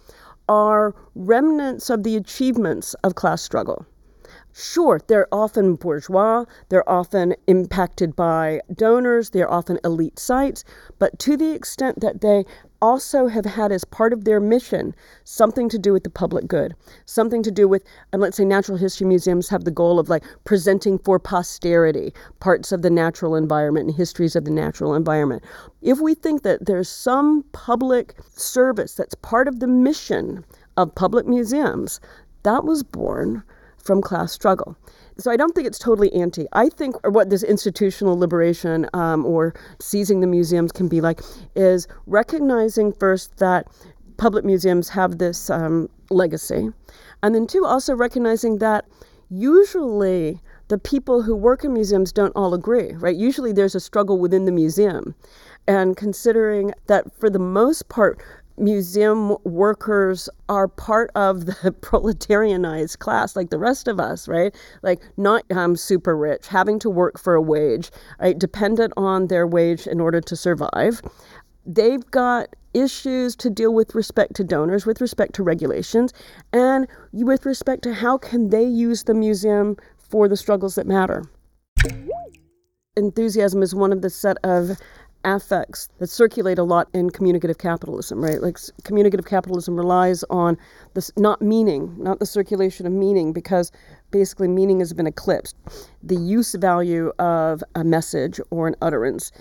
are 0.49 0.93
remnants 1.15 1.89
of 1.89 2.03
the 2.03 2.15
achievements 2.15 2.93
of 3.03 3.15
class 3.15 3.41
struggle. 3.41 3.85
Sure, 4.55 5.01
they're 5.07 5.27
often 5.33 5.73
bourgeois, 5.73 6.45
they're 6.69 6.87
often 6.87 7.33
impacted 7.47 8.15
by 8.15 8.61
donors, 8.71 9.31
they're 9.31 9.51
often 9.51 9.79
elite 9.83 10.19
sites, 10.19 10.63
but 10.99 11.17
to 11.17 11.35
the 11.35 11.53
extent 11.53 12.01
that 12.01 12.21
they 12.21 12.45
also 12.79 13.25
have 13.25 13.45
had 13.45 13.71
as 13.71 13.83
part 13.83 14.13
of 14.13 14.25
their 14.25 14.39
mission 14.39 14.93
something 15.23 15.69
to 15.69 15.79
do 15.79 15.91
with 15.91 16.03
the 16.03 16.09
public 16.09 16.47
good, 16.47 16.75
something 17.05 17.41
to 17.41 17.49
do 17.49 17.67
with, 17.67 17.83
and 18.11 18.21
let's 18.21 18.37
say 18.37 18.45
natural 18.45 18.77
history 18.77 19.07
museums 19.07 19.49
have 19.49 19.63
the 19.63 19.71
goal 19.71 19.97
of 19.97 20.07
like 20.07 20.23
presenting 20.43 20.99
for 20.99 21.17
posterity 21.17 22.13
parts 22.39 22.71
of 22.71 22.83
the 22.83 22.91
natural 22.91 23.35
environment 23.35 23.87
and 23.87 23.95
histories 23.95 24.35
of 24.35 24.45
the 24.45 24.51
natural 24.51 24.93
environment. 24.93 25.41
If 25.81 25.99
we 25.99 26.13
think 26.13 26.43
that 26.43 26.67
there's 26.67 26.89
some 26.89 27.43
public 27.53 28.13
service 28.35 28.93
that's 28.93 29.15
part 29.15 29.47
of 29.47 29.61
the 29.61 29.67
mission 29.67 30.45
of 30.77 30.93
public 30.93 31.25
museums, 31.25 31.99
that 32.43 32.65
was 32.65 32.83
born 32.83 33.41
from 33.83 34.01
class 34.01 34.31
struggle. 34.31 34.75
So 35.17 35.29
I 35.29 35.37
don't 35.37 35.53
think 35.53 35.67
it's 35.67 35.77
totally 35.77 36.11
anti. 36.13 36.47
I 36.53 36.69
think 36.69 36.95
what 37.07 37.29
this 37.29 37.43
institutional 37.43 38.17
liberation 38.17 38.89
um, 38.93 39.25
or 39.25 39.53
seizing 39.79 40.21
the 40.21 40.27
museums 40.27 40.71
can 40.71 40.87
be 40.87 41.01
like 41.01 41.21
is 41.55 41.87
recognizing 42.07 42.93
first 42.93 43.37
that 43.37 43.67
public 44.17 44.45
museums 44.45 44.89
have 44.89 45.17
this 45.17 45.49
um, 45.49 45.89
legacy, 46.09 46.69
and 47.21 47.35
then 47.35 47.45
two, 47.45 47.65
also 47.65 47.95
recognizing 47.95 48.57
that 48.59 48.85
usually 49.29 50.39
the 50.67 50.77
people 50.77 51.21
who 51.21 51.35
work 51.35 51.63
in 51.63 51.73
museums 51.73 52.11
don't 52.11 52.35
all 52.35 52.53
agree, 52.53 52.93
right? 52.93 53.15
Usually 53.15 53.51
there's 53.51 53.75
a 53.75 53.79
struggle 53.79 54.17
within 54.19 54.45
the 54.45 54.51
museum. 54.51 55.13
And 55.67 55.95
considering 55.95 56.73
that 56.87 57.13
for 57.19 57.29
the 57.29 57.39
most 57.39 57.89
part, 57.89 58.21
museum 58.57 59.35
workers 59.43 60.29
are 60.49 60.67
part 60.67 61.11
of 61.15 61.45
the 61.45 61.53
proletarianized 61.81 62.99
class 62.99 63.35
like 63.35 63.49
the 63.49 63.57
rest 63.57 63.87
of 63.87 63.99
us 63.99 64.27
right? 64.27 64.55
Like 64.81 65.01
not 65.17 65.43
um, 65.51 65.75
super 65.75 66.15
rich 66.15 66.47
having 66.47 66.79
to 66.79 66.89
work 66.89 67.19
for 67.19 67.33
a 67.35 67.41
wage 67.41 67.91
right? 68.19 68.37
Dependent 68.37 68.93
on 68.97 69.27
their 69.27 69.47
wage 69.47 69.87
in 69.87 69.99
order 69.99 70.21
to 70.21 70.35
survive. 70.35 71.01
They've 71.65 72.05
got 72.11 72.55
issues 72.73 73.35
to 73.37 73.49
deal 73.49 73.73
with 73.73 73.95
respect 73.95 74.35
to 74.35 74.43
donors 74.43 74.85
with 74.85 74.99
respect 74.99 75.35
to 75.35 75.43
regulations 75.43 76.13
and 76.51 76.87
with 77.11 77.45
respect 77.45 77.83
to 77.83 77.93
how 77.93 78.17
can 78.17 78.49
they 78.49 78.63
use 78.63 79.03
the 79.03 79.13
museum 79.13 79.77
for 79.97 80.27
the 80.27 80.37
struggles 80.37 80.75
that 80.75 80.87
matter. 80.87 81.23
Enthusiasm 82.95 83.63
is 83.63 83.73
one 83.73 83.91
of 83.91 84.01
the 84.03 84.09
set 84.09 84.37
of 84.43 84.77
affects 85.25 85.89
that 85.99 86.09
circulate 86.09 86.57
a 86.57 86.63
lot 86.63 86.89
in 86.93 87.09
communicative 87.09 87.57
capitalism, 87.57 88.23
right? 88.23 88.41
Like 88.41 88.57
communicative 88.83 89.25
capitalism 89.25 89.75
relies 89.75 90.23
on 90.29 90.57
this 90.93 91.11
not 91.17 91.41
meaning, 91.41 91.95
not 91.97 92.19
the 92.19 92.25
circulation 92.25 92.85
of 92.85 92.93
meaning, 92.93 93.33
because 93.33 93.71
basically 94.11 94.47
meaning 94.47 94.79
has 94.79 94.93
been 94.93 95.07
eclipsed. 95.07 95.55
The 96.01 96.15
use 96.15 96.53
value 96.55 97.11
of 97.19 97.63
a 97.75 97.83
message 97.83 98.39
or 98.51 98.67
an 98.67 98.75
utterance 98.81 99.31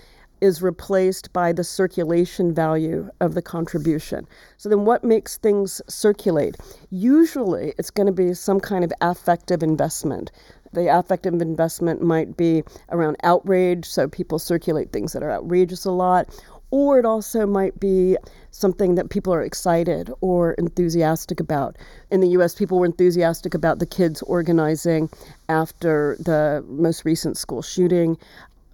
is 0.41 0.61
replaced 0.61 1.31
by 1.31 1.53
the 1.53 1.63
circulation 1.63 2.53
value 2.53 3.09
of 3.21 3.33
the 3.33 3.41
contribution. 3.41 4.27
So 4.57 4.67
then 4.67 4.83
what 4.83 5.03
makes 5.03 5.37
things 5.37 5.81
circulate? 5.87 6.57
Usually 6.89 7.73
it's 7.77 7.89
going 7.89 8.07
to 8.07 8.13
be 8.13 8.33
some 8.33 8.59
kind 8.59 8.83
of 8.83 8.91
affective 8.99 9.63
investment. 9.63 10.33
The 10.73 10.87
affective 10.87 11.39
investment 11.41 12.01
might 12.01 12.35
be 12.35 12.63
around 12.89 13.17
outrage, 13.23 13.85
so 13.85 14.07
people 14.07 14.39
circulate 14.39 14.91
things 14.91 15.13
that 15.13 15.23
are 15.23 15.31
outrageous 15.31 15.85
a 15.85 15.91
lot. 15.91 16.27
Or 16.71 16.97
it 16.97 17.05
also 17.05 17.45
might 17.45 17.79
be 17.79 18.17
something 18.49 18.95
that 18.95 19.11
people 19.11 19.31
are 19.31 19.43
excited 19.43 20.11
or 20.21 20.53
enthusiastic 20.53 21.39
about. 21.39 21.77
In 22.09 22.19
the 22.19 22.29
US, 22.29 22.55
people 22.55 22.79
were 22.79 22.87
enthusiastic 22.87 23.53
about 23.53 23.77
the 23.77 23.85
kids 23.85 24.23
organizing 24.23 25.09
after 25.49 26.17
the 26.19 26.63
most 26.67 27.05
recent 27.05 27.37
school 27.37 27.61
shooting. 27.61 28.17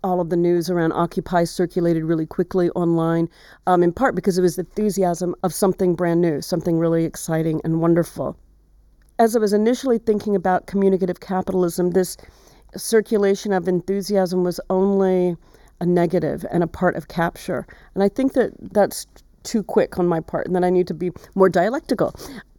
all 0.03 0.21
of 0.21 0.29
the 0.29 0.37
news 0.37 0.69
around 0.69 0.93
Occupy 0.93 1.43
circulated 1.43 2.03
really 2.05 2.25
quickly 2.25 2.69
online, 2.71 3.27
um, 3.67 3.83
in 3.83 3.91
part 3.91 4.15
because 4.15 4.37
it 4.37 4.41
was 4.41 4.57
enthusiasm 4.57 5.35
of 5.43 5.53
something 5.53 5.95
brand 5.95 6.21
new, 6.21 6.41
something 6.41 6.79
really 6.79 7.03
exciting 7.05 7.59
and 7.65 7.81
wonderful. 7.81 8.37
As 9.19 9.35
I 9.35 9.39
was 9.39 9.51
initially 9.51 9.97
thinking 9.97 10.33
about 10.33 10.65
communicative 10.65 11.19
capitalism, 11.19 11.91
this 11.91 12.15
circulation 12.77 13.51
of 13.51 13.67
enthusiasm 13.67 14.45
was 14.45 14.61
only 14.69 15.35
a 15.81 15.85
negative 15.85 16.45
and 16.49 16.63
a 16.63 16.67
part 16.67 16.95
of 16.95 17.09
capture. 17.09 17.67
And 17.93 18.01
I 18.01 18.07
think 18.07 18.31
that 18.33 18.53
that's 18.71 19.07
too 19.43 19.61
quick 19.61 19.99
on 19.99 20.07
my 20.07 20.21
part 20.21 20.47
and 20.47 20.55
that 20.55 20.63
I 20.63 20.69
need 20.69 20.87
to 20.87 20.93
be 20.93 21.11
more 21.35 21.49
dialectical. 21.49 22.15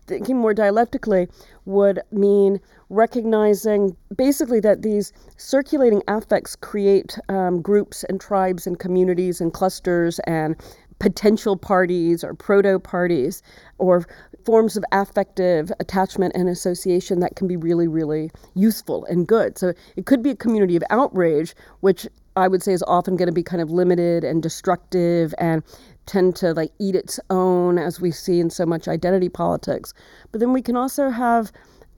Thinking 0.07 0.37
more 0.37 0.53
dialectically 0.53 1.29
would 1.65 2.03
mean 2.13 2.61
recognizing 2.91 3.97
basically 4.15 4.61
that 4.61 4.83
these 4.83 5.15
circulating 5.39 6.03
affects 6.09 6.57
create 6.57 7.19
um, 7.31 7.63
groups 7.63 8.05
and 8.05 8.21
tribes 8.21 8.67
and 8.67 8.79
communities 8.79 9.41
and 9.41 9.55
clusters 9.55 10.19
and 10.21 10.57
potential 11.01 11.57
parties 11.57 12.23
or 12.23 12.35
proto 12.35 12.79
parties 12.79 13.43
or 13.79 14.07
forms 14.45 14.77
of 14.77 14.85
affective 14.93 15.73
attachment 15.81 16.33
and 16.37 16.49
association 16.49 17.21
that 17.21 17.35
can 17.37 17.49
be 17.49 17.57
really, 17.57 17.89
really 17.89 18.31
useful 18.55 19.05
and 19.07 19.27
good. 19.27 19.59
So 19.59 19.73
it 19.97 20.07
could 20.07 20.23
be 20.23 20.31
a 20.31 20.37
community 20.37 20.77
of 20.77 20.85
outrage, 20.91 21.55
which 21.81 22.07
I 22.37 22.47
would 22.47 22.63
say 22.63 22.73
is 22.73 22.85
often 22.87 23.17
going 23.17 23.27
to 23.27 23.33
be 23.33 23.43
kind 23.43 23.61
of 23.61 23.71
limited 23.71 24.23
and 24.25 24.43
destructive 24.43 25.35
and 25.39 25.63
tend 26.07 26.37
to 26.37 26.53
like 26.55 26.71
eat 26.79 26.95
its 26.95 27.19
own 27.31 27.79
as 27.79 28.01
we 28.01 28.11
see 28.11 28.39
in 28.41 28.51
so 28.51 28.65
much 28.65 28.87
identity 28.87 29.29
politics. 29.29 29.93
But 30.31 30.41
then 30.41 30.53
we 30.53 30.63
can 30.63 30.77
also 30.77 31.11
have 31.11 31.51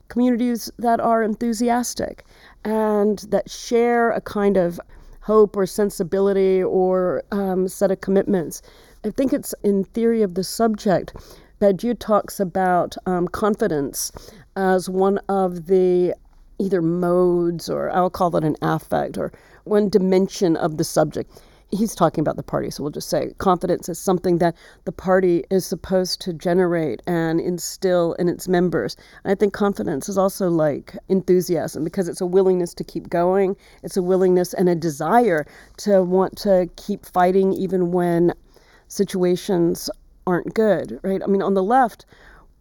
communities 0.07 0.71
that 0.77 0.99
are 0.99 1.23
enthusiastic 1.23 2.25
and 2.63 3.19
that 3.29 3.49
share 3.49 4.11
a 4.11 4.21
kind 4.21 4.57
of 4.57 4.79
hope 5.21 5.55
or 5.55 5.65
sensibility 5.65 6.61
or 6.61 7.23
um, 7.31 7.67
set 7.67 7.91
of 7.91 8.01
commitments. 8.01 8.61
I 9.05 9.09
think 9.09 9.33
it's 9.33 9.53
in 9.63 9.83
theory 9.83 10.21
of 10.21 10.35
the 10.35 10.43
subject. 10.45 11.13
Badiou 11.59 11.97
talks 11.99 12.39
about 12.39 12.95
um, 13.05 13.27
confidence 13.27 14.11
as 14.55 14.89
one 14.89 15.17
of 15.27 15.67
the 15.67 16.15
either 16.57 16.81
modes 16.81 17.69
or 17.69 17.91
I'll 17.91 18.09
call 18.09 18.35
it 18.37 18.45
an 18.45 18.55
affect 18.61 19.17
or 19.17 19.33
one 19.65 19.89
dimension 19.89 20.55
of 20.55 20.77
the 20.77 20.85
subject 20.85 21.41
he's 21.73 21.95
talking 21.95 22.21
about 22.21 22.35
the 22.35 22.43
party, 22.43 22.69
so 22.69 22.83
we'll 22.83 22.91
just 22.91 23.09
say 23.09 23.33
confidence 23.37 23.89
is 23.89 23.99
something 23.99 24.37
that 24.37 24.55
the 24.85 24.91
party 24.91 25.43
is 25.49 25.65
supposed 25.65 26.21
to 26.21 26.33
generate 26.33 27.01
and 27.07 27.39
instill 27.39 28.13
in 28.13 28.29
its 28.29 28.47
members. 28.47 28.95
And 29.23 29.31
I 29.31 29.35
think 29.35 29.53
confidence 29.53 30.07
is 30.07 30.17
also 30.17 30.49
like 30.49 30.95
enthusiasm 31.09 31.83
because 31.83 32.07
it's 32.07 32.21
a 32.21 32.25
willingness 32.25 32.73
to 32.75 32.83
keep 32.83 33.09
going, 33.09 33.55
it's 33.81 33.97
a 33.97 34.03
willingness 34.03 34.53
and 34.53 34.69
a 34.69 34.75
desire 34.75 35.45
to 35.77 36.03
want 36.03 36.37
to 36.39 36.69
keep 36.75 37.05
fighting 37.05 37.53
even 37.53 37.91
when 37.91 38.33
situations 38.93 39.89
aren't 40.27 40.53
good, 40.53 40.99
right? 41.03 41.21
I 41.23 41.27
mean, 41.27 41.41
on 41.41 41.53
the 41.53 41.63
left, 41.63 42.05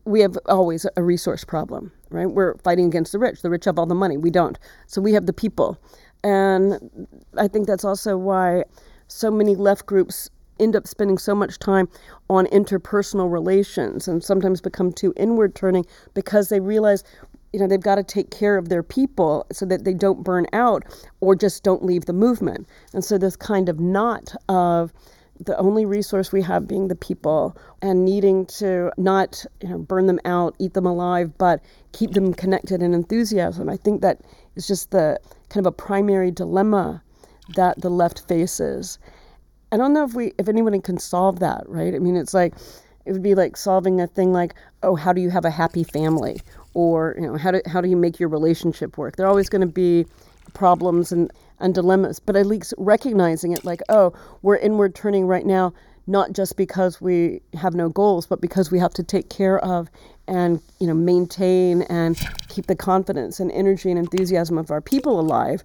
we 0.05 0.21
have 0.21 0.37
always 0.47 0.87
a 0.97 1.03
resource 1.03 1.45
problem, 1.45 1.93
right? 2.11 2.27
We're 2.27 2.57
fighting 2.59 2.87
against 2.87 3.13
the 3.13 3.19
rich. 3.19 3.43
The 3.43 3.51
rich 3.51 3.67
have 3.67 3.79
all 3.79 3.87
the 3.87 3.95
money. 3.95 4.17
We 4.17 4.31
don't. 4.31 4.59
So 4.87 5.01
we 5.01 5.13
have 5.13 5.27
the 5.27 5.33
people. 5.33 5.79
And 6.25 7.07
I 7.37 7.49
think 7.49 7.67
that's 7.67 7.85
also 7.85 8.17
why 8.17 8.65
so 9.09 9.31
many 9.31 9.55
left 9.55 9.87
groups 9.87 10.31
end 10.59 10.75
up 10.75 10.87
spending 10.87 11.19
so 11.19 11.35
much 11.35 11.59
time 11.59 11.89
on 12.31 12.47
interpersonal 12.47 13.31
relations 13.31 14.09
and 14.09 14.23
sometimes 14.23 14.61
become 14.61 14.93
too 14.93 15.13
inward 15.17 15.55
turning 15.55 15.85
because 16.15 16.49
they 16.49 16.61
realize 16.61 17.05
you 17.53 17.61
know 17.61 17.67
they've 17.67 17.81
got 17.81 17.97
to 17.97 18.05
take 18.05 18.31
care 18.31 18.57
of 18.57 18.69
their 18.69 18.83
people 18.83 19.45
so 19.51 19.67
that 19.67 19.85
they 19.85 19.93
don't 19.93 20.23
burn 20.23 20.47
out 20.53 20.85
or 21.21 21.35
just 21.35 21.65
don't 21.65 21.85
leave 21.85 22.05
the 22.05 22.13
movement 22.13 22.67
and 22.95 23.05
so 23.05 23.19
this 23.19 23.35
kind 23.35 23.69
of 23.69 23.81
knot 23.81 24.35
of 24.49 24.93
the 25.45 25.59
only 25.59 25.85
resource 25.85 26.33
we 26.33 26.43
have 26.43 26.69
being 26.69 26.89
the 26.89 26.95
people 26.95 27.57
and 27.81 28.05
needing 28.05 28.47
to 28.47 28.91
not 28.97 29.45
you 29.61 29.69
know, 29.69 29.79
burn 29.79 30.07
them 30.07 30.21
out 30.25 30.55
eat 30.59 30.75
them 30.75 30.87
alive 30.87 31.37
but 31.39 31.61
keep 31.93 32.13
them 32.13 32.33
connected 32.35 32.83
and 32.83 32.95
enthusiasm 32.95 33.69
i 33.69 33.77
think 33.77 34.01
that 34.03 34.21
is 34.57 34.67
just 34.67 34.91
the 34.91 35.19
kind 35.49 35.67
of 35.67 35.71
a 35.71 35.75
primary 35.75 36.31
dilemma 36.31 37.03
that 37.55 37.81
the 37.81 37.91
left 37.91 38.27
faces. 38.29 38.99
I 39.71 39.77
don't 39.77 39.93
know 39.93 40.05
if 40.05 40.15
we 40.15 40.33
if 40.39 40.49
anyone 40.49 40.81
can 40.83 40.99
solve 40.99 41.41
that, 41.41 41.65
right? 41.67 41.95
I 41.95 41.99
mean, 41.99 42.17
it's 42.17 42.35
like 42.35 42.55
it 43.05 43.13
would 43.13 43.23
be 43.23 43.35
like 43.35 43.57
solving 43.57 44.01
a 44.01 44.07
thing 44.07 44.33
like, 44.33 44.55
oh, 44.83 44.97
how 44.97 45.13
do 45.13 45.21
you 45.21 45.31
have 45.31 45.45
a 45.45 45.51
happy 45.51 45.85
family, 45.85 46.41
or 46.75 47.15
you 47.19 47.27
know, 47.27 47.37
how 47.37 47.51
do 47.51 47.61
how 47.67 47.81
do 47.81 47.89
you 47.89 47.97
make 47.97 48.21
your 48.21 48.29
relationship 48.29 48.99
work? 48.99 49.17
There 49.17 49.27
are 49.27 49.31
always 49.31 49.49
going 49.49 49.67
to 49.67 49.73
be 49.73 50.07
problems 50.55 51.13
and 51.13 51.33
and 51.59 51.75
dilemmas, 51.75 52.21
but 52.21 52.37
at 52.37 52.47
least 52.47 52.75
recognizing 52.79 53.53
it, 53.53 53.65
like, 53.65 53.81
oh, 53.89 54.13
we're 54.43 54.57
inward 54.57 54.95
turning 54.95 55.27
right 55.27 55.47
now, 55.47 55.73
not 56.07 56.33
just 56.33 56.57
because 56.57 57.01
we 57.01 57.41
have 57.55 57.75
no 57.75 57.89
goals, 57.89 58.27
but 58.27 58.41
because 58.41 58.71
we 58.71 58.79
have 58.79 58.93
to 58.95 59.03
take 59.03 59.31
care 59.31 59.59
of 59.61 59.89
and 60.29 60.61
you 60.79 60.87
know 60.87 60.95
maintain 60.95 61.83
and 61.83 62.17
keep 62.49 62.67
the 62.67 62.77
confidence 62.77 63.41
and 63.41 63.51
energy 63.51 63.91
and 63.91 63.99
enthusiasm 63.99 64.57
of 64.57 64.71
our 64.71 64.81
people 64.81 65.19
alive 65.19 65.65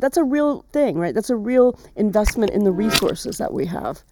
that's 0.00 0.16
a 0.16 0.24
real 0.24 0.64
thing, 0.72 0.98
right? 0.98 1.14
That's 1.14 1.30
a 1.30 1.36
real 1.36 1.78
investment 1.96 2.52
in 2.52 2.64
the 2.64 2.72
resources 2.72 3.38
that 3.38 3.52
we 3.52 3.66
have. 3.66 4.02